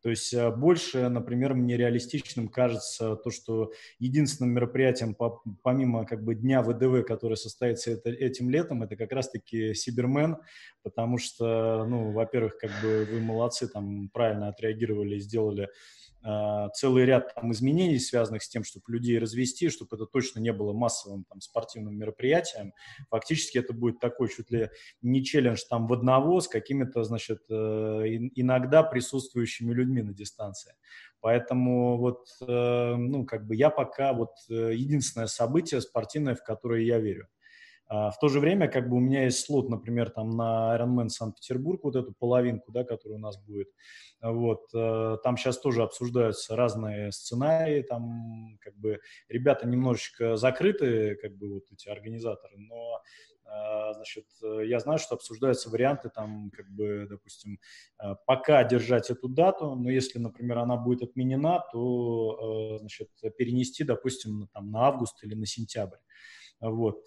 То 0.00 0.10
есть 0.10 0.32
э, 0.32 0.50
больше, 0.50 1.08
например, 1.08 1.54
мне 1.54 1.76
реалистичным 1.76 2.48
кажется 2.48 3.16
то, 3.16 3.30
что 3.30 3.72
единственным 3.98 4.54
мероприятием, 4.54 5.16
помимо 5.62 6.06
как 6.06 6.22
бы 6.22 6.34
дня 6.36 6.62
ВДВ, 6.62 7.04
который 7.04 7.36
состоится 7.36 7.90
это, 7.90 8.10
этим 8.10 8.48
летом, 8.48 8.82
это 8.82 8.96
как 8.96 9.10
раз-таки 9.12 9.74
Сибермен, 9.74 10.36
потому 10.82 11.18
что, 11.18 11.84
ну, 11.84 12.12
во-первых, 12.12 12.58
как 12.58 12.70
бы 12.80 13.08
вы 13.10 13.20
молодцы, 13.20 13.66
там 13.66 14.08
правильно 14.10 14.48
отреагировали, 14.48 15.18
сделали 15.18 15.68
а, 16.17 16.17
целый 16.74 17.04
ряд 17.04 17.34
там, 17.34 17.52
изменений, 17.52 17.98
связанных 17.98 18.42
с 18.42 18.48
тем, 18.48 18.64
чтобы 18.64 18.84
людей 18.88 19.18
развести, 19.18 19.68
чтобы 19.68 19.96
это 19.96 20.06
точно 20.06 20.40
не 20.40 20.52
было 20.52 20.72
массовым 20.72 21.24
там, 21.24 21.40
спортивным 21.40 21.96
мероприятием. 21.96 22.72
Фактически 23.10 23.58
это 23.58 23.72
будет 23.72 24.00
такой 24.00 24.28
чуть 24.28 24.50
ли 24.50 24.70
не 25.02 25.24
челлендж 25.24 25.60
там 25.68 25.86
в 25.86 25.92
одного 25.92 26.40
с 26.40 26.48
какими-то, 26.48 27.04
значит, 27.04 27.42
э, 27.50 27.54
иногда 28.34 28.82
присутствующими 28.82 29.72
людьми 29.72 30.02
на 30.02 30.12
дистанции. 30.12 30.74
Поэтому 31.20 31.98
вот, 31.98 32.26
э, 32.40 32.94
ну, 32.96 33.24
как 33.24 33.46
бы 33.46 33.56
я 33.56 33.70
пока 33.70 34.12
вот 34.12 34.30
э, 34.48 34.72
единственное 34.74 35.26
событие 35.26 35.80
спортивное, 35.80 36.34
в 36.34 36.44
которое 36.44 36.84
я 36.84 36.98
верю. 36.98 37.28
А 37.88 38.10
в 38.10 38.18
то 38.18 38.28
же 38.28 38.38
время, 38.38 38.68
как 38.68 38.88
бы 38.88 38.96
у 38.96 39.00
меня 39.00 39.24
есть 39.24 39.44
слот, 39.44 39.70
например, 39.70 40.10
там 40.10 40.30
на 40.30 40.76
Ironman 40.78 41.08
Санкт-Петербург, 41.08 41.80
вот 41.84 41.96
эту 41.96 42.12
половинку, 42.12 42.70
да, 42.70 42.84
которая 42.84 43.18
у 43.18 43.20
нас 43.20 43.38
будет. 43.38 43.68
Вот, 44.20 44.68
э, 44.74 45.16
там 45.24 45.38
сейчас 45.38 45.58
тоже 45.58 45.82
обсуждаются 45.82 46.54
разные 46.54 47.12
сценарии, 47.12 47.82
там 47.82 48.58
как 48.60 48.76
бы 48.76 49.00
ребята 49.28 49.66
немножечко 49.66 50.36
закрыты, 50.36 51.14
как 51.16 51.36
бы 51.36 51.54
вот 51.54 51.64
эти 51.72 51.88
организаторы, 51.88 52.58
но 52.58 53.00
э, 53.46 53.92
значит, 53.94 54.26
я 54.42 54.80
знаю, 54.80 54.98
что 54.98 55.14
обсуждаются 55.14 55.70
варианты, 55.70 56.10
там, 56.10 56.50
как 56.50 56.68
бы, 56.68 57.06
допустим, 57.08 57.58
э, 58.02 58.16
пока 58.26 58.64
держать 58.64 59.08
эту 59.08 59.28
дату, 59.28 59.74
но 59.76 59.88
если, 59.88 60.18
например, 60.18 60.58
она 60.58 60.76
будет 60.76 61.02
отменена, 61.04 61.64
то, 61.72 62.76
значит, 62.80 63.08
перенести, 63.38 63.84
допустим, 63.84 64.48
там, 64.52 64.70
на 64.72 64.88
август 64.88 65.24
или 65.24 65.34
на 65.34 65.46
сентябрь. 65.46 65.96
Вот 66.60 67.04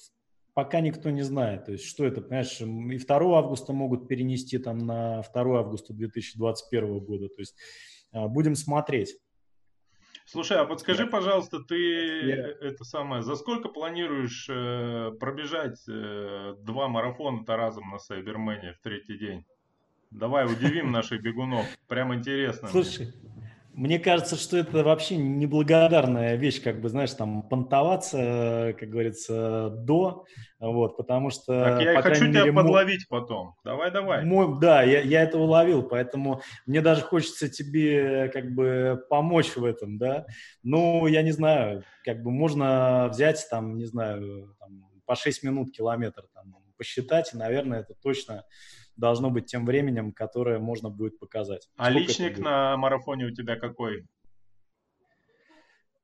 пока 0.53 0.79
никто 0.81 1.09
не 1.09 1.21
знает. 1.21 1.65
То 1.65 1.71
есть, 1.73 1.85
что 1.85 2.05
это, 2.05 2.21
понимаешь, 2.21 2.59
и 2.59 2.97
2 2.97 3.37
августа 3.37 3.73
могут 3.73 4.07
перенести 4.07 4.57
там 4.57 4.79
на 4.79 5.21
2 5.21 5.59
августа 5.59 5.93
2021 5.93 6.99
года. 6.99 7.29
То 7.29 7.39
есть, 7.39 7.55
а, 8.11 8.27
будем 8.27 8.55
смотреть. 8.55 9.17
Слушай, 10.25 10.59
а 10.59 10.65
подскажи, 10.65 11.07
пожалуйста, 11.07 11.59
ты 11.59 11.75
Я... 11.75 12.47
это 12.61 12.83
самое, 12.85 13.21
за 13.21 13.35
сколько 13.35 13.67
планируешь 13.67 14.47
э, 14.49 15.11
пробежать 15.19 15.83
э, 15.89 16.55
два 16.59 16.87
марафона-то 16.87 17.57
разом 17.57 17.89
на 17.89 17.99
Сайбермене 17.99 18.73
в 18.73 18.79
третий 18.81 19.17
день? 19.17 19.45
Давай 20.09 20.45
удивим 20.45 20.91
наших 20.91 21.21
бегунов, 21.21 21.65
прям 21.87 22.13
интересно. 22.13 22.69
Слушай, 22.69 23.13
мне 23.35 23.50
кажется, 23.99 24.35
что 24.35 24.57
это 24.57 24.83
вообще 24.83 25.15
неблагодарная 25.15 26.35
вещь, 26.35 26.61
как 26.61 26.81
бы, 26.81 26.89
знаешь, 26.89 27.11
там, 27.11 27.43
понтоваться, 27.43 28.75
как 28.77 28.89
говорится, 28.89 29.69
до, 29.69 30.25
вот, 30.59 30.97
потому 30.97 31.29
что... 31.29 31.63
Так 31.63 31.81
я 31.81 31.95
по 31.95 32.01
хочу 32.01 32.25
тебя 32.25 32.41
мере, 32.41 32.53
подловить 32.53 33.05
мой... 33.09 33.21
потом. 33.21 33.55
Давай, 33.63 33.89
давай. 33.91 34.25
Мой, 34.25 34.59
да, 34.59 34.83
я, 34.83 35.01
я 35.01 35.23
это 35.23 35.37
уловил, 35.37 35.83
поэтому 35.83 36.41
мне 36.65 36.81
даже 36.81 37.01
хочется 37.01 37.49
тебе, 37.49 38.29
как 38.29 38.53
бы, 38.53 39.01
помочь 39.09 39.55
в 39.55 39.63
этом, 39.63 39.97
да. 39.97 40.25
Ну, 40.63 41.07
я 41.07 41.21
не 41.21 41.31
знаю, 41.31 41.83
как 42.03 42.21
бы, 42.23 42.31
можно 42.31 43.07
взять, 43.09 43.47
там, 43.49 43.77
не 43.77 43.85
знаю, 43.85 44.53
там, 44.59 44.85
по 45.05 45.15
6 45.15 45.43
минут 45.43 45.71
километр, 45.71 46.25
там, 46.33 46.57
посчитать, 46.77 47.33
и, 47.33 47.37
наверное, 47.37 47.81
это 47.81 47.93
точно 48.01 48.43
должно 48.95 49.29
быть 49.29 49.45
тем 49.45 49.65
временем, 49.65 50.11
которое 50.11 50.59
можно 50.59 50.89
будет 50.89 51.19
показать. 51.19 51.69
А 51.77 51.89
Сколько 51.89 52.07
личник 52.07 52.39
на 52.39 52.77
марафоне 52.77 53.25
у 53.25 53.31
тебя 53.31 53.55
какой? 53.55 54.05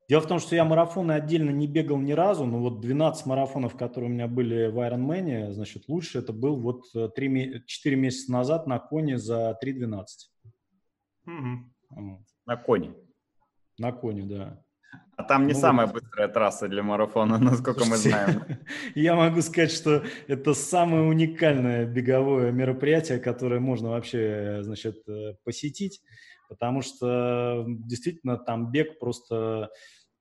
Дело 0.10 0.22
в 0.22 0.28
том, 0.28 0.40
что 0.40 0.56
я 0.56 0.64
марафоны 0.64 1.12
отдельно 1.12 1.50
не 1.50 1.68
бегал 1.68 1.98
ни 1.98 2.14
разу, 2.14 2.46
но 2.46 2.60
вот 2.60 2.80
12 2.80 3.26
марафонов, 3.26 3.76
которые 3.76 4.10
у 4.10 4.14
меня 4.14 4.28
были 4.28 4.68
в 4.68 4.80
Ironman, 4.80 5.52
значит, 5.52 5.90
лучше 5.90 6.20
это 6.20 6.32
был 6.32 6.56
вот 6.56 6.86
3, 7.16 7.64
4 7.66 7.96
месяца 7.98 8.32
назад 8.32 8.68
на 8.68 8.80
коне 8.80 9.18
за 9.18 9.58
3.12. 9.62 10.06
Угу. 11.26 11.74
Вот. 11.90 12.22
На 12.46 12.56
коне? 12.56 12.94
На 13.78 13.92
коне, 13.92 14.24
да. 14.24 14.64
А 15.18 15.24
там 15.24 15.48
не 15.48 15.54
ну, 15.54 15.60
самая 15.60 15.88
быстрая 15.88 16.28
трасса 16.28 16.68
для 16.68 16.84
марафона, 16.84 17.38
насколько 17.40 17.86
мы 17.86 17.98
знаем. 17.98 18.44
Я 18.96 19.16
могу 19.16 19.42
сказать, 19.42 19.72
что 19.72 20.04
это 20.28 20.54
самое 20.54 21.04
уникальное 21.04 21.86
беговое 21.86 22.52
мероприятие, 22.52 23.20
которое 23.20 23.60
можно 23.60 23.90
вообще, 23.90 24.60
значит, 24.62 25.10
э, 25.10 25.34
посетить, 25.44 26.02
потому 26.50 26.84
что 26.84 27.66
действительно 27.68 28.38
там 28.38 28.72
бег 28.72 29.00
просто 29.00 29.72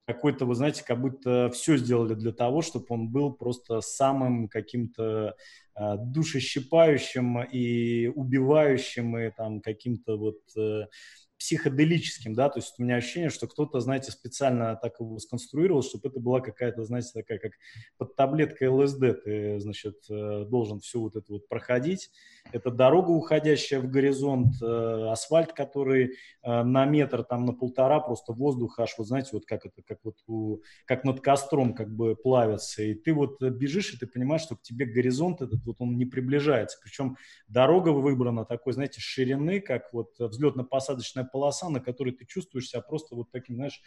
какой-то, 0.07 0.47
вы 0.47 0.55
знаете, 0.55 0.83
как 0.83 0.99
будто 1.01 1.51
все 1.53 1.77
сделали 1.77 2.15
для 2.15 2.33
того, 2.33 2.63
чтобы 2.63 2.87
он 2.89 3.09
был 3.09 3.35
просто 3.35 3.83
самым 3.83 4.49
каким-то 4.49 5.35
э, 5.79 5.97
душещипающим 5.99 7.43
и 7.43 8.07
убивающим, 8.07 9.19
и 9.19 9.31
там 9.31 9.61
каким-то 9.61 10.17
вот 10.17 10.39
э, 10.57 10.87
психоделическим, 11.39 12.35
да, 12.35 12.49
то 12.49 12.59
есть 12.59 12.75
у 12.79 12.83
меня 12.83 12.97
ощущение, 12.97 13.31
что 13.31 13.47
кто-то, 13.47 13.81
знаете, 13.81 14.11
специально 14.11 14.77
так 14.77 15.01
его 15.01 15.19
сконструировал, 15.19 15.83
чтобы 15.83 16.09
это 16.09 16.21
была 16.21 16.41
какая-то, 16.41 16.85
знаете, 16.85 17.11
такая, 17.13 17.39
как 17.39 17.53
под 17.99 18.17
таблеткой 18.17 18.69
ЛСД 18.69 19.23
ты, 19.25 19.61
значит, 19.61 19.97
э, 20.11 20.45
должен 20.49 20.81
все 20.81 20.99
вот 21.01 21.17
это 21.17 21.33
вот 21.33 21.49
проходить. 21.49 22.11
Это 22.53 22.71
дорога, 22.71 23.11
уходящая 23.11 23.81
в 23.81 23.89
горизонт, 23.91 24.55
э, 24.63 25.09
асфальт, 25.11 25.53
который 25.53 26.15
э, 26.43 26.63
на 26.63 26.85
метр, 26.85 27.23
там, 27.25 27.45
на 27.45 27.53
полтора 27.53 28.01
просто 28.01 28.33
воздух 28.33 28.79
аж, 28.79 28.95
вот 28.99 29.07
знаете, 29.07 29.31
вот 29.33 29.47
как 29.47 29.67
это, 29.67 29.83
как 29.83 29.99
вот 30.05 30.17
у, 30.27 30.59
как 30.85 31.05
над 31.05 31.21
костром 31.21 31.75
как 31.75 31.95
бы 31.95 32.15
плавится, 32.15 32.83
и 32.83 32.95
ты 32.95 33.13
вот 33.13 33.43
бежишь, 33.43 33.95
и 33.95 33.99
ты 33.99 34.07
понимаешь, 34.07 34.43
что 34.43 34.57
к 34.57 34.63
тебе 34.63 34.87
горизонт 34.87 35.43
этот 35.43 35.65
вот 35.65 35.77
он 35.81 35.97
не 35.97 36.07
приближается, 36.07 36.79
причем 36.83 37.17
дорога 37.49 37.91
выбрана 37.91 38.45
такой, 38.45 38.73
знаете, 38.73 39.01
ширины, 39.01 39.61
как 39.61 39.93
вот 39.93 40.15
взлетно-посадочная 40.19 41.25
полоса, 41.31 41.69
на 41.69 41.81
которой 41.81 42.13
ты 42.13 42.25
чувствуешь 42.27 42.69
себя 42.69 42.81
просто 42.81 43.17
вот 43.17 43.31
таким, 43.31 43.57
знаешь, 43.57 43.83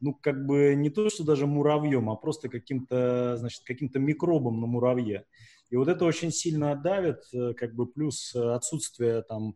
ну, 0.00 0.14
как 0.14 0.46
бы 0.46 0.74
не 0.74 0.90
то, 0.90 1.08
что 1.08 1.24
даже 1.24 1.46
муравьем, 1.46 2.10
а 2.10 2.16
просто 2.16 2.48
каким-то, 2.48 3.36
значит, 3.38 3.62
каким-то 3.64 3.98
микробом 3.98 4.60
на 4.60 4.66
муравье. 4.66 5.24
И 5.70 5.76
вот 5.76 5.88
это 5.88 6.04
очень 6.04 6.30
сильно 6.30 6.74
давит, 6.76 7.22
э, 7.32 7.54
как 7.54 7.74
бы 7.74 7.86
плюс 7.86 8.34
отсутствие 8.34 9.22
там 9.22 9.54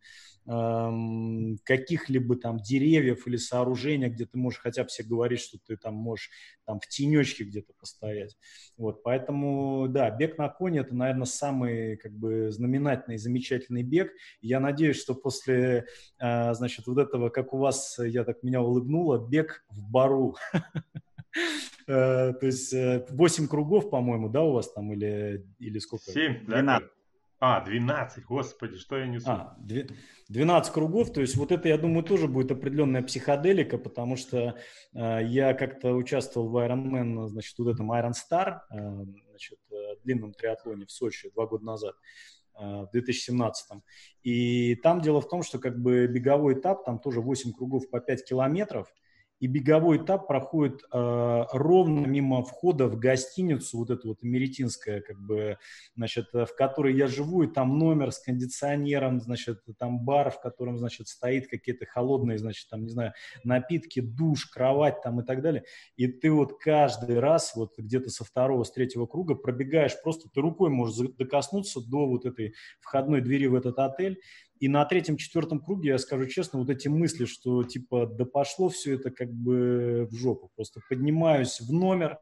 эм, 0.48 1.58
каких-либо 1.64 2.36
там 2.36 2.58
деревьев 2.58 3.26
или 3.26 3.36
сооружения, 3.36 4.08
где 4.08 4.24
ты 4.24 4.38
можешь 4.38 4.60
хотя 4.60 4.82
бы 4.82 4.88
себе 4.88 5.08
говорить, 5.08 5.40
что 5.40 5.58
ты 5.58 5.76
там 5.76 5.94
можешь 5.94 6.30
там 6.64 6.80
в 6.80 6.88
тенечке 6.88 7.44
где-то 7.44 7.72
постоять. 7.78 8.36
Вот, 8.76 9.02
поэтому, 9.02 9.88
да, 9.88 10.10
бег 10.10 10.38
на 10.38 10.48
коне– 10.48 10.80
это, 10.80 10.94
наверное, 10.94 11.26
самый 11.26 11.96
как 11.96 12.12
бы 12.12 12.50
знаменательный, 12.50 13.18
замечательный 13.18 13.82
бег. 13.82 14.10
Я 14.40 14.60
надеюсь, 14.60 15.00
что 15.00 15.14
после, 15.14 15.86
э, 16.18 16.54
значит, 16.54 16.86
вот 16.86 16.98
этого, 16.98 17.28
как 17.28 17.52
у 17.52 17.58
вас, 17.58 17.98
я 17.98 18.24
так 18.24 18.42
меня 18.42 18.62
улыбнуло, 18.62 19.18
бег 19.18 19.64
в 19.68 19.90
бару. 19.90 20.36
Э, 21.86 22.34
то 22.34 22.46
есть 22.46 22.72
8 22.72 23.44
э, 23.44 23.48
кругов, 23.48 23.90
по-моему, 23.90 24.28
да, 24.28 24.42
у 24.42 24.52
вас 24.52 24.72
там 24.72 24.92
или, 24.92 25.46
или 25.58 25.78
сколько? 25.78 26.10
7, 26.10 26.44
12. 26.44 26.88
А, 27.40 27.64
12, 27.64 28.24
господи, 28.24 28.76
что 28.78 28.98
я 28.98 29.06
несу? 29.06 29.30
А, 29.30 29.56
12 30.28 30.72
кругов, 30.72 31.12
то 31.12 31.20
есть 31.20 31.36
вот 31.36 31.52
это, 31.52 31.68
я 31.68 31.78
думаю, 31.78 32.02
тоже 32.02 32.26
будет 32.26 32.50
определенная 32.50 33.02
психоделика, 33.02 33.78
потому 33.78 34.16
что 34.16 34.56
э, 34.92 35.20
я 35.24 35.54
как-то 35.54 35.94
участвовал 35.94 36.48
в 36.48 36.56
Ironman, 36.56 37.28
значит, 37.28 37.56
вот 37.58 37.72
этом 37.72 37.92
Iron 37.92 38.12
Star, 38.12 38.62
э, 38.70 39.04
значит, 39.30 39.60
э, 39.70 39.96
длинном 40.02 40.32
триатлоне 40.32 40.86
в 40.86 40.90
Сочи 40.90 41.30
два 41.30 41.46
года 41.46 41.64
назад 41.64 41.94
э, 42.58 42.60
в 42.60 42.90
2017. 42.90 43.82
И 44.24 44.74
там 44.82 45.00
дело 45.00 45.20
в 45.20 45.28
том, 45.28 45.44
что 45.44 45.60
как 45.60 45.80
бы 45.80 46.08
беговой 46.08 46.54
этап, 46.54 46.84
там 46.84 46.98
тоже 46.98 47.20
8 47.20 47.52
кругов 47.52 47.88
по 47.88 48.00
5 48.00 48.24
километров– 48.24 48.92
и 49.40 49.46
беговой 49.46 49.98
этап 49.98 50.26
проходит 50.26 50.82
э, 50.92 51.44
ровно 51.52 52.06
мимо 52.06 52.42
входа 52.42 52.86
в 52.86 52.98
гостиницу, 52.98 53.78
вот 53.78 53.90
эту 53.90 54.08
вот 54.08 54.18
америтинская, 54.22 55.00
как 55.00 55.18
бы, 55.20 55.58
значит, 55.94 56.26
в 56.32 56.48
которой 56.56 56.94
я 56.94 57.06
живу, 57.06 57.42
и 57.42 57.46
там 57.46 57.78
номер 57.78 58.12
с 58.12 58.18
кондиционером, 58.18 59.20
значит, 59.20 59.60
там 59.78 60.00
бар, 60.04 60.30
в 60.30 60.40
котором, 60.40 60.78
значит, 60.78 61.08
стоит 61.08 61.48
какие-то 61.48 61.86
холодные, 61.86 62.38
значит, 62.38 62.68
там, 62.68 62.82
не 62.82 62.90
знаю, 62.90 63.12
напитки, 63.44 64.00
душ, 64.00 64.46
кровать 64.46 65.02
там 65.02 65.20
и 65.20 65.24
так 65.24 65.42
далее. 65.42 65.64
И 65.96 66.08
ты 66.08 66.30
вот 66.30 66.58
каждый 66.58 67.20
раз 67.20 67.54
вот 67.54 67.78
где-то 67.78 68.10
со 68.10 68.24
второго, 68.24 68.64
с 68.64 68.72
третьего 68.72 69.06
круга 69.06 69.34
пробегаешь, 69.34 70.00
просто 70.02 70.28
ты 70.28 70.40
рукой 70.40 70.70
можешь 70.70 71.08
докоснуться 71.16 71.80
до 71.80 72.06
вот 72.06 72.26
этой 72.26 72.54
входной 72.80 73.20
двери 73.20 73.46
в 73.46 73.54
этот 73.54 73.78
отель, 73.78 74.20
и 74.60 74.68
на 74.68 74.84
третьем-четвертом 74.84 75.60
круге, 75.60 75.90
я 75.90 75.98
скажу 75.98 76.26
честно, 76.26 76.58
вот 76.58 76.70
эти 76.70 76.88
мысли, 76.88 77.24
что 77.24 77.62
типа 77.64 78.06
да 78.06 78.24
пошло 78.24 78.68
все 78.68 78.94
это 78.94 79.10
как 79.10 79.32
бы 79.32 80.08
в 80.10 80.14
жопу. 80.14 80.50
Просто 80.54 80.80
поднимаюсь 80.88 81.60
в 81.60 81.72
номер, 81.72 82.18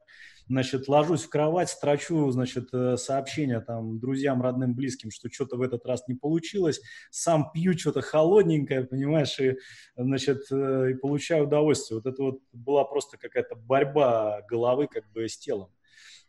значит, 0.49 0.89
ложусь 0.89 1.25
в 1.25 1.29
кровать, 1.29 1.69
строчу, 1.69 2.31
значит, 2.31 2.69
э, 2.73 2.97
сообщения 2.97 3.61
там 3.61 3.99
друзьям, 3.99 4.43
родным, 4.43 4.75
близким, 4.75 5.11
что 5.11 5.29
что-то 5.31 5.57
в 5.57 5.63
этот 5.63 5.85
раз 5.87 6.07
не 6.09 6.15
получилось, 6.15 6.81
сам 7.11 7.51
пью 7.53 7.77
что-то 7.77 8.01
холодненькое, 8.01 8.85
понимаешь, 8.85 9.39
и, 9.41 9.57
значит, 9.97 10.43
э, 10.51 10.91
и 10.93 10.95
получаю 10.95 11.45
удовольствие. 11.45 12.01
Вот 12.01 12.13
это 12.13 12.23
вот 12.23 12.41
была 12.53 12.85
просто 12.85 13.19
какая-то 13.19 13.57
борьба 13.57 14.43
головы 14.49 14.87
как 14.87 15.11
бы 15.13 15.29
с 15.29 15.37
телом. 15.39 15.71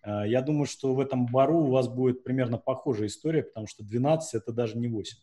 Э, 0.03 0.23
я 0.27 0.41
думаю, 0.41 0.65
что 0.65 0.93
в 0.93 0.99
этом 0.99 1.25
бару 1.25 1.59
у 1.59 1.71
вас 1.71 1.87
будет 1.87 2.23
примерно 2.23 2.57
похожая 2.57 3.07
история, 3.07 3.43
потому 3.43 3.67
что 3.67 3.83
12 3.83 4.35
это 4.35 4.51
даже 4.51 4.77
не 4.77 4.87
8. 4.87 5.17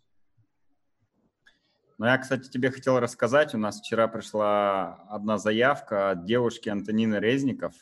Ну, 1.99 2.07
я, 2.07 2.19
кстати, 2.19 2.49
тебе 2.49 2.71
хотел 2.71 2.99
рассказать. 2.99 3.55
У 3.55 3.59
нас 3.59 3.81
вчера 3.81 4.09
пришла 4.09 5.05
одна 5.09 5.39
заявка 5.39 6.11
от 6.11 6.25
девушки 6.25 6.69
Антонины 6.69 7.17
Резников. 7.17 7.75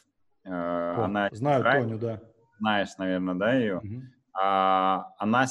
Э, 0.45 0.51
О, 0.51 1.05
она 1.05 1.29
знаю 1.33 1.61
Израиль. 1.61 1.85
Тоню, 1.85 1.99
да. 1.99 2.21
Знаешь, 2.59 2.91
наверное, 2.99 3.35
да, 3.35 3.55
ее? 3.55 3.79
Угу. 3.79 4.03
А, 4.35 5.13
она 5.19 5.47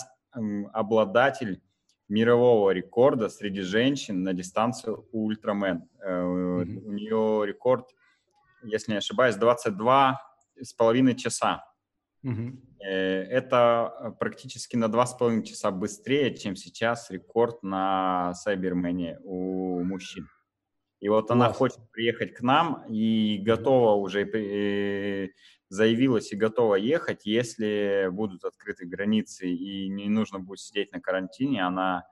обладатель 0.74 1.62
мирового 2.08 2.72
рекорда 2.72 3.30
среди 3.30 3.62
женщин 3.62 4.24
на 4.24 4.34
дистанцию 4.34 5.08
ультрамен. 5.12 5.90
Угу. 6.00 6.88
У 6.88 6.92
нее 6.92 7.44
рекорд, 7.48 7.88
если 8.64 8.92
не 8.92 8.98
ошибаюсь, 9.00 9.36
22 9.36 10.22
с 10.62 10.74
половиной 10.74 11.16
часа. 11.16 11.64
Угу. 12.24 12.62
Это 12.80 13.94
э, 14.00 14.12
практически 14.20 14.76
на 14.76 14.88
два 14.88 15.06
с 15.06 15.14
половиной 15.14 15.44
часа 15.44 15.72
быстрее, 15.72 16.36
чем 16.36 16.56
сейчас 16.56 17.10
рекорд 17.12 17.62
на 17.64 18.34
Сайбермене 18.34 19.20
у 19.24 19.84
мужчин. 19.84 20.28
И 21.00 21.10
вот 21.10 21.28
Класс. 21.28 21.32
она 21.32 21.52
хочет 21.52 21.80
приехать 21.92 22.34
к 22.34 22.42
нам 22.42 22.86
и 22.88 23.40
готова 23.40 23.96
уже, 23.96 24.24
э, 24.24 25.30
заявилась 25.70 26.32
и 26.32 26.36
готова 26.36 26.76
ехать, 26.76 27.26
если 27.26 28.08
будут 28.12 28.44
открыты 28.44 28.86
границы 28.86 29.48
и 29.48 29.90
не 29.90 30.10
нужно 30.10 30.40
будет 30.40 30.60
сидеть 30.60 30.92
на 30.92 31.02
карантине, 31.02 31.66
она 31.66 32.06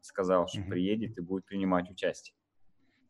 сказала, 0.00 0.48
что 0.48 0.60
угу. 0.60 0.70
приедет 0.70 1.18
и 1.18 1.20
будет 1.20 1.46
принимать 1.46 1.88
участие. 1.88 2.34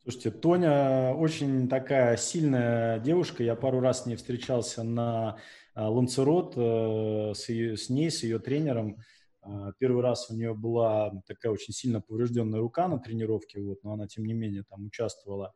Слушайте, 0.03 0.33
Тоня 0.33 1.15
очень 1.15 1.69
такая 1.69 2.17
сильная 2.17 2.99
девушка. 2.99 3.45
Я 3.45 3.55
пару 3.55 3.79
раз 3.81 4.03
с 4.03 4.07
ней 4.07 4.17
встречался 4.17 4.83
на 4.83 5.39
а, 5.75 5.89
Ланцерот 5.89 6.55
э, 6.57 7.33
с, 7.35 7.49
ее, 7.49 7.77
с 7.77 7.89
ней, 7.89 8.11
с 8.11 8.23
ее 8.23 8.39
тренером. 8.39 8.99
А, 9.41 9.73
первый 9.79 10.03
раз 10.03 10.31
у 10.31 10.35
нее 10.35 10.55
была 10.55 11.12
такая 11.27 11.53
очень 11.53 11.73
сильно 11.73 12.01
поврежденная 12.01 12.61
рука 12.61 12.89
на 12.89 12.99
тренировке, 12.99 13.61
вот, 13.61 13.83
но 13.83 13.95
она, 13.95 14.07
тем 14.07 14.25
не 14.25 14.35
менее, 14.35 14.64
там 14.68 14.87
участвовала. 14.87 15.53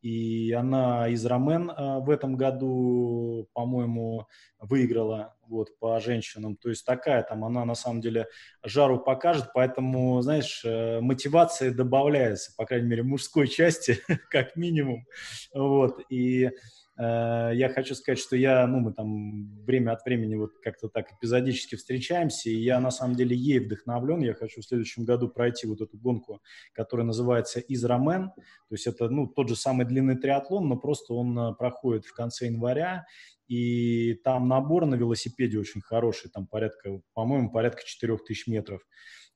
И 0.00 0.52
она 0.52 1.08
из 1.08 1.26
Ромен 1.26 1.70
а, 1.74 1.98
в 1.98 2.10
этом 2.10 2.36
году, 2.36 3.48
по-моему, 3.52 4.26
выиграла 4.60 5.34
вот, 5.48 5.76
по 5.80 5.98
женщинам. 6.00 6.56
То 6.56 6.68
есть 6.68 6.86
такая 6.86 7.24
там, 7.24 7.44
она 7.44 7.64
на 7.64 7.74
самом 7.74 8.00
деле 8.00 8.28
жару 8.62 9.00
покажет, 9.00 9.50
поэтому, 9.52 10.22
знаешь, 10.22 10.64
э, 10.64 11.00
мотивация 11.00 11.74
добавляется, 11.74 12.52
по 12.56 12.66
крайней 12.66 12.88
мере, 12.88 13.02
мужской 13.02 13.48
части, 13.48 13.98
как 14.30 14.54
минимум. 14.54 15.04
Вот, 15.52 16.00
и 16.08 16.44
Э, 16.46 16.50
я 16.98 17.70
хочу 17.74 17.94
сказать, 17.94 18.18
что 18.18 18.36
я, 18.36 18.66
ну, 18.66 18.78
мы 18.78 18.92
там 18.92 19.62
время 19.64 19.92
от 19.92 20.04
времени 20.04 20.34
вот 20.34 20.52
как-то 20.62 20.88
так 20.88 21.12
эпизодически 21.12 21.74
встречаемся, 21.74 22.48
и 22.48 22.56
я 22.56 22.80
на 22.80 22.90
самом 22.90 23.16
деле 23.16 23.36
ей 23.36 23.58
вдохновлен. 23.58 24.20
Я 24.20 24.32
хочу 24.32 24.62
в 24.62 24.64
следующем 24.64 25.04
году 25.04 25.28
пройти 25.28 25.66
вот 25.66 25.82
эту 25.82 25.98
гонку, 25.98 26.40
которая 26.72 27.06
называется 27.06 27.60
Израмен. 27.60 28.30
То 28.30 28.74
есть 28.74 28.86
это, 28.86 29.10
ну, 29.10 29.26
тот 29.26 29.48
же 29.48 29.56
самый 29.56 29.84
длинный 29.84 30.16
триатлон, 30.16 30.68
но 30.68 30.76
просто 30.76 31.12
он 31.12 31.38
э, 31.38 31.54
проходит 31.54 32.06
в 32.06 32.14
конце 32.14 32.46
января, 32.46 33.04
и 33.46 34.14
там 34.24 34.48
набор 34.48 34.86
на 34.86 34.94
велосипеде 34.94 35.58
очень 35.58 35.80
хороший, 35.80 36.30
там 36.30 36.46
порядка, 36.46 37.00
по-моему, 37.14 37.50
порядка 37.50 37.82
4000 37.84 38.48
метров 38.48 38.80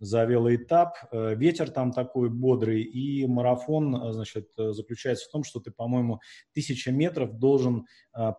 за 0.00 0.24
велоэтап. 0.24 0.96
Э, 1.12 1.34
ветер 1.34 1.70
там 1.70 1.92
такой 1.92 2.30
бодрый, 2.30 2.82
и 2.82 3.26
марафон, 3.26 3.94
э, 3.94 4.12
значит, 4.12 4.48
э, 4.58 4.72
заключается 4.72 5.28
в 5.28 5.30
том, 5.30 5.44
что 5.44 5.60
ты, 5.60 5.70
по-моему, 5.70 6.20
тысяча 6.54 6.90
метров 6.90 7.38
должен 7.38 7.86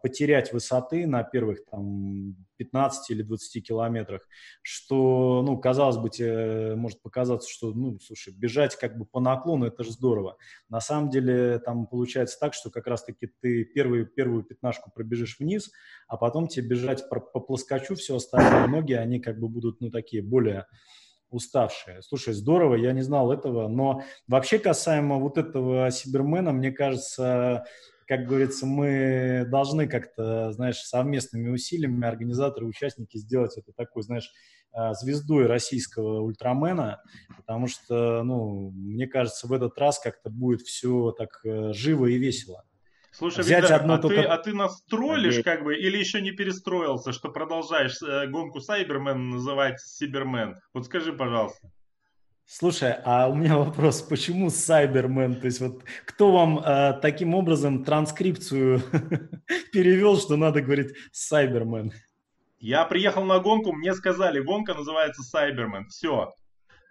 потерять 0.04 0.52
высоты 0.52 1.08
на 1.08 1.24
первых 1.24 1.64
там 1.64 2.36
15 2.58 3.10
или 3.12 3.22
20 3.24 3.66
километрах, 3.66 4.28
что, 4.62 5.42
ну, 5.46 5.58
казалось 5.58 5.96
бы, 5.96 6.10
тебе 6.10 6.76
может 6.76 7.02
показаться, 7.02 7.50
что, 7.50 7.72
ну, 7.74 7.98
слушай, 8.02 8.34
бежать 8.36 8.76
как 8.76 8.98
бы 8.98 9.06
по 9.06 9.22
наклону, 9.22 9.66
это 9.66 9.86
же 9.86 9.92
здорово. 9.92 10.36
На 10.68 10.82
самом 10.82 11.10
деле 11.10 11.58
там 11.60 11.88
получается 11.88 12.38
так, 12.38 12.54
что 12.54 12.70
как 12.70 12.86
раз-таки 12.86 13.30
ты 13.40 13.64
первую, 13.64 14.08
первую 14.08 14.44
пятнашку 14.44 14.92
пробежишь 14.94 15.40
вниз, 15.40 15.72
а 16.10 16.18
потом 16.18 16.48
тебе 16.48 16.68
бежать 16.68 17.08
по, 17.10 17.22
по 17.22 17.40
плоскочу, 17.40 17.96
все 17.96 18.18
остальные 18.18 18.68
ноги, 18.68 18.92
они 18.92 19.22
как 19.22 19.40
бы 19.40 19.48
будут, 19.48 19.80
ну, 19.80 19.90
такие 19.90 20.22
более 20.22 20.66
уставшие. 21.32 22.02
Слушай, 22.02 22.34
здорово, 22.34 22.76
я 22.76 22.92
не 22.92 23.02
знал 23.02 23.32
этого, 23.32 23.68
но 23.68 24.04
вообще 24.28 24.60
касаемо 24.60 25.18
вот 25.18 25.38
этого 25.38 25.90
Сибермена, 25.90 26.52
мне 26.52 26.72
кажется, 26.72 27.66
как 28.08 28.28
говорится, 28.28 28.66
мы 28.66 29.46
должны 29.50 29.88
как-то, 29.88 30.52
знаешь, 30.52 30.82
совместными 30.82 31.50
усилиями 31.50 32.06
организаторы, 32.06 32.66
участники 32.66 33.18
сделать 33.18 33.58
это 33.58 33.72
такой, 33.72 34.04
знаешь, 34.04 34.32
а, 34.74 34.94
звездой 34.94 35.48
российского 35.48 36.22
ультрамена, 36.22 37.02
потому 37.38 37.68
что, 37.68 38.24
ну, 38.24 38.72
мне 38.72 39.08
кажется, 39.08 39.48
в 39.48 39.54
этот 39.54 39.78
раз 39.78 40.00
как-то 40.00 40.30
будет 40.30 40.62
все 40.62 41.12
так 41.12 41.40
э, 41.44 41.74
живо 41.74 42.06
и 42.06 42.18
весело. 42.18 42.64
Слушай, 43.12 43.42
Взять 43.42 43.62
Виктор, 43.62 43.82
одну 43.82 43.94
а, 43.94 43.98
только... 43.98 44.22
ты, 44.22 44.28
а 44.28 44.38
ты 44.38 44.54
нас 44.54 44.82
троллишь 44.84 45.44
как 45.44 45.64
бы 45.64 45.76
или 45.76 45.98
еще 45.98 46.22
не 46.22 46.32
перестроился, 46.32 47.12
что 47.12 47.30
продолжаешь 47.30 48.02
э, 48.02 48.28
гонку 48.28 48.62
Сайбермен 48.62 49.30
называть 49.32 49.82
Сибермен? 49.82 50.62
Вот 50.74 50.86
скажи, 50.86 51.12
пожалуйста. 51.12 51.70
Слушай, 52.46 52.96
а 53.04 53.28
у 53.28 53.36
меня 53.36 53.58
вопрос, 53.66 54.02
почему 54.02 54.50
Сайбермен? 54.50 55.42
То 55.42 55.46
есть 55.46 55.60
вот 55.60 55.84
кто 56.06 56.32
вам 56.32 56.60
э, 56.60 57.00
таким 57.02 57.36
образом 57.36 57.84
транскрипцию 57.84 58.82
перевел, 59.74 60.18
что 60.18 60.38
надо 60.38 60.62
говорить 60.62 60.94
Сайбермен? 61.12 61.92
Я 62.60 62.86
приехал 62.86 63.26
на 63.26 63.40
гонку, 63.40 63.74
мне 63.74 63.94
сказали, 63.94 64.40
гонка 64.40 64.74
называется 64.74 65.22
Сайбермен. 65.22 65.88
Все. 65.88 66.32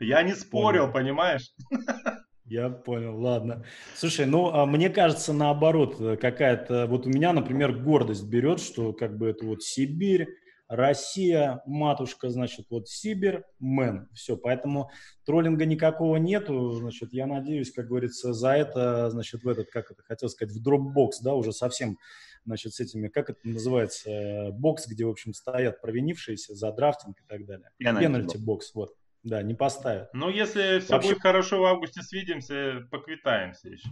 Я 0.01 0.23
не 0.23 0.35
спорил, 0.35 0.83
Понял. 0.83 0.93
понимаешь? 0.93 1.51
Я 2.51 2.69
понял, 2.69 3.17
ладно. 3.17 3.65
Слушай, 3.95 4.27
ну, 4.27 4.49
а 4.53 4.67
мне 4.67 4.91
кажется, 4.91 5.33
наоборот, 5.33 6.01
э, 6.01 6.17
какая-то, 6.17 6.89
вот 6.89 7.07
у 7.07 7.09
меня, 7.09 7.33
например, 7.33 7.73
гордость 7.73 8.25
берет, 8.25 8.59
что 8.59 8.93
как 8.93 9.17
бы 9.17 9.29
это 9.29 9.47
вот 9.47 9.63
Сибирь, 9.63 10.27
Россия, 10.67 11.63
матушка, 11.65 12.29
значит, 12.29 12.67
вот 12.71 12.89
Сибирь, 12.89 13.45
мэн. 13.61 14.09
Все, 14.15 14.37
поэтому 14.37 14.91
троллинга 15.25 15.65
никакого 15.65 16.17
нету, 16.17 16.73
значит, 16.73 17.13
я 17.13 17.29
надеюсь, 17.29 17.71
как 17.71 17.87
говорится, 17.87 18.33
за 18.33 18.51
это, 18.51 19.11
значит, 19.11 19.45
в 19.45 19.49
этот, 19.49 19.71
как 19.71 19.93
это, 19.93 20.03
хотел 20.03 20.29
сказать, 20.29 20.53
в 20.53 20.61
дропбокс, 20.61 21.21
да, 21.21 21.35
уже 21.35 21.53
совсем, 21.53 21.99
значит, 22.45 22.75
с 22.75 22.81
этими, 22.81 23.07
как 23.07 23.31
это 23.31 23.39
называется, 23.45 24.11
э, 24.11 24.51
бокс, 24.51 24.89
где, 24.89 25.05
в 25.05 25.11
общем, 25.11 25.35
стоят 25.35 25.81
провинившиеся 25.81 26.57
за 26.57 26.73
драфтинг 26.73 27.17
и 27.21 27.25
так 27.29 27.47
далее. 27.47 27.71
Пенальти 28.01 28.39
бокс, 28.39 28.75
вот. 28.75 28.97
Да, 29.23 29.43
не 29.43 29.55
поставят. 29.55 30.09
Ну, 30.15 30.31
если 30.31 30.81
все 30.81 30.95
Вообще... 30.95 31.11
будет 31.11 31.23
хорошо 31.23 31.61
в 31.61 31.65
августе, 31.65 32.03
свидимся, 32.03 32.87
поквитаемся 32.91 33.69
еще. 33.69 33.89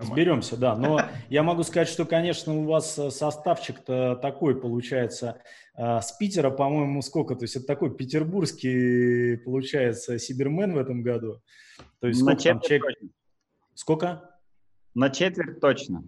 Сберемся, 0.00 0.58
да. 0.58 0.76
Но 0.76 1.00
я 1.30 1.42
могу 1.42 1.62
сказать, 1.62 1.88
что, 1.88 2.04
конечно, 2.04 2.54
у 2.54 2.64
вас 2.64 2.98
э, 2.98 3.10
составчик-то 3.10 4.16
такой 4.16 4.60
получается. 4.60 5.40
А, 5.74 6.02
с 6.02 6.12
Питера, 6.12 6.50
по-моему, 6.50 7.00
сколько? 7.00 7.34
То 7.34 7.44
есть 7.44 7.56
это 7.56 7.66
такой 7.66 7.96
петербургский, 7.96 9.36
получается, 9.38 10.18
Сибермен 10.18 10.74
в 10.74 10.78
этом 10.78 11.02
году. 11.02 11.40
То 12.00 12.08
есть 12.08 12.20
сколько 12.20 12.42
там 12.42 12.60
человек... 12.60 12.84
Сколько? 13.74 14.38
На 14.94 15.08
четверть 15.08 15.60
точно. 15.60 16.04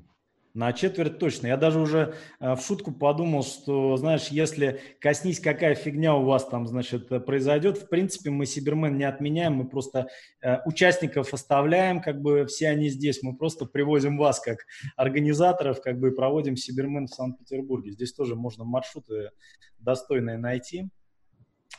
На 0.55 0.73
четверть 0.73 1.19
точно. 1.19 1.47
Я 1.47 1.57
даже 1.57 1.79
уже 1.79 2.15
э, 2.41 2.55
в 2.55 2.61
шутку 2.61 2.91
подумал, 2.91 3.43
что, 3.43 3.97
знаешь, 3.97 4.29
если 4.29 4.81
коснись, 5.01 5.41
какая 5.41 5.75
фигня 5.75 6.15
у 6.17 6.25
вас 6.25 6.47
там, 6.47 6.67
значит, 6.67 7.09
произойдет, 7.27 7.79
в 7.79 7.89
принципе, 7.89 8.31
мы 8.31 8.47
Сибермен 8.47 8.97
не 8.97 9.05
отменяем, 9.05 9.55
мы 9.55 9.69
просто 9.69 10.09
э, 10.41 10.59
участников 10.65 11.33
оставляем, 11.33 12.01
как 12.01 12.23
бы 12.23 12.47
все 12.47 12.69
они 12.69 12.89
здесь, 12.89 13.23
мы 13.23 13.37
просто 13.37 13.67
привозим 13.67 14.17
вас 14.17 14.41
как 14.41 14.59
организаторов, 14.97 15.81
как 15.81 16.01
бы 16.01 16.11
проводим 16.13 16.57
Сибермен 16.57 17.07
в 17.07 17.15
Санкт-Петербурге. 17.15 17.93
Здесь 17.93 18.13
тоже 18.13 18.35
можно 18.35 18.65
маршруты 18.65 19.31
достойные 19.79 20.39
найти. 20.39 20.89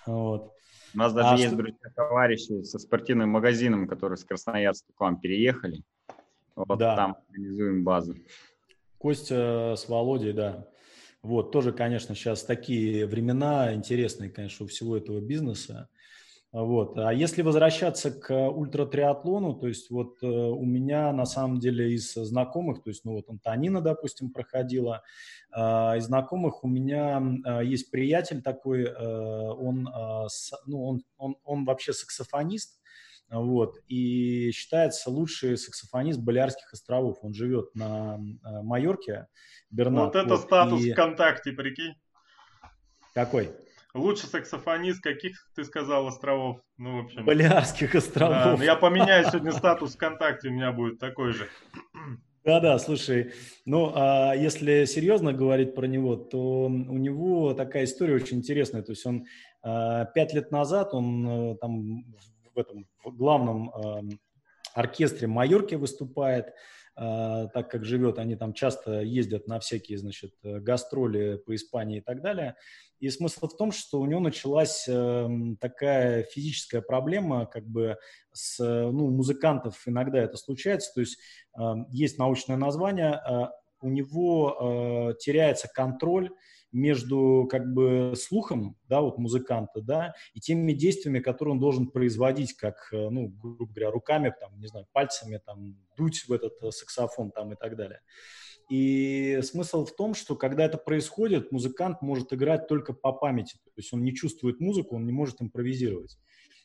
Вот. 0.06 0.54
У 0.94 0.98
нас 0.98 1.14
даже 1.14 1.30
а 1.30 1.34
есть, 1.34 1.48
что... 1.48 1.58
друзья, 1.58 1.90
товарищи 1.96 2.64
со 2.64 2.80
спортивным 2.80 3.30
магазином, 3.30 3.88
которые 3.88 4.18
с 4.18 4.24
Красноярска 4.24 4.92
к 4.94 5.00
вам 5.00 5.20
переехали. 5.20 5.84
Вот 6.56 6.80
да. 6.80 6.96
там 6.96 7.18
организуем 7.30 7.84
базу. 7.84 8.16
Костя 9.00 9.76
с 9.78 9.88
Володей, 9.88 10.34
да. 10.34 10.68
Вот, 11.24 11.52
тоже, 11.52 11.74
конечно, 11.74 12.16
сейчас 12.16 12.43
такие 12.43 13.06
времена 13.06 13.74
интересные, 13.74 14.30
конечно, 14.30 14.66
у 14.66 14.70
всего 14.70 14.95
этого 14.95 15.20
бизнеса. 15.20 15.89
Вот. 16.52 16.97
А 16.97 17.14
если 17.14 17.43
возвращаться 17.43 18.10
к 18.10 18.34
ультратриатлону, 18.34 19.54
то 19.54 19.68
есть 19.68 19.91
вот 19.91 20.18
э, 20.24 20.26
у 20.26 20.66
меня 20.66 21.14
на 21.14 21.26
самом 21.26 21.60
деле 21.60 21.93
из 21.93 22.14
знакомых, 22.14 22.82
то 22.82 22.89
есть 22.89 23.06
ну 23.06 23.14
вот 23.14 23.30
Антонина, 23.30 23.82
допустим, 23.82 24.32
проходила, 24.32 25.04
э, 25.56 25.60
из 25.60 26.06
знакомых 26.06 26.64
у 26.64 26.68
меня 26.68 27.22
э, 27.45 27.66
есть 27.66 27.91
приятель 27.91 28.41
такой, 28.41 28.86
э, 28.86 28.89
он, 28.89 29.88
с, 30.28 30.52
ну, 30.66 30.84
он, 30.88 31.04
он, 31.18 31.36
он 31.43 31.66
вообще 31.66 31.93
саксофонист, 31.93 32.79
вот, 33.32 33.78
и 33.88 34.52
считается 34.52 35.10
лучший 35.10 35.58
саксофонист 35.58 36.20
Балиарских 36.20 36.74
островов. 36.74 37.20
Он 37.22 37.34
живет 37.34 37.76
на 37.76 38.18
э, 38.18 38.62
Майорке, 38.64 39.28
Бернат. 39.70 40.14
Вот 40.14 40.16
это 40.16 40.36
вот, 40.36 40.42
статус 40.42 40.84
и... 40.84 40.92
ВКонтакте, 40.94 41.52
прикинь. 41.52 41.94
Какой? 43.14 43.52
Лучший 43.94 44.30
саксофонист 44.30 45.02
каких, 45.02 45.48
ты 45.56 45.64
сказал, 45.64 46.08
островов? 46.08 46.62
Ну, 46.78 47.02
в 47.02 47.06
общем... 47.06 47.26
Балиарских 47.26 47.96
островов. 47.96 48.36
Да, 48.36 48.58
ну 48.58 48.64
я 48.64 48.76
поменяю 48.76 49.26
сегодня 49.26 49.52
статус 49.52 49.96
ВКонтакте, 49.96 50.50
у 50.50 50.52
меня 50.52 50.72
будет 50.72 51.00
такой 51.00 51.34
же. 51.34 51.48
Да-да, 52.46 52.80
слушай, 52.80 53.34
ну, 53.66 53.92
а 53.94 54.34
если 54.34 54.86
серьезно 54.86 55.34
говорить 55.34 55.76
про 55.76 55.86
него, 55.86 56.16
то 56.16 56.66
у 56.66 56.98
него 56.98 57.54
такая 57.54 57.84
история 57.84 58.16
очень 58.16 58.38
интересная. 58.38 58.82
То 58.82 58.94
есть 58.94 59.06
он 59.06 59.26
а, 59.62 60.06
пять 60.06 60.34
лет 60.34 60.52
назад, 60.52 60.94
он 60.94 61.28
э, 61.28 61.56
там 61.58 62.06
в 62.60 62.62
этом 62.62 62.88
в 63.03 63.16
главном 63.16 63.70
э, 63.70 64.01
оркестре 64.74 65.28
Майорки 65.28 65.76
выступает, 65.76 66.47
э, 66.97 67.47
так 67.53 67.72
как 67.72 67.86
живет, 67.86 68.20
они 68.20 68.36
там 68.36 68.53
часто 68.53 69.01
ездят 69.01 69.47
на 69.47 69.60
всякие, 69.60 69.97
значит, 69.97 70.34
гастроли 70.43 71.38
по 71.45 71.55
Испании 71.55 71.99
и 71.99 72.01
так 72.01 72.22
далее. 72.22 72.55
И 72.99 73.10
смысл 73.10 73.47
в 73.47 73.55
том, 73.55 73.72
что 73.72 74.01
у 74.01 74.05
него 74.05 74.20
началась 74.20 74.86
э, 74.88 75.30
такая 75.62 76.24
физическая 76.24 76.82
проблема, 76.82 77.45
как 77.45 77.66
бы 77.66 77.97
с, 78.34 78.60
ну, 78.60 79.10
музыкантов 79.10 79.82
иногда 79.88 80.20
это 80.20 80.36
случается, 80.36 80.91
то 80.93 80.99
есть 80.99 81.18
э, 81.57 81.62
есть 81.91 82.18
научное 82.18 82.57
название, 82.57 83.22
э, 83.26 83.45
у 83.82 83.89
него 83.89 85.12
э, 85.12 85.14
теряется 85.20 85.70
контроль 85.74 86.30
между 86.72 87.48
как 87.50 87.74
бы 87.74 88.14
слухом, 88.16 88.76
да, 88.88 89.02
вот 89.02 89.18
музыканта, 89.18 89.82
да, 89.82 90.14
и 90.34 90.40
теми 90.40 90.74
действиями, 90.74 91.20
которые 91.20 91.54
он 91.54 91.60
должен 91.60 91.88
производить, 91.88 92.54
как, 92.54 92.90
э, 92.92 93.10
ну, 93.10 93.28
грубо 93.28 93.74
говоря, 93.74 93.92
руками, 93.92 94.34
там, 94.40 94.60
не 94.60 94.68
знаю, 94.68 94.86
пальцами, 94.92 95.42
там, 95.46 95.76
дуть 95.98 96.26
в 96.28 96.32
этот 96.34 96.54
э, 96.62 96.72
саксофон, 96.72 97.32
там, 97.32 97.54
и 97.54 97.56
так 97.56 97.76
далее. 97.76 98.02
И 98.70 99.40
смысл 99.42 99.84
в 99.84 99.96
том, 99.96 100.14
что 100.14 100.36
когда 100.36 100.64
это 100.64 100.78
происходит, 100.78 101.52
музыкант 101.52 102.04
может 102.04 102.32
играть 102.34 102.68
только 102.68 102.94
по 102.94 103.12
памяти, 103.12 103.58
то 103.66 103.72
есть 103.78 103.92
он 103.94 104.04
не 104.04 104.14
чувствует 104.14 104.60
музыку, 104.60 104.96
он 104.96 105.06
не 105.06 105.12
может 105.12 105.42
импровизировать. 105.42 106.18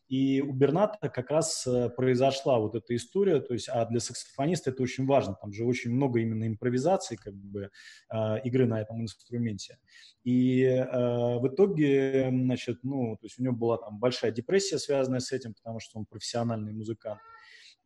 И 0.09 0.43
у 0.43 0.53
Берната 0.53 1.09
как 1.09 1.31
раз 1.31 1.67
э, 1.67 1.89
произошла 1.89 2.59
вот 2.59 2.75
эта 2.75 2.95
история, 2.95 3.41
то 3.41 3.55
есть, 3.55 3.69
а 3.71 3.87
для 3.87 4.01
саксофониста 4.01 4.71
это 4.71 4.83
очень 4.83 5.07
важно, 5.07 5.35
там 5.35 5.53
же 5.53 5.65
очень 5.65 5.93
много 5.93 6.21
именно 6.21 6.47
импровизации, 6.47 7.17
как 7.17 7.35
бы, 7.35 7.71
э, 8.11 8.41
игры 8.45 8.67
на 8.67 8.83
этом 8.83 9.01
инструменте. 9.01 9.79
И 10.23 10.63
э, 10.63 11.39
в 11.39 11.49
итоге, 11.49 12.29
значит, 12.31 12.81
ну, 12.83 13.17
то 13.17 13.25
есть 13.25 13.39
у 13.39 13.43
него 13.43 13.55
была 13.55 13.79
там 13.79 13.99
большая 13.99 14.31
депрессия, 14.31 14.79
связанная 14.79 15.21
с 15.21 15.33
этим, 15.33 15.55
потому 15.55 15.81
что 15.81 15.99
он 15.99 16.05
профессиональный 16.05 16.73
музыкант. 16.73 17.21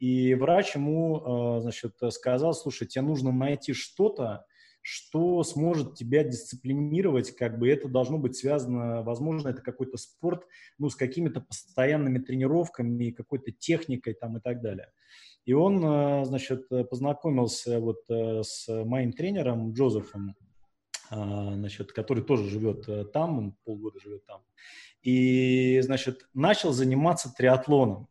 И 0.00 0.34
врач 0.34 0.76
ему, 0.76 1.58
значит, 1.60 1.96
сказал, 2.10 2.54
слушай, 2.54 2.86
тебе 2.86 3.02
нужно 3.02 3.32
найти 3.32 3.72
что-то, 3.72 4.46
что 4.90 5.42
сможет 5.42 5.96
тебя 5.96 6.24
дисциплинировать, 6.24 7.36
как 7.36 7.58
бы 7.58 7.68
это 7.68 7.88
должно 7.88 8.16
быть 8.16 8.36
связано, 8.36 9.02
возможно, 9.02 9.50
это 9.50 9.60
какой-то 9.60 9.98
спорт, 9.98 10.46
ну, 10.78 10.88
с 10.88 10.96
какими-то 10.96 11.42
постоянными 11.42 12.20
тренировками, 12.20 13.10
какой-то 13.10 13.52
техникой 13.52 14.14
там 14.14 14.38
и 14.38 14.40
так 14.40 14.62
далее. 14.62 14.90
И 15.44 15.52
он, 15.52 15.84
э, 15.84 16.24
значит, 16.24 16.68
познакомился 16.88 17.80
вот 17.80 17.98
э, 18.08 18.42
с 18.42 18.66
моим 18.84 19.12
тренером 19.12 19.74
Джозефом, 19.74 20.34
значит, 21.10 21.92
который 21.92 22.24
тоже 22.24 22.48
живет 22.48 22.88
э, 22.88 23.04
там, 23.04 23.38
он 23.38 23.56
полгода 23.64 24.00
живет 24.00 24.24
там. 24.24 24.40
И, 25.02 25.80
значит, 25.82 26.26
начал 26.32 26.72
заниматься 26.72 27.30
триатлоном. 27.36 28.08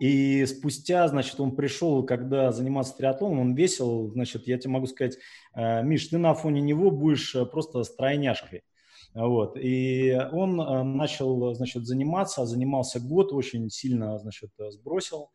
И 0.00 0.44
спустя, 0.46 1.06
значит, 1.08 1.38
он 1.38 1.54
пришел, 1.54 2.02
когда 2.04 2.50
заниматься 2.52 2.96
триатлоном, 2.96 3.38
он 3.40 3.54
весил, 3.54 4.10
значит, 4.10 4.48
я 4.48 4.58
тебе 4.58 4.70
могу 4.70 4.86
сказать, 4.86 5.18
э, 5.54 5.82
Миш, 5.82 6.08
ты 6.08 6.18
на 6.18 6.34
фоне 6.34 6.62
него 6.62 6.90
будешь 6.90 7.34
э, 7.36 7.44
просто 7.44 7.84
стройняшкой. 7.84 8.62
Вот. 9.14 9.56
И 9.56 10.18
он 10.32 10.56
начал, 10.96 11.52
значит, 11.54 11.84
заниматься, 11.86 12.46
занимался 12.46 13.00
год, 13.00 13.32
очень 13.32 13.68
сильно, 13.68 14.18
значит, 14.18 14.50
сбросил. 14.70 15.30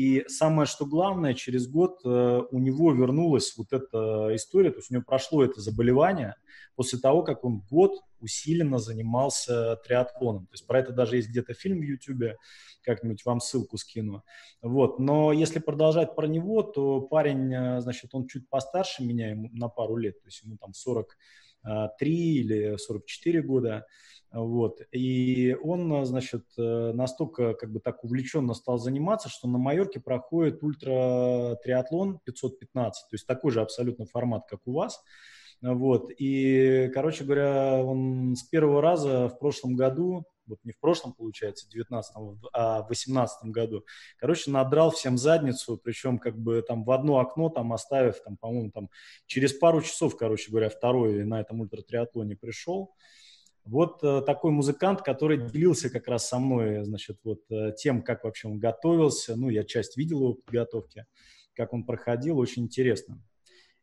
И 0.00 0.24
самое, 0.28 0.64
что 0.66 0.86
главное, 0.86 1.34
через 1.34 1.68
год 1.68 2.00
э, 2.06 2.08
у 2.50 2.58
него 2.58 2.90
вернулась 2.92 3.52
вот 3.58 3.70
эта 3.74 4.34
история, 4.34 4.70
то 4.70 4.78
есть 4.78 4.90
у 4.90 4.94
него 4.94 5.04
прошло 5.06 5.44
это 5.44 5.60
заболевание 5.60 6.36
после 6.74 6.98
того, 6.98 7.22
как 7.22 7.44
он 7.44 7.60
год 7.70 8.00
усиленно 8.18 8.78
занимался 8.78 9.76
триатлоном. 9.84 10.46
То 10.46 10.54
есть 10.54 10.66
про 10.66 10.78
это 10.78 10.92
даже 10.92 11.16
есть 11.16 11.28
где-то 11.28 11.52
фильм 11.52 11.80
в 11.80 11.82
YouTube, 11.82 12.38
как-нибудь 12.82 13.26
вам 13.26 13.40
ссылку 13.40 13.76
скину. 13.76 14.24
Вот. 14.62 14.98
Но 14.98 15.34
если 15.34 15.58
продолжать 15.58 16.16
про 16.16 16.26
него, 16.26 16.62
то 16.62 17.02
парень, 17.02 17.52
э, 17.52 17.82
значит, 17.82 18.14
он 18.14 18.26
чуть 18.26 18.48
постарше 18.48 19.04
меня, 19.04 19.28
ему 19.28 19.50
на 19.52 19.68
пару 19.68 19.96
лет, 19.96 20.18
то 20.22 20.28
есть 20.28 20.42
ему 20.42 20.56
там 20.56 20.72
43 21.62 22.34
или 22.34 22.76
44 22.76 23.42
года. 23.42 23.86
Вот. 24.32 24.80
И 24.92 25.56
он, 25.62 26.04
значит, 26.06 26.44
э, 26.56 26.92
настолько 26.92 27.54
как 27.54 27.72
бы 27.72 27.80
так 27.80 28.04
увлеченно 28.04 28.54
стал 28.54 28.78
заниматься, 28.78 29.28
что 29.28 29.48
на 29.48 29.58
Майорке 29.58 29.98
проходит 29.98 30.62
ультра-триатлон 30.62 32.20
515, 32.24 33.08
то 33.10 33.14
есть 33.14 33.26
такой 33.26 33.50
же 33.50 33.60
абсолютно 33.60 34.06
формат, 34.06 34.46
как 34.48 34.60
у 34.66 34.72
вас. 34.72 35.02
Вот. 35.62 36.10
И, 36.16 36.90
короче 36.94 37.24
говоря, 37.24 37.82
он 37.84 38.36
с 38.36 38.44
первого 38.44 38.80
раза 38.80 39.28
в 39.28 39.38
прошлом 39.38 39.74
году, 39.74 40.24
вот 40.50 40.58
не 40.64 40.72
в 40.72 40.78
прошлом, 40.78 41.12
получается, 41.12 41.68
19 41.68 42.14
а 42.52 42.82
в 42.82 42.88
18 42.88 43.50
году, 43.50 43.84
короче, 44.18 44.50
надрал 44.50 44.90
всем 44.90 45.16
задницу, 45.16 45.78
причем 45.82 46.18
как 46.18 46.38
бы 46.38 46.62
там 46.62 46.84
в 46.84 46.90
одно 46.90 47.18
окно, 47.18 47.48
там 47.48 47.72
оставив, 47.72 48.22
там, 48.22 48.36
по-моему, 48.36 48.70
там 48.70 48.90
через 49.26 49.52
пару 49.52 49.80
часов, 49.82 50.16
короче 50.16 50.50
говоря, 50.50 50.68
второй 50.68 51.24
на 51.24 51.40
этом 51.40 51.60
ультратриатлоне 51.60 52.36
пришел. 52.36 52.94
Вот 53.64 54.02
э, 54.02 54.22
такой 54.22 54.50
музыкант, 54.52 55.02
который 55.02 55.38
делился 55.38 55.90
как 55.90 56.08
раз 56.08 56.26
со 56.28 56.38
мной, 56.38 56.84
значит, 56.84 57.18
вот 57.24 57.40
э, 57.50 57.72
тем, 57.76 58.02
как 58.02 58.24
вообще 58.24 58.48
он 58.48 58.58
готовился. 58.58 59.36
Ну, 59.36 59.48
я 59.48 59.64
часть 59.64 59.96
видел 59.96 60.20
его 60.20 60.34
подготовки, 60.34 61.06
как 61.54 61.72
он 61.72 61.84
проходил, 61.84 62.38
очень 62.38 62.64
интересно. 62.64 63.22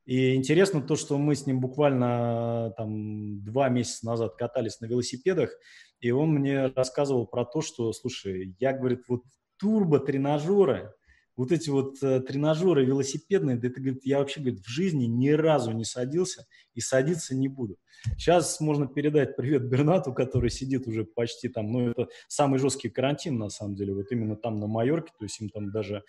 И 0.07 0.36
интересно 0.36 0.82
то, 0.82 0.95
что 0.95 1.18
мы 1.18 1.36
с 1.36 1.45
ним 1.45 1.59
буквально 1.59 2.74
там 2.78 3.43
два 3.43 3.68
месяца 3.68 4.05
назад 4.05 4.36
катались 4.36 4.80
на 4.80 4.86
велосипедах, 4.86 5.51
и 6.00 6.12
он 6.12 6.32
мне 6.32 6.68
рассказывал 6.68 7.26
про 7.28 7.45
то, 7.45 7.62
что, 7.62 7.91
слушай, 7.93 8.56
я, 8.60 8.74
говорит, 8.74 9.04
вот 9.08 9.24
турбо-тренажеры, 9.60 10.93
вот 11.38 11.52
эти 11.52 11.70
вот 11.70 12.02
э, 12.02 12.20
тренажеры 12.22 12.84
велосипедные, 12.84 13.58
да 13.58 13.68
это, 13.68 13.80
говорит, 13.80 14.04
я 14.06 14.18
вообще, 14.18 14.41
говорит, 14.41 14.60
в 14.60 14.68
жизни 14.68 15.06
ни 15.06 15.30
разу 15.30 15.72
не 15.72 15.86
садился 15.86 16.48
и 16.74 16.82
садиться 16.82 17.36
не 17.36 17.48
буду. 17.48 17.78
Сейчас 18.18 18.60
можно 18.60 18.88
передать 18.88 19.36
привет 19.36 19.70
Бернату, 19.70 20.14
который 20.14 20.50
сидит 20.50 20.88
уже 20.88 21.06
почти 21.06 21.48
там, 21.48 21.72
ну, 21.72 21.91
это 21.91 22.08
самый 22.28 22.60
жесткий 22.60 22.89
карантин, 22.89 23.38
на 23.38 23.50
самом 23.50 23.76
деле, 23.76 23.93
вот 23.93 24.12
именно 24.12 24.36
там 24.36 24.60
на 24.60 24.68
Майорке, 24.68 25.14
то 25.18 25.26
есть 25.26 25.39
им 25.39 25.50
там 25.50 25.72
даже 25.72 26.04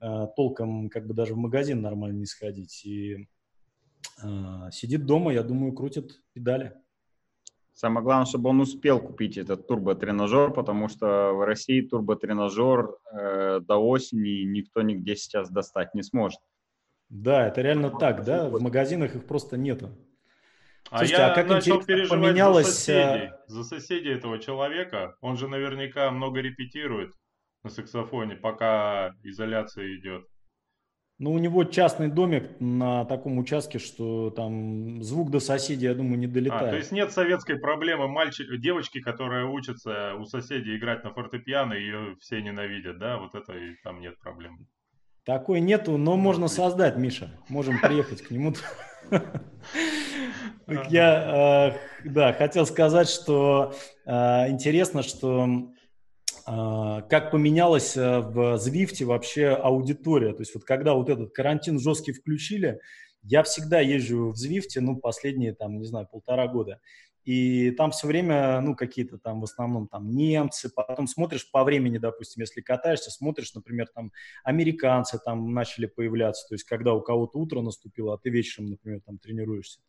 э, 0.00 0.26
толком, 0.36 0.90
как 0.90 1.06
бы 1.06 1.14
даже 1.14 1.34
в 1.34 1.38
магазин 1.38 1.80
нормально 1.80 2.18
не 2.18 2.26
сходить. 2.26 2.84
И 2.84 3.26
э, 4.22 4.70
сидит 4.70 5.06
дома, 5.06 5.32
я 5.32 5.42
думаю, 5.42 5.72
крутит 5.72 6.20
педали. 6.34 6.74
Самое 7.74 8.04
главное, 8.04 8.26
чтобы 8.26 8.50
он 8.50 8.60
успел 8.60 9.00
купить 9.00 9.36
этот 9.36 9.66
турботренажер, 9.66 10.52
потому 10.52 10.88
что 10.88 11.32
в 11.32 11.44
России 11.44 11.80
турботренажер 11.80 12.96
э, 13.12 13.60
до 13.60 13.78
осени 13.78 14.44
никто 14.44 14.82
нигде 14.82 15.16
сейчас 15.16 15.50
достать 15.50 15.92
не 15.92 16.04
сможет. 16.04 16.38
Да, 17.08 17.48
это 17.48 17.62
реально 17.62 17.90
ну, 17.90 17.98
так, 17.98 18.24
да? 18.24 18.48
В 18.48 18.60
магазинах 18.60 19.16
их 19.16 19.26
просто 19.26 19.56
нету. 19.56 19.90
А 20.88 20.98
Слушайте, 20.98 21.22
я 21.22 21.32
а 21.32 21.34
как 21.34 21.48
начал 21.48 21.82
переживать 21.82 22.10
поменялось... 22.10 22.66
за 22.66 22.72
соседей, 22.72 23.26
э, 23.26 23.32
за 23.48 23.64
соседей 23.64 24.12
этого 24.12 24.38
человека. 24.38 25.16
Он 25.20 25.36
же 25.36 25.48
наверняка 25.48 26.08
много 26.12 26.40
репетирует 26.40 27.12
на 27.64 27.70
саксофоне, 27.70 28.36
пока 28.36 29.16
изоляция 29.24 29.96
идет. 29.96 30.26
Ну, 31.18 31.32
у 31.32 31.38
него 31.38 31.62
частный 31.62 32.08
домик 32.08 32.58
на 32.58 33.04
таком 33.04 33.38
участке, 33.38 33.78
что 33.78 34.30
там 34.30 35.00
звук 35.00 35.30
до 35.30 35.38
соседей, 35.38 35.86
я 35.86 35.94
думаю, 35.94 36.18
не 36.18 36.26
долетает. 36.26 36.62
А, 36.62 36.70
то 36.70 36.76
есть 36.76 36.90
нет 36.90 37.12
советской 37.12 37.56
проблемы 37.56 38.08
мальчик, 38.08 38.48
девочки, 38.60 39.00
которая 39.00 39.46
учится 39.46 40.14
у 40.16 40.24
соседей 40.24 40.76
играть 40.76 41.04
на 41.04 41.12
фортепиано, 41.12 41.74
ее 41.74 42.16
все 42.18 42.42
ненавидят, 42.42 42.98
да? 42.98 43.18
Вот 43.18 43.36
это 43.36 43.52
и 43.52 43.74
там 43.84 44.00
нет 44.00 44.18
проблем. 44.18 44.66
Такой 45.24 45.60
нету, 45.60 45.96
но 45.96 46.16
можно 46.16 46.48
создать, 46.48 46.96
Миша. 46.96 47.30
Можем 47.48 47.78
приехать 47.80 48.20
к 48.22 48.30
нему. 48.32 48.52
Я, 50.90 51.76
э, 52.04 52.08
да, 52.08 52.32
хотел 52.32 52.66
сказать, 52.66 53.08
что 53.08 53.72
э, 54.04 54.50
интересно, 54.50 55.02
что 55.02 55.48
как 56.46 57.30
поменялась 57.30 57.96
э, 57.96 58.20
в 58.20 58.58
Звифте 58.58 59.04
вообще 59.04 59.48
аудитория. 59.48 60.32
То 60.32 60.42
есть 60.42 60.54
вот 60.54 60.64
когда 60.64 60.94
вот 60.94 61.08
этот 61.08 61.32
карантин 61.32 61.78
жесткий 61.78 62.12
включили, 62.12 62.80
я 63.22 63.42
всегда 63.42 63.80
езжу 63.80 64.30
в 64.30 64.36
Звифте, 64.36 64.80
ну, 64.80 64.96
последние, 64.96 65.54
там, 65.54 65.78
не 65.78 65.86
знаю, 65.86 66.06
полтора 66.10 66.46
года. 66.46 66.80
И 67.24 67.70
там 67.70 67.90
все 67.90 68.06
время, 68.06 68.60
ну, 68.60 68.76
какие-то 68.76 69.16
там 69.16 69.40
в 69.40 69.44
основном 69.44 69.88
там 69.88 70.10
немцы, 70.10 70.68
потом 70.68 71.06
смотришь 71.06 71.50
по 71.50 71.64
времени, 71.64 71.96
допустим, 71.96 72.42
если 72.42 72.60
катаешься, 72.60 73.10
смотришь, 73.10 73.54
например, 73.54 73.88
там 73.94 74.12
американцы 74.44 75.18
там 75.24 75.54
начали 75.54 75.86
появляться, 75.86 76.46
то 76.46 76.54
есть 76.54 76.64
когда 76.64 76.92
у 76.92 77.00
кого-то 77.00 77.38
утро 77.38 77.62
наступило, 77.62 78.14
а 78.14 78.18
ты 78.18 78.28
вечером, 78.28 78.66
например, 78.66 79.00
там 79.06 79.16
тренируешься. 79.16 79.80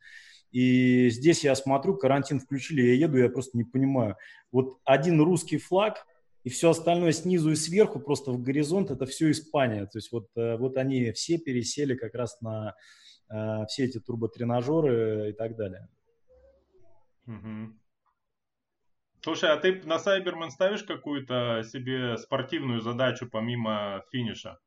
И 0.51 1.09
здесь 1.09 1.43
я 1.43 1.53
смотрю, 1.55 1.97
карантин 1.97 2.39
включили, 2.39 2.81
я 2.81 2.93
еду, 2.93 3.17
я 3.17 3.27
просто 3.27 3.57
не 3.57 3.65
понимаю. 3.65 4.15
Вот 4.53 4.77
один 4.85 5.19
русский 5.19 5.57
флаг, 5.57 6.05
и 6.45 6.49
все 6.49 6.69
остальное 6.69 7.11
снизу 7.11 7.49
и 7.49 7.55
сверху, 7.55 7.99
просто 7.99 8.31
в 8.31 8.41
горизонт, 8.41 8.91
это 8.91 9.07
все 9.07 9.31
Испания. 9.31 9.87
То 9.87 9.97
есть 9.97 10.11
вот, 10.11 10.27
э, 10.35 10.57
вот 10.57 10.77
они 10.77 11.11
все 11.11 11.39
пересели 11.39 11.95
как 11.95 12.13
раз 12.13 12.39
на 12.39 12.75
э, 13.31 13.65
все 13.67 13.85
эти 13.85 13.99
турботренажеры 13.99 15.31
и 15.31 15.33
так 15.33 15.55
далее. 15.55 15.89
Угу. 17.25 17.73
Слушай, 19.21 19.53
а 19.53 19.57
ты 19.57 19.81
на 19.85 19.97
Сайбермен 19.97 20.51
ставишь 20.51 20.83
какую-то 20.83 21.63
себе 21.63 22.15
спортивную 22.19 22.79
задачу 22.81 23.27
помимо 23.27 24.03
финиша? 24.11 24.59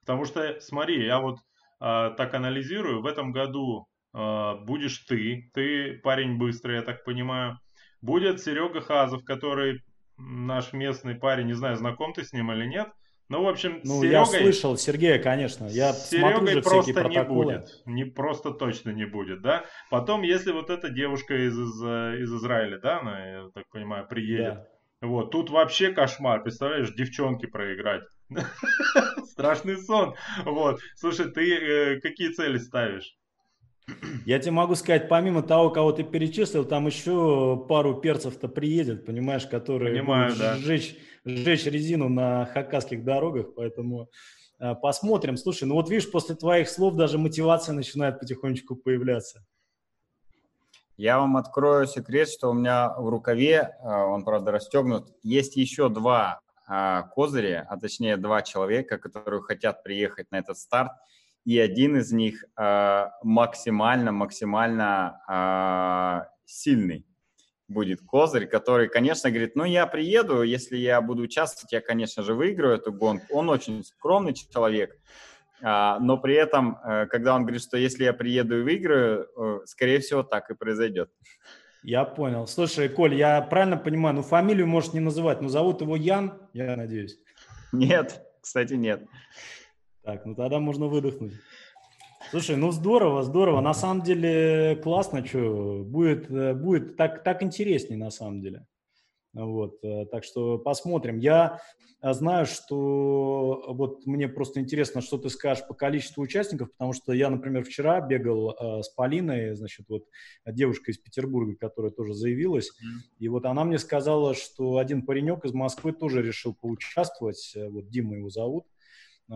Потому 0.00 0.24
что, 0.24 0.58
смотри, 0.58 1.06
я 1.06 1.20
вот 1.20 1.36
э, 1.36 2.10
так 2.16 2.34
анализирую, 2.34 3.02
в 3.02 3.06
этом 3.06 3.30
году 3.30 3.86
э, 4.12 4.54
будешь 4.64 4.98
ты, 5.06 5.48
ты 5.54 6.00
парень 6.02 6.38
быстрый, 6.38 6.74
я 6.74 6.82
так 6.82 7.04
понимаю. 7.04 7.60
Будет 8.00 8.40
Серега 8.40 8.80
Хазов, 8.80 9.22
который 9.22 9.84
наш 10.20 10.72
местный 10.72 11.14
парень, 11.14 11.46
не 11.46 11.54
знаю, 11.54 11.76
знаком 11.76 12.12
ты 12.12 12.24
с 12.24 12.32
ним 12.32 12.52
или 12.52 12.66
нет. 12.66 12.88
Ну, 13.28 13.44
в 13.44 13.48
общем, 13.48 13.80
ну, 13.84 14.00
Серегой... 14.00 14.10
я 14.10 14.24
слышал 14.24 14.76
Сергея, 14.76 15.22
конечно. 15.22 15.66
Я 15.66 15.92
Серегой 15.92 16.60
просто 16.62 17.08
не 17.08 17.22
будет. 17.22 17.82
Не 17.86 18.04
просто 18.04 18.50
точно 18.50 18.90
не 18.90 19.04
будет, 19.04 19.40
да. 19.40 19.64
Потом, 19.88 20.22
если 20.22 20.50
вот 20.50 20.68
эта 20.68 20.90
девушка 20.90 21.46
из, 21.46 21.56
из, 21.56 21.80
из 21.80 22.34
Израиля, 22.34 22.80
да, 22.80 22.98
она, 22.98 23.26
я 23.26 23.48
так 23.54 23.68
понимаю, 23.70 24.08
приедет. 24.08 24.54
Да. 24.54 24.66
Вот, 25.02 25.30
тут 25.30 25.48
вообще 25.48 25.92
кошмар, 25.92 26.42
представляешь, 26.42 26.92
девчонки 26.94 27.46
проиграть. 27.46 28.02
Страшный 29.30 29.78
сон. 29.78 30.14
Вот. 30.44 30.80
Слушай, 30.96 31.30
ты 31.30 31.54
э, 31.54 32.00
какие 32.00 32.32
цели 32.32 32.58
ставишь? 32.58 33.14
Я 34.26 34.38
тебе 34.38 34.52
могу 34.52 34.74
сказать, 34.74 35.08
помимо 35.08 35.42
того, 35.42 35.70
кого 35.70 35.92
ты 35.92 36.04
перечислил, 36.04 36.64
там 36.64 36.86
еще 36.86 37.64
пару 37.68 38.00
перцев-то 38.00 38.48
приедет, 38.48 39.06
понимаешь, 39.06 39.46
которые 39.46 39.92
Понимаю, 39.92 40.34
да. 40.36 40.56
сжечь, 40.56 40.96
сжечь 41.24 41.64
резину 41.66 42.08
на 42.08 42.46
хакасских 42.46 43.04
дорогах, 43.04 43.54
поэтому 43.54 44.08
э, 44.58 44.74
посмотрим. 44.74 45.36
Слушай, 45.36 45.64
ну 45.64 45.74
вот 45.74 45.90
видишь, 45.90 46.10
после 46.10 46.34
твоих 46.34 46.68
слов 46.68 46.94
даже 46.94 47.18
мотивация 47.18 47.74
начинает 47.74 48.20
потихонечку 48.20 48.76
появляться. 48.76 49.44
Я 50.96 51.18
вам 51.18 51.36
открою 51.36 51.86
секрет, 51.86 52.28
что 52.28 52.50
у 52.50 52.52
меня 52.52 52.94
в 52.96 53.08
рукаве, 53.08 53.76
э, 53.82 53.88
он, 53.88 54.24
правда, 54.24 54.52
расстегнут, 54.52 55.08
есть 55.22 55.56
еще 55.56 55.88
два 55.88 56.40
э, 56.68 57.02
козыря, 57.14 57.66
а 57.68 57.78
точнее 57.78 58.16
два 58.16 58.42
человека, 58.42 58.98
которые 58.98 59.40
хотят 59.42 59.82
приехать 59.82 60.30
на 60.30 60.36
этот 60.36 60.58
старт– 60.58 60.92
и 61.44 61.58
один 61.58 61.96
из 61.96 62.12
них 62.12 62.44
максимально-максимально 62.56 65.20
а, 65.26 66.28
сильный 66.44 67.04
будет 67.70 68.00
козырь, 68.02 68.46
который, 68.46 68.88
конечно, 68.88 69.30
говорит, 69.30 69.54
ну, 69.54 69.64
я 69.64 69.86
приеду, 69.86 70.42
если 70.42 70.76
я 70.76 71.00
буду 71.00 71.22
участвовать, 71.22 71.72
я, 71.72 71.80
конечно 71.80 72.22
же, 72.22 72.34
выиграю 72.34 72.74
эту 72.74 72.92
гонку. 72.92 73.26
Он 73.30 73.48
очень 73.48 73.84
скромный 73.84 74.34
человек, 74.34 74.98
А, 75.62 75.98
но 76.00 76.16
при 76.16 76.34
этом, 76.34 76.78
э, 76.82 77.06
когда 77.06 77.34
он 77.34 77.42
говорит, 77.42 77.62
что 77.62 77.76
если 77.76 78.04
я 78.04 78.14
приеду 78.14 78.60
и 78.60 78.62
выиграю, 78.62 79.28
э, 79.36 79.60
скорее 79.66 80.00
всего, 80.00 80.22
так 80.22 80.50
и 80.50 80.54
произойдет. 80.54 81.10
Я 81.82 82.04
понял. 82.04 82.46
Слушай, 82.46 82.88
Коль, 82.88 83.14
я 83.14 83.42
правильно 83.42 83.76
понимаю, 83.76 84.16
ну 84.16 84.22
фамилию 84.22 84.66
можешь 84.66 84.94
не 84.94 85.00
называть, 85.00 85.42
но 85.42 85.50
зовут 85.50 85.82
его 85.82 85.96
Ян, 85.96 86.32
я 86.54 86.76
надеюсь. 86.76 87.18
Нет, 87.72 88.22
кстати, 88.40 88.72
нет. 88.72 89.02
Так, 90.10 90.26
ну 90.26 90.34
тогда 90.34 90.58
можно 90.58 90.88
выдохнуть. 90.88 91.34
Слушай, 92.32 92.56
ну 92.56 92.72
здорово, 92.72 93.22
здорово. 93.22 93.60
На 93.60 93.74
самом 93.74 94.02
деле 94.02 94.74
классно, 94.82 95.24
что 95.24 95.84
будет, 95.86 96.28
э, 96.28 96.52
будет 96.52 96.96
так, 96.96 97.22
так 97.22 97.44
интереснее 97.44 97.96
на 97.96 98.10
самом 98.10 98.40
деле. 98.40 98.66
Вот, 99.32 99.78
э, 99.84 100.06
так 100.06 100.24
что 100.24 100.58
посмотрим. 100.58 101.18
Я 101.18 101.60
э, 102.02 102.12
знаю, 102.12 102.46
что 102.46 103.66
вот 103.68 104.04
мне 104.04 104.26
просто 104.26 104.58
интересно, 104.58 105.00
что 105.00 105.16
ты 105.16 105.30
скажешь 105.30 105.64
по 105.68 105.74
количеству 105.74 106.24
участников, 106.24 106.72
потому 106.72 106.92
что 106.92 107.12
я, 107.12 107.30
например, 107.30 107.62
вчера 107.62 108.00
бегал 108.00 108.50
э, 108.50 108.82
с 108.82 108.88
Полиной, 108.88 109.54
значит, 109.54 109.86
вот 109.88 110.06
девушка 110.44 110.90
из 110.90 110.98
Петербурга, 110.98 111.54
которая 111.54 111.92
тоже 111.92 112.14
заявилась, 112.14 112.70
mm-hmm. 112.70 113.16
и 113.20 113.28
вот 113.28 113.46
она 113.46 113.62
мне 113.62 113.78
сказала, 113.78 114.34
что 114.34 114.78
один 114.78 115.06
паренек 115.06 115.44
из 115.44 115.52
Москвы 115.52 115.92
тоже 115.92 116.20
решил 116.20 116.52
поучаствовать, 116.52 117.56
вот 117.70 117.88
Дима 117.90 118.16
его 118.16 118.28
зовут, 118.28 118.66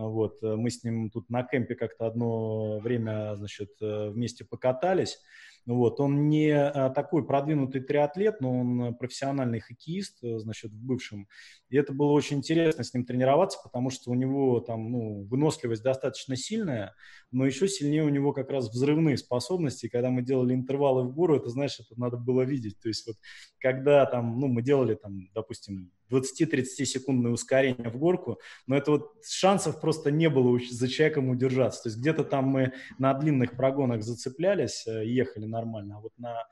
вот, 0.03 0.41
мы 0.41 0.69
с 0.69 0.83
ним 0.83 1.09
тут 1.09 1.29
на 1.29 1.43
кемпе 1.43 1.75
как-то 1.75 2.05
одно 2.05 2.79
время, 2.79 3.35
значит, 3.35 3.71
вместе 3.79 4.43
покатались, 4.45 5.19
вот, 5.65 5.99
он 5.99 6.29
не 6.29 6.51
а, 6.51 6.91
такой 6.91 7.25
продвинутый 7.25 7.81
триатлет, 7.81 8.39
но 8.39 8.59
он 8.59 8.95
профессиональный 8.95 9.59
хоккеист, 9.59 10.23
э, 10.23 10.37
значит, 10.37 10.71
в 10.71 10.79
бывшем. 10.79 11.27
И 11.69 11.77
это 11.77 11.91
было 11.91 12.11
очень 12.11 12.37
интересно 12.37 12.83
с 12.83 12.93
ним 12.93 13.03
тренироваться, 13.03 13.57
потому 13.63 13.89
что 13.89 14.11
у 14.11 14.13
него 14.13 14.59
там, 14.59 14.91
ну, 14.91 15.23
выносливость 15.23 15.81
достаточно 15.81 16.35
сильная, 16.35 16.93
но 17.31 17.45
еще 17.45 17.67
сильнее 17.67 18.03
у 18.03 18.09
него 18.09 18.31
как 18.31 18.51
раз 18.51 18.69
взрывные 18.69 19.17
способности. 19.17 19.89
Когда 19.89 20.11
мы 20.11 20.21
делали 20.21 20.53
интервалы 20.53 21.03
в 21.03 21.13
гору, 21.13 21.35
это, 21.35 21.49
знаешь, 21.49 21.79
это 21.79 21.99
надо 21.99 22.17
было 22.17 22.43
видеть. 22.43 22.79
То 22.79 22.87
есть 22.87 23.07
вот 23.07 23.15
когда 23.59 24.05
там, 24.05 24.39
ну, 24.39 24.47
мы 24.47 24.61
делали 24.61 24.93
там, 24.93 25.29
допустим, 25.33 25.91
20-30 26.11 26.85
секундное 26.85 27.31
ускорение 27.31 27.89
в 27.89 27.97
горку, 27.97 28.39
но 28.67 28.77
это 28.77 28.91
вот 28.91 29.13
шансов 29.27 29.81
просто 29.81 30.11
не 30.11 30.29
было 30.29 30.59
за 30.69 30.87
человеком 30.87 31.29
удержаться. 31.29 31.83
То 31.83 31.89
есть 31.89 31.99
где-то 31.99 32.23
там 32.23 32.45
мы 32.45 32.73
на 32.99 33.13
длинных 33.13 33.55
прогонах 33.55 34.03
зацеплялись, 34.03 34.85
э, 34.87 35.05
ехали 35.05 35.45
нормально, 35.55 35.97
а 35.97 36.01
вот 36.01 36.11
на... 36.17 36.43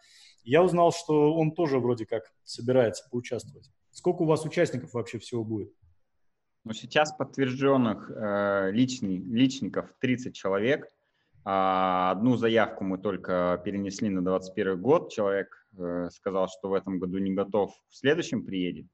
Я 0.43 0.63
узнал, 0.63 0.91
что 0.91 1.33
он 1.35 1.51
тоже 1.51 1.79
вроде 1.79 2.05
как 2.05 2.23
собирается 2.43 3.03
поучаствовать. 3.09 3.69
Сколько 3.91 4.23
у 4.23 4.25
вас 4.25 4.45
участников 4.45 4.93
вообще 4.93 5.19
всего 5.19 5.43
будет? 5.43 5.71
Ну, 6.65 6.73
сейчас 6.73 7.11
подтвержденных 7.13 8.09
э, 8.09 8.71
личный, 8.71 9.17
личников 9.17 9.93
30 9.99 10.33
человек. 10.33 10.87
А 11.45 12.11
одну 12.11 12.37
заявку 12.37 12.85
мы 12.85 12.97
только 12.97 13.61
перенесли 13.65 14.09
на 14.09 14.23
2021 14.23 14.81
год. 14.81 15.11
Человек 15.11 15.67
э, 15.77 16.09
сказал, 16.11 16.47
что 16.47 16.69
в 16.69 16.73
этом 16.73 16.99
году 16.99 17.17
не 17.17 17.33
готов, 17.33 17.73
в 17.89 17.95
следующем 17.95 18.45
приедет. 18.45 18.87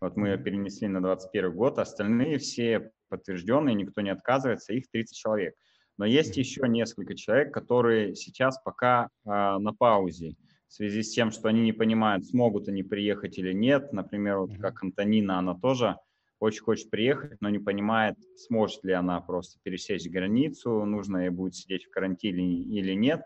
Вот 0.00 0.16
мы 0.16 0.30
ее 0.30 0.38
перенесли 0.38 0.88
на 0.88 1.00
2021 1.00 1.56
год, 1.56 1.78
остальные 1.78 2.38
все 2.38 2.90
подтвержденные, 3.08 3.76
никто 3.76 4.00
не 4.00 4.10
отказывается, 4.10 4.72
их 4.72 4.90
30 4.90 5.16
человек. 5.16 5.54
Но 6.02 6.06
есть 6.06 6.36
еще 6.36 6.66
несколько 6.66 7.14
человек, 7.14 7.54
которые 7.54 8.16
сейчас 8.16 8.60
пока 8.60 9.08
э, 9.24 9.28
на 9.30 9.72
паузе 9.72 10.34
в 10.66 10.72
связи 10.72 11.00
с 11.00 11.12
тем, 11.12 11.30
что 11.30 11.46
они 11.46 11.62
не 11.62 11.72
понимают, 11.72 12.26
смогут 12.26 12.66
они 12.66 12.82
приехать 12.82 13.38
или 13.38 13.52
нет. 13.52 13.92
Например, 13.92 14.38
вот 14.38 14.50
как 14.58 14.82
Антонина, 14.82 15.38
она 15.38 15.54
тоже 15.54 15.96
очень 16.40 16.64
хочет 16.64 16.90
приехать, 16.90 17.40
но 17.40 17.50
не 17.50 17.60
понимает, 17.60 18.16
сможет 18.34 18.82
ли 18.82 18.92
она 18.92 19.20
просто 19.20 19.60
пересечь 19.62 20.10
границу, 20.10 20.84
нужно 20.84 21.18
ей 21.18 21.30
будет 21.30 21.54
сидеть 21.54 21.84
в 21.84 21.90
карантине 21.90 22.62
или 22.62 22.94
нет. 22.94 23.22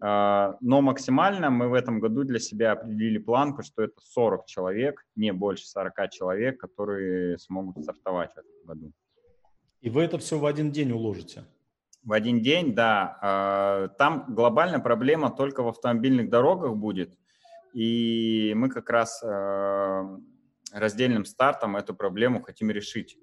А, 0.00 0.56
но 0.62 0.80
максимально 0.80 1.50
мы 1.50 1.68
в 1.68 1.74
этом 1.74 2.00
году 2.00 2.24
для 2.24 2.38
себя 2.38 2.72
определили 2.72 3.18
планку, 3.18 3.62
что 3.62 3.82
это 3.82 4.00
40 4.00 4.46
человек, 4.46 5.04
не 5.16 5.34
больше 5.34 5.66
40 5.66 6.10
человек, 6.10 6.58
которые 6.58 7.36
смогут 7.36 7.82
стартовать 7.82 8.30
в 8.30 8.38
этом 8.38 8.52
году. 8.64 8.92
И 9.82 9.90
вы 9.90 10.04
это 10.04 10.16
все 10.16 10.38
в 10.38 10.46
один 10.46 10.72
день 10.72 10.92
уложите? 10.92 11.44
В 12.06 12.12
один 12.12 12.40
день, 12.40 12.74
да. 12.74 13.18
А, 13.20 13.88
там 13.98 14.26
глобальная 14.28 14.78
проблема 14.78 15.30
только 15.30 15.62
в 15.62 15.68
автомобильных 15.68 16.30
дорогах 16.30 16.76
будет. 16.76 17.18
И 17.74 18.54
мы 18.56 18.70
как 18.70 18.88
раз 18.88 19.22
а, 19.22 20.16
раздельным 20.72 21.24
стартом 21.24 21.76
эту 21.76 21.94
проблему 21.94 22.42
хотим 22.42 22.70
решить 22.70 23.18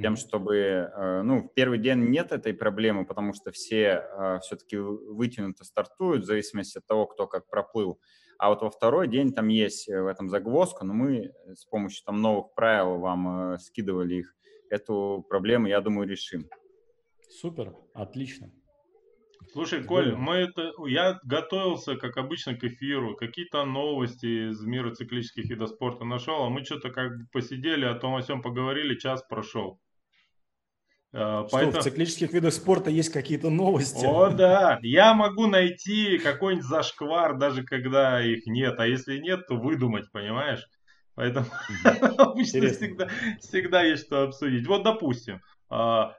тем, 0.00 0.16
чтобы, 0.16 0.56
э, 0.56 1.22
ну, 1.22 1.42
в 1.42 1.54
первый 1.54 1.78
день 1.78 2.08
нет 2.08 2.32
этой 2.32 2.54
проблемы, 2.54 3.04
потому 3.04 3.34
что 3.34 3.52
все 3.52 4.02
э, 4.02 4.38
все-таки 4.40 4.78
вытянуто 4.78 5.64
стартуют 5.64 6.22
в 6.22 6.26
зависимости 6.26 6.78
от 6.78 6.86
того, 6.86 7.06
кто 7.06 7.26
как 7.26 7.48
проплыл. 7.48 8.00
А 8.38 8.48
вот 8.48 8.62
во 8.62 8.70
второй 8.70 9.06
день 9.06 9.34
там 9.34 9.48
есть 9.48 9.88
э, 9.90 10.00
в 10.00 10.06
этом 10.06 10.30
загвоздка, 10.30 10.84
но 10.84 10.94
мы 10.94 11.32
с 11.54 11.66
помощью 11.66 12.04
там 12.06 12.22
новых 12.22 12.54
правил 12.54 12.98
вам 12.98 13.58
скидывали 13.58 14.14
их. 14.14 14.34
Эту 14.70 15.24
проблему, 15.28 15.66
я 15.66 15.82
думаю, 15.82 16.08
решим. 16.08 16.48
Супер, 17.40 17.74
отлично. 17.94 18.50
Слушай, 19.52 19.82
Коль, 19.82 20.14
мы 20.14 20.36
это, 20.36 20.72
я 20.86 21.18
готовился, 21.24 21.96
как 21.96 22.16
обычно, 22.16 22.54
к 22.54 22.64
эфиру, 22.64 23.16
какие-то 23.16 23.64
новости 23.64 24.50
из 24.50 24.62
мира 24.64 24.94
циклических 24.94 25.50
видов 25.50 25.70
спорта 25.70 26.04
нашел, 26.04 26.44
а 26.44 26.48
мы 26.48 26.64
что-то 26.64 26.90
как 26.90 27.16
бы 27.16 27.26
посидели, 27.32 27.84
о 27.84 27.94
том 27.94 28.14
о 28.14 28.22
всем 28.22 28.40
поговорили, 28.42 28.98
час 28.98 29.22
прошел. 29.28 29.80
Что, 31.10 31.48
Поэтому... 31.52 31.80
в 31.80 31.84
циклических 31.84 32.32
видах 32.32 32.54
спорта 32.54 32.88
есть 32.88 33.12
какие-то 33.12 33.50
новости? 33.50 34.06
О, 34.06 34.30
да. 34.30 34.78
Я 34.82 35.12
могу 35.12 35.46
найти 35.46 36.16
какой-нибудь 36.18 36.64
зашквар, 36.64 37.36
даже 37.36 37.64
когда 37.64 38.24
их 38.24 38.46
нет. 38.46 38.78
А 38.78 38.86
если 38.86 39.18
нет, 39.18 39.46
то 39.46 39.56
выдумать, 39.56 40.10
понимаешь? 40.10 40.66
Поэтому 41.14 41.46
обычно 42.16 42.68
всегда, 42.68 43.08
всегда 43.40 43.82
есть 43.82 44.06
что 44.06 44.22
обсудить. 44.22 44.66
Вот, 44.66 44.84
допустим, 44.84 45.42
а, 45.68 46.14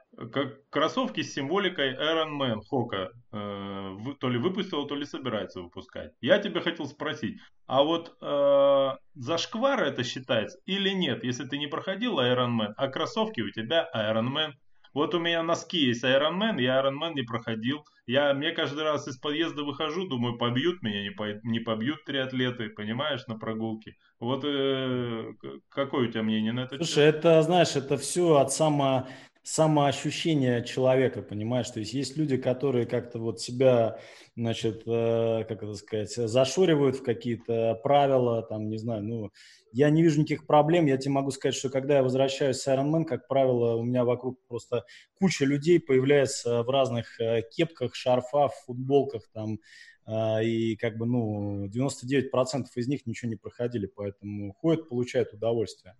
кроссовки 0.70 1.22
с 1.22 1.34
символикой 1.34 1.94
Iron 1.94 2.38
Man 2.38 2.60
Хока 2.68 3.10
э, 3.32 3.96
то 4.18 4.28
ли 4.28 4.38
выпустила, 4.38 4.86
то 4.86 4.94
ли 4.94 5.04
собирается 5.04 5.60
выпускать. 5.60 6.12
Я 6.20 6.38
тебе 6.38 6.60
хотел 6.60 6.86
спросить, 6.86 7.38
а 7.66 7.82
вот 7.82 8.16
э, 8.20 8.90
зашквар 9.14 9.82
это 9.82 10.04
считается 10.04 10.58
или 10.66 10.90
нет, 10.90 11.24
если 11.24 11.44
ты 11.44 11.58
не 11.58 11.66
проходил 11.66 12.18
Iron 12.18 12.58
Man, 12.58 12.72
а 12.76 12.88
кроссовки 12.88 13.40
у 13.40 13.50
тебя 13.50 13.88
Iron 13.94 14.32
Man? 14.32 14.52
Вот 14.94 15.12
у 15.12 15.18
меня 15.18 15.42
носки 15.42 15.78
есть 15.78 16.04
Iron 16.04 16.38
Man, 16.38 16.60
я 16.60 16.80
Iron 16.80 16.94
Man 17.02 17.14
не 17.14 17.22
проходил. 17.22 17.84
Я, 18.06 18.32
мне 18.32 18.52
каждый 18.52 18.84
раз 18.84 19.08
из 19.08 19.18
подъезда 19.18 19.64
выхожу, 19.64 20.06
думаю, 20.06 20.38
побьют 20.38 20.82
меня, 20.82 21.02
не, 21.02 21.10
по, 21.10 21.24
не 21.42 21.58
побьют 21.58 22.04
триатлеты, 22.04 22.68
понимаешь, 22.68 23.26
на 23.26 23.36
прогулке. 23.36 23.96
Вот 24.20 24.44
э, 24.44 25.32
какое 25.68 26.08
у 26.08 26.10
тебя 26.10 26.22
мнение 26.22 26.52
на 26.52 26.60
это? 26.60 26.76
Слушай, 26.76 27.06
это, 27.06 27.42
знаешь, 27.42 27.74
это 27.74 27.96
все 27.96 28.36
от 28.36 28.52
само 28.52 29.08
самоощущение 29.44 30.64
человека, 30.64 31.20
понимаешь? 31.20 31.68
То 31.68 31.78
есть 31.78 31.92
есть 31.92 32.16
люди, 32.16 32.38
которые 32.38 32.86
как-то 32.86 33.18
вот 33.18 33.42
себя, 33.42 34.00
значит, 34.36 34.84
э, 34.86 35.44
как 35.46 35.62
это 35.62 35.74
сказать, 35.74 36.14
зашоривают 36.14 36.96
в 36.96 37.02
какие-то 37.02 37.78
правила, 37.82 38.42
там, 38.42 38.70
не 38.70 38.78
знаю, 38.78 39.04
ну, 39.04 39.30
я 39.70 39.90
не 39.90 40.02
вижу 40.02 40.20
никаких 40.20 40.46
проблем. 40.46 40.86
Я 40.86 40.96
тебе 40.96 41.12
могу 41.12 41.30
сказать, 41.30 41.54
что 41.54 41.68
когда 41.68 41.96
я 41.96 42.02
возвращаюсь 42.02 42.56
с 42.56 42.68
Ironman, 42.68 43.04
как 43.04 43.28
правило, 43.28 43.74
у 43.76 43.82
меня 43.82 44.04
вокруг 44.04 44.40
просто 44.48 44.86
куча 45.18 45.44
людей 45.44 45.78
появляется 45.78 46.62
в 46.62 46.70
разных 46.70 47.20
э, 47.20 47.42
кепках, 47.42 47.94
шарфах, 47.94 48.52
футболках, 48.64 49.28
там, 49.34 49.60
э, 50.06 50.44
и 50.44 50.76
как 50.76 50.96
бы, 50.96 51.04
ну, 51.04 51.66
99% 51.66 52.64
из 52.76 52.88
них 52.88 53.04
ничего 53.04 53.28
не 53.28 53.36
проходили, 53.36 53.86
поэтому 53.94 54.54
ходят, 54.54 54.88
получают 54.88 55.34
удовольствие. 55.34 55.96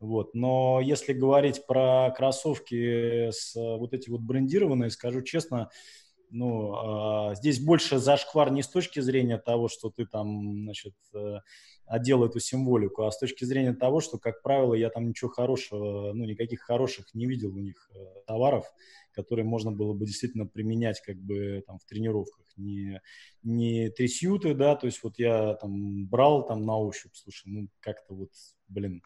Вот. 0.00 0.34
Но 0.34 0.80
если 0.82 1.12
говорить 1.12 1.66
про 1.66 2.10
кроссовки 2.16 3.30
с 3.30 3.54
вот 3.54 3.92
эти 3.92 4.08
вот 4.08 4.22
брендированные, 4.22 4.90
скажу 4.90 5.20
честно, 5.22 5.70
ну, 6.30 7.30
э, 7.32 7.34
здесь 7.34 7.60
больше 7.60 7.98
зашквар 7.98 8.50
не 8.50 8.62
с 8.62 8.68
точки 8.68 9.00
зрения 9.00 9.36
того, 9.36 9.68
что 9.68 9.90
ты 9.90 10.06
там, 10.06 10.62
значит, 10.62 10.94
э, 11.12 11.38
одел 11.86 12.24
эту 12.24 12.38
символику, 12.38 13.02
а 13.02 13.10
с 13.10 13.18
точки 13.18 13.44
зрения 13.44 13.74
того, 13.74 14.00
что, 14.00 14.18
как 14.18 14.42
правило, 14.42 14.74
я 14.74 14.90
там 14.90 15.08
ничего 15.08 15.28
хорошего, 15.28 16.12
ну, 16.12 16.24
никаких 16.24 16.60
хороших 16.60 17.12
не 17.14 17.26
видел 17.26 17.54
у 17.54 17.58
них 17.58 17.90
э, 17.92 17.98
товаров, 18.26 18.64
которые 19.12 19.44
можно 19.44 19.72
было 19.72 19.92
бы 19.92 20.06
действительно 20.06 20.46
применять 20.46 21.00
как 21.00 21.16
бы 21.16 21.62
там 21.66 21.78
в 21.78 21.84
тренировках. 21.84 22.46
Не, 22.56 23.00
не 23.42 23.90
трясюты, 23.90 24.54
да, 24.54 24.76
то 24.76 24.86
есть 24.86 25.02
вот 25.02 25.18
я 25.18 25.54
там 25.54 26.06
брал 26.06 26.46
там 26.46 26.64
на 26.64 26.78
ощупь, 26.78 27.14
слушай, 27.14 27.44
ну, 27.46 27.68
как-то 27.80 28.14
вот, 28.14 28.30
блин, 28.68 29.02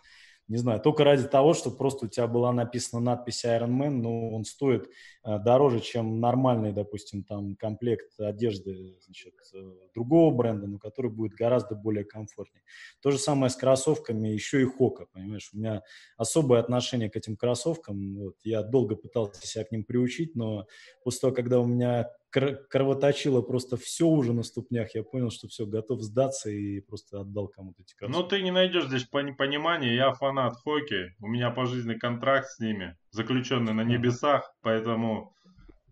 не 0.49 0.59
знаю, 0.59 0.81
только 0.81 1.05
ради 1.05 1.27
того, 1.27 1.55
что 1.55 1.71
просто 1.71 2.07
у 2.07 2.09
тебя 2.09 2.27
была 2.27 2.53
написана 2.53 3.03
надпись 3.03 3.45
Iron 3.45 3.71
Man, 3.71 3.91
но 3.91 4.31
он 4.31 4.45
стоит 4.45 4.91
э, 5.25 5.39
дороже, 5.39 5.81
чем 5.81 6.21
нормальный, 6.21 6.73
допустим, 6.73 7.25
там 7.25 7.57
комплект 7.57 8.19
одежды 8.19 8.99
значит, 9.01 9.35
э, 9.55 9.73
другого 9.95 10.35
бренда, 10.35 10.67
но 10.67 10.79
который 10.79 11.11
будет 11.11 11.33
гораздо 11.33 11.75
более 11.75 12.05
комфортнее. 12.05 12.63
То 13.01 13.11
же 13.11 13.19
самое 13.19 13.49
с 13.49 13.57
кроссовками, 13.57 14.29
еще 14.29 14.61
и 14.61 14.67
Хока, 14.67 15.07
понимаешь, 15.13 15.51
у 15.55 15.57
меня 15.57 15.83
особое 16.19 16.61
отношение 16.61 17.09
к 17.09 17.17
этим 17.17 17.37
кроссовкам, 17.37 18.17
вот, 18.17 18.37
я 18.45 18.63
долго 18.63 18.97
пытался 18.97 19.47
себя 19.47 19.65
к 19.65 19.73
ним 19.73 19.85
приучить, 19.85 20.35
но 20.37 20.67
после 21.05 21.21
того, 21.21 21.35
когда 21.35 21.61
у 21.61 21.67
меня 21.67 22.11
кровоточило 22.35 23.43
просто 23.43 23.77
все 23.77 24.07
уже 24.07 24.33
на 24.33 24.43
ступнях. 24.43 24.95
Я 24.95 25.05
понял, 25.05 25.31
что 25.31 25.47
все, 25.49 25.67
готов 25.67 26.03
сдаться 26.03 26.51
и 26.51 26.81
просто 26.81 27.21
отдал 27.21 27.49
кому-то 27.49 27.83
эти 27.83 27.95
кроссовки. 27.95 28.21
Ну, 28.21 28.29
ты 28.29 28.43
не 28.43 28.51
найдешь 28.51 28.87
здесь 28.87 29.05
понимания. 29.05 29.95
Я 29.95 30.13
фанат 30.13 30.57
хоккея. 30.57 31.15
У 31.21 31.29
меня 31.29 31.51
пожизненный 31.51 31.99
контракт 31.99 32.49
с 32.49 32.59
ними, 32.59 32.97
заключенный 33.11 33.73
на 33.73 33.83
небесах, 33.83 34.53
поэтому... 34.63 35.33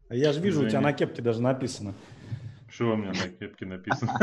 А 0.08 0.14
я 0.14 0.32
же 0.32 0.40
вижу, 0.40 0.56
Извини. 0.56 0.66
у 0.66 0.70
тебя 0.70 0.80
на 0.80 0.92
кепке 0.92 1.22
даже 1.22 1.40
написано. 1.40 1.94
Что 2.68 2.92
у 2.92 2.96
меня 2.96 3.12
на 3.12 3.28
кепке 3.28 3.66
написано? 3.66 4.18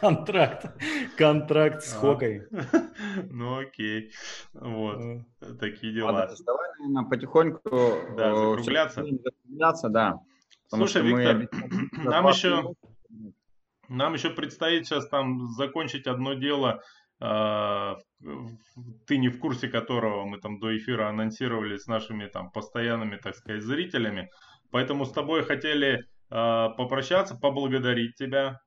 Контракт. 0.00 0.66
Контракт 1.16 1.82
с 1.82 1.94
а. 1.94 1.98
Хокой. 1.98 2.48
Ну 3.30 3.58
окей. 3.58 4.10
Вот. 4.54 5.00
Такие 5.60 5.92
дела. 5.92 6.30
Давай, 6.46 6.70
наверное, 6.78 7.04
потихоньку 7.08 7.60
да, 8.16 8.30
э, 8.30 8.34
закругляться. 8.34 9.04
Закругляться, 9.04 9.88
да. 9.88 10.20
Слушай, 10.76 11.02
Виктор, 11.02 11.48
нам 12.04 12.26
еще, 12.28 12.74
нам 13.88 14.14
еще 14.14 14.30
предстоит 14.30 14.86
сейчас 14.86 15.08
там 15.08 15.48
закончить 15.48 16.06
одно 16.06 16.34
дело, 16.34 16.82
а, 17.20 17.96
ты 19.06 19.18
не 19.18 19.28
в 19.28 19.38
курсе 19.38 19.68
которого 19.68 20.24
мы 20.24 20.38
там 20.38 20.58
до 20.58 20.76
эфира 20.76 21.08
анонсировали 21.08 21.76
с 21.76 21.86
нашими 21.86 22.26
там 22.26 22.50
постоянными, 22.50 23.16
так 23.16 23.36
сказать, 23.36 23.62
зрителями. 23.62 24.30
Поэтому 24.70 25.04
с 25.04 25.12
тобой 25.12 25.44
хотели 25.44 26.04
а, 26.30 26.70
попрощаться, 26.70 27.36
поблагодарить 27.36 28.16
тебя 28.16 28.58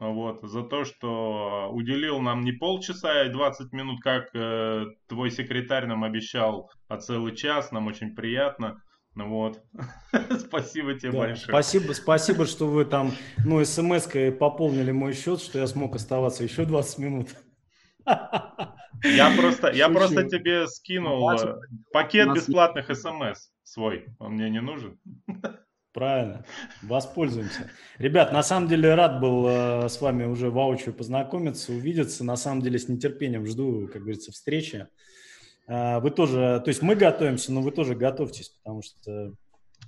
вот, 0.00 0.42
за 0.42 0.62
то, 0.62 0.84
что 0.84 1.70
уделил 1.72 2.20
нам 2.20 2.42
не 2.42 2.52
полчаса 2.52 3.24
и 3.24 3.30
20 3.30 3.72
минут, 3.72 4.00
как 4.00 4.34
э, 4.34 4.86
твой 5.08 5.30
секретарь 5.30 5.86
нам 5.86 6.02
обещал, 6.04 6.70
а 6.88 6.96
целый 6.96 7.34
час. 7.36 7.70
Нам 7.70 7.86
очень 7.86 8.14
приятно. 8.14 8.82
Ну 9.14 9.28
вот. 9.28 9.62
спасибо 10.40 10.94
тебе 10.98 11.12
да, 11.12 11.18
большое. 11.18 11.48
Спасибо, 11.48 11.92
спасибо, 11.92 12.46
что 12.46 12.66
вы 12.66 12.84
там, 12.84 13.12
ну, 13.44 13.64
смс-кой 13.64 14.32
пополнили 14.32 14.90
мой 14.90 15.12
счет, 15.12 15.40
что 15.40 15.58
я 15.58 15.66
смог 15.66 15.94
оставаться 15.94 16.42
еще 16.42 16.64
20 16.64 16.98
минут. 16.98 17.28
Я 19.02 19.36
просто, 19.36 19.70
я 19.72 19.90
просто 19.90 20.24
тебе 20.24 20.66
скинул 20.66 21.30
э, 21.30 21.58
пакет 21.92 22.32
бесплатных 22.32 22.86
смс 22.96 23.50
свой. 23.62 24.06
Он 24.18 24.34
мне 24.34 24.48
не 24.48 24.62
нужен. 24.62 24.98
Правильно, 25.92 26.44
воспользуемся. 26.82 27.70
Ребят, 27.98 28.32
на 28.32 28.42
самом 28.42 28.68
деле 28.68 28.94
рад 28.94 29.20
был 29.20 29.46
э, 29.46 29.88
с 29.88 30.00
вами 30.00 30.24
уже 30.24 30.50
воочию 30.50 30.94
познакомиться, 30.94 31.72
увидеться. 31.72 32.24
На 32.24 32.36
самом 32.36 32.62
деле 32.62 32.78
с 32.78 32.88
нетерпением 32.88 33.46
жду, 33.46 33.88
как 33.92 34.02
говорится, 34.02 34.32
встречи. 34.32 34.88
А, 35.66 36.00
вы 36.00 36.10
тоже, 36.10 36.60
то 36.64 36.68
есть 36.68 36.82
мы 36.82 36.94
готовимся, 36.94 37.52
но 37.52 37.62
вы 37.62 37.70
тоже 37.70 37.94
готовьтесь, 37.94 38.50
потому 38.62 38.82
что 38.82 39.32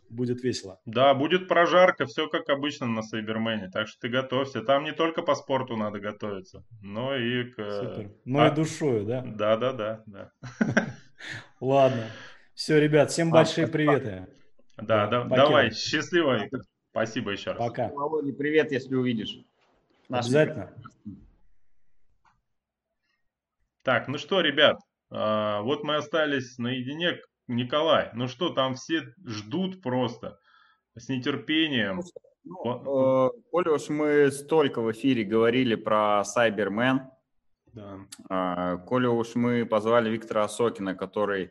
будет 0.09 0.43
весело. 0.43 0.81
Да, 0.87 1.15
будет 1.15 1.49
прожарка, 1.49 2.07
все 2.07 2.29
как 2.29 2.49
обычно 2.49 2.87
на 2.87 3.03
Сайбермене, 3.03 3.71
так 3.71 3.89
что 3.89 4.01
ты 4.01 4.09
готовься. 4.09 4.63
Там 4.63 4.85
не 4.85 4.93
только 4.93 5.23
по 5.23 5.35
спорту 5.35 5.77
надо 5.77 6.01
готовиться, 6.01 6.65
но 6.81 7.17
и 7.17 7.45
к... 7.45 7.57
Супер. 7.57 8.11
Но 8.25 8.41
а... 8.41 8.49
и 8.49 8.55
душою, 8.55 9.05
да? 9.05 9.23
Да, 9.27 9.57
да, 9.57 9.73
да, 9.73 10.03
да. 10.07 10.33
Ладно. 11.61 12.07
Все, 12.55 12.81
ребят, 12.81 13.11
всем 13.11 13.31
большие 13.31 13.67
приветы. 13.67 14.29
Да, 14.79 15.07
да, 15.07 15.25
давай, 15.25 15.73
счастливо, 15.73 16.43
Виктор. 16.43 16.63
Спасибо 16.91 17.33
еще 17.33 17.53
раз. 17.53 17.59
Пока. 17.59 17.89
Володя, 17.89 18.33
привет, 18.33 18.73
если 18.73 18.95
увидишь. 18.95 19.39
Обязательно. 20.09 20.73
Так, 23.83 24.09
ну 24.09 24.19
что, 24.19 24.41
ребят, 24.41 24.81
а, 25.11 25.63
вот 25.63 25.85
мы 25.85 25.97
остались 25.97 26.59
наедине. 26.59 27.21
Николай, 27.49 28.11
ну 28.15 28.27
что, 28.27 28.51
там 28.51 28.75
все 28.75 29.15
ждут 29.25 29.81
просто 29.81 30.39
с 30.97 31.09
нетерпением. 31.09 32.03
Ну, 32.45 33.29
э, 33.29 33.31
Коля, 33.51 33.73
уж 33.73 33.89
мы 33.89 34.31
столько 34.31 34.81
в 34.81 34.91
эфире 34.93 35.25
говорили 35.25 35.75
про 35.75 36.23
Cyberman. 36.23 37.01
Да. 37.73 37.99
Э, 38.31 38.79
Коля, 38.87 39.11
уж 39.11 39.35
мы 39.35 39.67
позвали 39.67 40.11
Виктора 40.11 40.45
Осокина, 40.45 40.95
который 40.95 41.51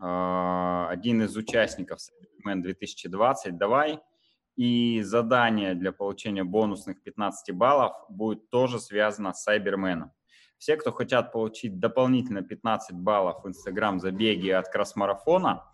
э, 0.00 0.86
один 0.88 1.22
из 1.22 1.36
участников 1.36 1.98
Cyberman 1.98 2.62
2020. 2.62 3.56
Давай 3.56 4.00
и 4.56 5.02
задание 5.02 5.74
для 5.74 5.92
получения 5.92 6.44
бонусных 6.44 7.02
15 7.02 7.54
баллов 7.54 7.92
будет 8.08 8.50
тоже 8.50 8.78
связано 8.78 9.32
с 9.32 9.48
Cyberman. 9.48 10.10
Все, 10.58 10.76
кто 10.76 10.92
хотят 10.92 11.32
получить 11.32 11.78
дополнительно 11.78 12.42
15 12.42 12.96
баллов 12.96 13.44
в 13.44 13.48
Инстаграм 13.48 14.00
забеги 14.00 14.50
от 14.50 14.68
кросс-марафона, 14.68 15.64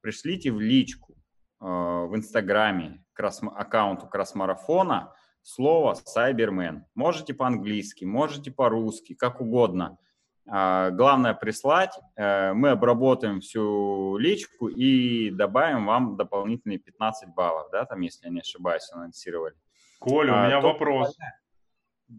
пришлите 0.00 0.50
в 0.50 0.60
личку 0.60 1.14
э, 1.60 1.64
в 1.64 2.14
Инстаграме 2.14 3.04
к 3.12 3.22
аккаунту 3.22 4.06
кросс-марафона 4.06 5.14
слово 5.42 5.94
«Сайбермен». 5.94 6.86
Можете 6.94 7.34
по-английски, 7.34 8.04
можете 8.04 8.50
по-русски, 8.50 9.14
как 9.14 9.40
угодно. 9.40 9.98
Э, 10.50 10.90
главное 10.90 11.34
прислать, 11.34 11.92
э, 12.16 12.52
мы 12.52 12.70
обработаем 12.70 13.40
всю 13.40 14.16
личку 14.16 14.68
и 14.68 15.30
добавим 15.30 15.86
вам 15.86 16.16
дополнительные 16.16 16.78
15 16.78 17.34
баллов, 17.34 17.68
да, 17.70 17.84
там, 17.84 18.00
если 18.00 18.26
я 18.26 18.32
не 18.32 18.40
ошибаюсь, 18.40 18.90
анонсировали. 18.92 19.54
Коля, 20.00 20.32
у 20.32 20.36
а, 20.36 20.46
меня 20.46 20.60
вопрос. 20.60 21.14
Умоляю. 21.14 21.34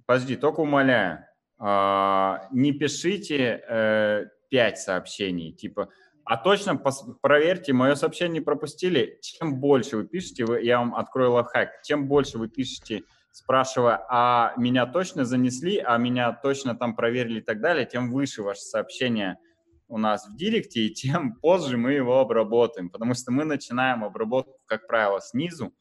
Подожди, 0.06 0.36
только 0.36 0.60
умоляю, 0.62 1.18
а, 1.18 1.31
не 1.62 2.72
пишите 2.72 3.64
э, 3.70 4.26
5 4.50 4.80
сообщений, 4.80 5.54
типа, 5.54 5.90
а 6.26 6.38
точно 6.38 6.76
проверьте, 7.22 7.74
мое 7.74 7.96
сообщение 7.96 8.42
пропустили. 8.42 9.20
Чем 9.22 9.60
больше 9.60 9.98
вы 9.98 10.08
пишете, 10.08 10.46
вы, 10.46 10.62
я 10.62 10.80
вам 10.80 10.96
открою 10.96 11.34
лайфхак, 11.34 11.82
чем 11.84 12.08
больше 12.08 12.38
вы 12.38 12.48
пишете, 12.48 13.04
спрашивая, 13.32 14.06
а 14.10 14.54
меня 14.58 14.86
точно 14.86 15.26
занесли, 15.26 15.78
а 15.78 15.98
меня 15.98 16.32
точно 16.34 16.76
там 16.76 16.96
проверили 16.96 17.40
и 17.40 17.44
так 17.44 17.62
далее, 17.62 17.86
тем 17.86 18.12
выше 18.12 18.44
ваше 18.44 18.62
сообщение 18.62 19.38
у 19.88 19.98
нас 19.98 20.28
в 20.28 20.36
директе, 20.36 20.82
и 20.82 20.94
тем 20.94 21.36
позже 21.42 21.78
мы 21.78 21.94
его 21.94 22.20
обработаем, 22.20 22.90
потому 22.90 23.14
что 23.14 23.32
мы 23.32 23.44
начинаем 23.44 24.04
обработку, 24.04 24.58
как 24.66 24.88
правило, 24.88 25.22
снизу, 25.22 25.74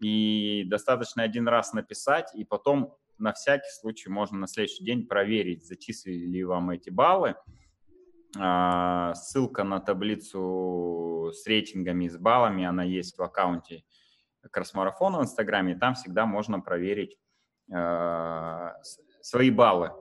и 0.00 0.64
достаточно 0.66 1.22
один 1.22 1.48
раз 1.48 1.72
написать, 1.72 2.30
и 2.34 2.44
потом 2.44 2.94
на 3.18 3.32
всякий 3.32 3.70
случай 3.80 4.08
можно 4.08 4.38
на 4.38 4.46
следующий 4.46 4.84
день 4.84 5.06
проверить, 5.06 5.66
зачислили 5.66 6.26
ли 6.26 6.44
вам 6.44 6.70
эти 6.70 6.90
баллы. 6.90 7.34
А, 8.36 9.14
ссылка 9.14 9.64
на 9.64 9.80
таблицу 9.80 11.32
с 11.32 11.46
рейтингами 11.46 12.04
и 12.04 12.08
с 12.08 12.18
баллами, 12.18 12.64
она 12.64 12.84
есть 12.84 13.16
в 13.18 13.22
аккаунте 13.22 13.84
Кросмарафона 14.50 15.18
в 15.18 15.22
Инстаграме, 15.22 15.72
и 15.72 15.78
там 15.78 15.94
всегда 15.94 16.26
можно 16.26 16.60
проверить 16.60 17.16
а, 17.72 18.74
свои 19.22 19.50
баллы. 19.50 19.92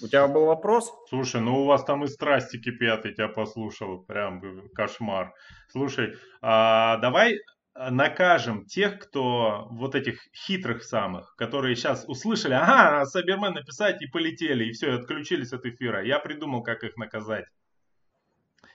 У 0.00 0.06
тебя 0.06 0.28
был 0.28 0.46
вопрос? 0.46 0.92
Слушай, 1.08 1.40
ну 1.40 1.62
у 1.62 1.64
вас 1.64 1.84
там 1.84 2.04
и 2.04 2.06
страсти 2.06 2.58
кипят, 2.58 3.04
я 3.04 3.12
тебя 3.12 3.28
послушал, 3.28 4.04
прям 4.04 4.68
кошмар. 4.74 5.34
Слушай, 5.68 6.16
а 6.40 6.98
давай 6.98 7.40
накажем 7.74 8.66
тех, 8.66 8.98
кто 8.98 9.68
вот 9.70 9.94
этих 9.94 10.20
хитрых 10.34 10.82
самых, 10.82 11.34
которые 11.36 11.76
сейчас 11.76 12.04
услышали, 12.06 12.54
ага, 12.54 13.04
Сабермен 13.06 13.54
написать 13.54 14.02
и 14.02 14.06
полетели, 14.06 14.64
и 14.64 14.72
все, 14.72 14.92
и 14.92 14.98
отключились 14.98 15.52
от 15.52 15.64
эфира. 15.64 16.04
Я 16.04 16.18
придумал, 16.18 16.62
как 16.62 16.84
их 16.84 16.96
наказать. 16.96 17.46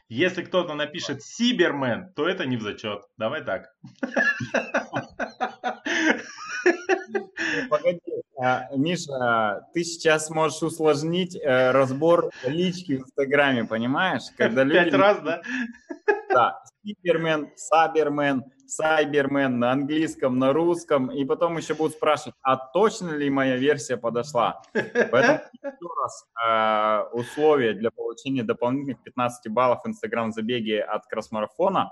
Если 0.10 0.42
кто-то 0.42 0.74
напишет 0.74 1.22
Сибермен, 1.22 2.14
то 2.16 2.28
это 2.28 2.46
не 2.46 2.56
в 2.56 2.62
зачет. 2.62 3.04
Давай 3.18 3.44
так. 3.44 3.76
Погоди, 7.70 8.00
а, 8.40 8.68
Миша, 8.76 9.62
ты 9.74 9.84
сейчас 9.84 10.30
можешь 10.30 10.62
усложнить 10.62 11.36
э, 11.36 11.72
разбор 11.72 12.30
лички 12.46 12.98
в 12.98 13.02
Инстаграме, 13.02 13.66
понимаешь? 13.66 14.24
Когда 14.38 14.64
люди... 14.64 14.78
Пять 14.78 14.94
раз, 14.94 15.22
да? 15.22 15.42
Да, 16.38 16.62
Сибермен, 16.84 17.50
Сабермен, 17.56 18.44
Сайбермен 18.68 19.58
на 19.58 19.72
английском, 19.72 20.38
на 20.38 20.54
русском, 20.54 21.10
и 21.10 21.26
потом 21.26 21.58
еще 21.58 21.74
будут 21.74 21.94
спрашивать, 21.94 22.36
а 22.44 22.58
точно 22.58 23.10
ли 23.10 23.28
моя 23.28 23.58
версия 23.58 23.98
подошла? 23.98 24.62
Поэтому 24.74 25.40
еще 25.52 25.88
раз 26.00 26.28
э, 26.46 27.10
условия 27.18 27.74
для 27.74 27.90
получения 27.90 28.44
дополнительных 28.44 29.02
15 29.02 29.52
баллов 29.52 29.80
Инстаграм-забеги 29.88 30.74
от 30.74 31.08
Кросмарафона. 31.08 31.92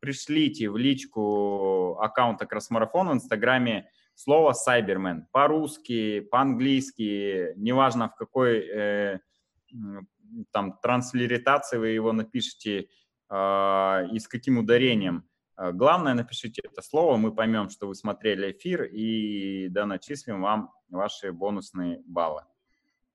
Пришлите 0.00 0.68
в 0.68 0.76
личку 0.76 1.96
аккаунта 1.98 2.44
Кросмарафона 2.44 3.12
в 3.12 3.14
Инстаграме 3.14 3.88
слово 4.14 4.52
Сайбермен 4.52 5.28
по-русски, 5.32 6.20
по-английски, 6.20 7.54
неважно 7.56 8.10
в 8.10 8.16
какой 8.16 8.68
э, 8.68 9.18
там 10.50 10.78
транслиритации 10.82 11.78
вы 11.78 11.88
его 11.88 12.12
напишите 12.12 12.88
и 13.30 14.18
с 14.18 14.26
каким 14.28 14.58
ударением. 14.58 15.28
Главное, 15.56 16.14
напишите 16.14 16.62
это 16.64 16.82
слово, 16.82 17.16
мы 17.16 17.34
поймем, 17.34 17.68
что 17.68 17.88
вы 17.88 17.94
смотрели 17.94 18.52
эфир, 18.52 18.84
и 18.84 19.68
да, 19.68 19.86
начислим 19.86 20.40
вам 20.40 20.72
ваши 20.88 21.32
бонусные 21.32 22.00
баллы. 22.06 22.42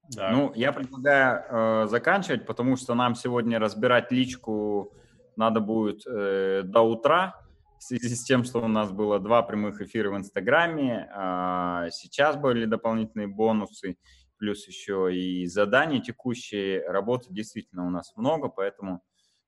Да. 0.10 0.32
Ну, 0.32 0.52
я 0.56 0.74
предлагаю 0.74 1.46
э, 1.48 1.88
заканчивать, 1.88 2.46
потому 2.46 2.76
что 2.76 2.94
нам 2.94 3.16
сегодня 3.16 3.60
разбирать 3.60 4.12
личку 4.12 4.94
надо 5.36 5.62
будет 5.62 6.06
э, 6.06 6.64
до 6.64 6.82
утра 6.82 7.40
в 7.80 7.84
связи 7.84 8.16
с 8.16 8.24
тем, 8.24 8.44
что 8.44 8.62
у 8.62 8.68
нас 8.68 8.92
было 8.92 9.20
два 9.20 9.42
прямых 9.44 9.82
эфира 9.82 10.12
в 10.12 10.18
Инстаграме, 10.18 11.10
э, 11.10 11.90
сейчас 11.92 12.36
были 12.36 12.66
дополнительные 12.66 13.28
бонусы, 13.28 13.98
плюс 14.38 14.68
еще 14.68 15.16
и 15.16 15.46
задания 15.48 16.02
текущие, 16.02 16.86
работы 16.86 17.28
действительно 17.30 17.88
у 17.88 17.90
нас 17.90 18.14
много, 18.18 18.50
поэтому 18.50 19.02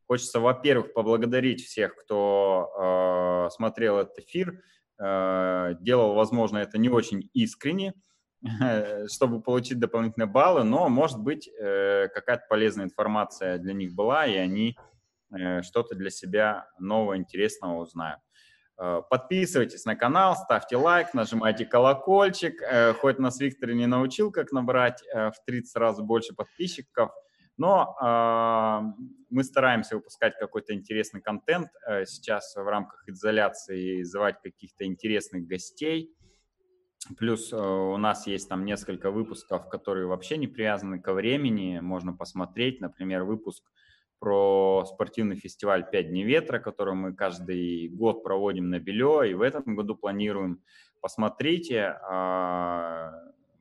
хочется, 0.07 0.39
во-первых, 0.39 0.93
поблагодарить 0.93 1.63
всех, 1.63 1.95
кто 1.95 3.47
э, 3.47 3.49
смотрел 3.51 3.97
этот 3.99 4.19
эфир, 4.19 4.61
э, 4.99 5.73
делал, 5.79 6.13
возможно, 6.13 6.59
это 6.59 6.77
не 6.77 6.89
очень 6.89 7.29
искренне, 7.33 7.93
чтобы 9.07 9.41
получить 9.41 9.79
дополнительные 9.79 10.27
баллы, 10.27 10.63
но, 10.63 10.89
может 10.89 11.19
быть, 11.19 11.47
э, 11.47 12.07
какая-то 12.13 12.43
полезная 12.49 12.85
информация 12.85 13.57
для 13.57 13.73
них 13.73 13.93
была, 13.93 14.25
и 14.25 14.35
они 14.35 14.77
э, 15.35 15.61
что-то 15.63 15.95
для 15.95 16.09
себя 16.09 16.67
нового, 16.79 17.17
интересного 17.17 17.81
узнают. 17.81 18.19
Э, 18.77 19.01
подписывайтесь 19.09 19.85
на 19.85 19.95
канал, 19.95 20.35
ставьте 20.35 20.77
лайк, 20.77 21.13
нажимайте 21.13 21.65
колокольчик. 21.65 22.61
Хоть 22.99 23.19
нас 23.19 23.39
Виктор 23.39 23.71
и 23.71 23.75
не 23.75 23.87
научил, 23.87 24.31
как 24.31 24.51
набрать 24.51 25.01
в 25.13 25.35
30 25.45 25.75
раз 25.77 25.99
больше 25.99 26.35
подписчиков, 26.35 27.11
но 27.57 28.93
мы 29.29 29.43
стараемся 29.43 29.95
выпускать 29.95 30.37
какой-то 30.39 30.73
интересный 30.73 31.21
контент 31.21 31.69
сейчас 32.05 32.55
в 32.55 32.67
рамках 32.67 33.07
изоляции, 33.07 34.03
звать 34.03 34.41
каких-то 34.41 34.85
интересных 34.85 35.47
гостей– 35.47 36.11
Плюс 37.17 37.53
э, 37.53 37.57
у 37.57 37.97
нас 37.97 38.25
есть 38.25 38.49
там 38.49 38.65
несколько 38.65 39.11
выпусков, 39.11 39.69
которые 39.69 40.07
вообще 40.07 40.37
не 40.37 40.47
привязаны 40.47 40.99
ко 40.99 41.13
времени. 41.13 41.79
Можно 41.79 42.13
посмотреть, 42.13 42.81
например, 42.81 43.23
выпуск 43.23 43.63
про 44.19 44.85
спортивный 44.85 45.35
фестиваль 45.35 45.87
«Пять 45.89 46.09
дней 46.09 46.23
ветра», 46.23 46.59
который 46.59 46.95
мы 46.95 47.13
каждый 47.13 47.89
год 47.89 48.23
проводим 48.23 48.69
на 48.69 48.79
Белё, 48.79 49.21
и 49.21 49.35
в 49.35 49.41
этом 49.41 49.75
году 49.75 49.95
планируем. 49.95 50.63
Посмотрите, 50.99 51.99
а, 52.09 53.11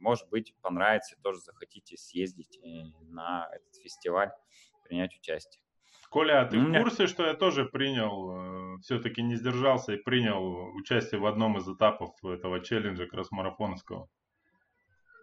может 0.04 0.28
быть, 0.28 0.54
понравится, 0.60 1.16
тоже 1.22 1.40
захотите 1.40 1.96
съездить 1.96 2.58
э, 2.58 2.84
на 3.08 3.48
этот 3.52 3.74
фестиваль, 3.82 4.30
принять 4.84 5.16
участие. 5.16 5.62
Коля, 6.10 6.42
а 6.42 6.44
ты 6.44 6.60
в 6.60 6.72
курсе, 6.78 7.08
что 7.08 7.26
я 7.26 7.34
тоже 7.34 7.64
принял, 7.64 8.76
э, 8.76 8.80
все-таки 8.82 9.22
не 9.22 9.34
сдержался 9.34 9.94
и 9.94 9.96
принял 9.96 10.74
участие 10.76 11.20
в 11.20 11.26
одном 11.26 11.56
из 11.58 11.68
этапов 11.68 12.12
этого 12.22 12.60
челленджа 12.60 13.06
кросс-марафоновского? 13.06 14.08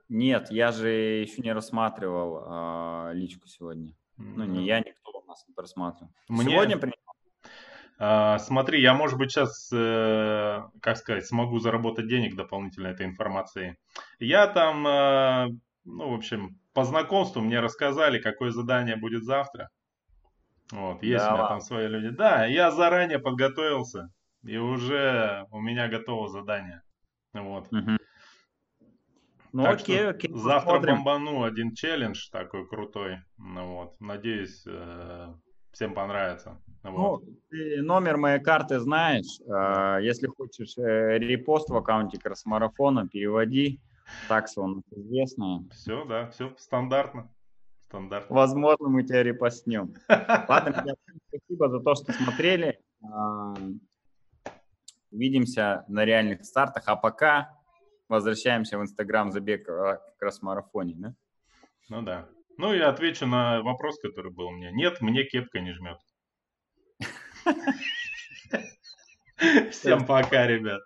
Нет, 0.09 0.51
я 0.51 0.71
же 0.73 0.89
еще 0.89 1.41
не 1.41 1.53
рассматривал 1.53 2.43
а, 2.45 3.11
личку 3.13 3.47
сегодня. 3.47 3.91
Mm-hmm. 4.17 4.33
Ну, 4.35 4.43
не 4.43 4.65
я, 4.65 4.79
никто 4.79 5.11
у 5.11 5.25
нас 5.25 5.45
не 5.47 5.53
просматривал. 5.53 6.11
Мне... 6.27 6.51
Сегодня 6.51 6.77
принял? 6.77 6.95
А, 8.03 8.39
смотри, 8.39 8.81
я, 8.81 8.95
может 8.95 9.19
быть, 9.19 9.29
сейчас, 9.29 9.69
э, 9.71 10.63
как 10.81 10.97
сказать, 10.97 11.27
смогу 11.27 11.59
заработать 11.59 12.07
денег 12.07 12.35
дополнительно 12.35 12.87
этой 12.87 13.05
информацией. 13.05 13.75
Я 14.17 14.47
там, 14.47 14.87
э, 14.87 15.49
ну, 15.85 16.09
в 16.09 16.15
общем, 16.15 16.57
по 16.73 16.83
знакомству 16.83 17.41
мне 17.41 17.59
рассказали, 17.59 18.17
какое 18.17 18.49
задание 18.49 18.95
будет 18.95 19.23
завтра. 19.23 19.69
Вот, 20.71 21.03
есть 21.03 21.23
да, 21.23 21.31
у 21.31 21.37
меня 21.37 21.47
там 21.47 21.61
свои 21.61 21.87
люди. 21.87 22.09
Да, 22.09 22.45
я 22.45 22.71
заранее 22.71 23.19
подготовился, 23.19 24.09
и 24.43 24.57
уже 24.57 25.45
у 25.51 25.61
меня 25.61 25.87
готово 25.87 26.27
задание. 26.27 26.81
Вот. 27.33 27.71
Угу. 27.71 27.97
Ну 29.53 29.63
так 29.63 29.79
окей, 29.79 30.09
окей. 30.09 30.31
Завтра 30.33 30.71
посмотрим. 30.71 30.95
бомбану 30.95 31.43
один 31.43 31.75
челлендж 31.75 32.31
такой 32.31 32.67
крутой. 32.67 33.19
Ну 33.37 33.75
вот. 33.75 34.01
Надеюсь, 34.01 34.63
э, 34.65 35.27
всем 35.71 35.93
понравится. 35.93 36.57
Ну, 36.83 36.91
вот. 36.91 37.23
ты 37.49 37.81
номер 37.81 38.17
моей 38.17 38.39
карты 38.39 38.79
знаешь. 38.79 39.39
Э, 39.41 40.03
если 40.03 40.27
хочешь 40.27 40.77
э, 40.77 41.17
репост 41.19 41.69
в 41.69 41.75
аккаунте 41.75 42.19
Красмарафона, 42.19 43.07
переводи. 43.07 43.79
Такса 44.27 44.61
он 44.61 44.83
известная. 44.91 45.63
Все, 45.71 46.03
да, 46.05 46.27
все 46.31 46.53
стандартно. 46.57 47.31
Стандарт. 47.87 48.29
Возможно, 48.29 48.89
мы 48.89 49.03
тебя 49.03 49.21
репостнем. 49.21 49.93
Ладно, 50.09 50.69
ребят, 50.69 50.97
спасибо 51.27 51.69
за 51.69 51.79
то, 51.81 51.95
что 51.95 52.13
смотрели. 52.13 52.79
Увидимся 55.11 55.83
на 55.87 56.05
реальных 56.05 56.45
стартах. 56.45 56.83
А 56.87 56.95
пока 56.95 57.57
возвращаемся 58.07 58.77
в 58.77 58.81
Инстаграм 58.81 59.31
забег 59.31 59.65
как 59.65 60.21
раз 60.21 60.41
марафоне, 60.41 60.95
да? 60.97 61.15
Ну 61.89 62.01
да. 62.01 62.29
Ну, 62.61 62.75
я 62.75 62.89
отвечу 62.89 63.25
на 63.25 63.63
вопрос, 63.63 63.99
который 63.99 64.31
был 64.31 64.45
у 64.45 64.51
меня. 64.51 64.69
Нет, 64.69 65.01
мне 65.01 65.23
кепка 65.23 65.61
не 65.61 65.73
жмет. 65.73 65.97
Всем 69.71 70.05
пока, 70.05 70.45
ребят. 70.45 70.83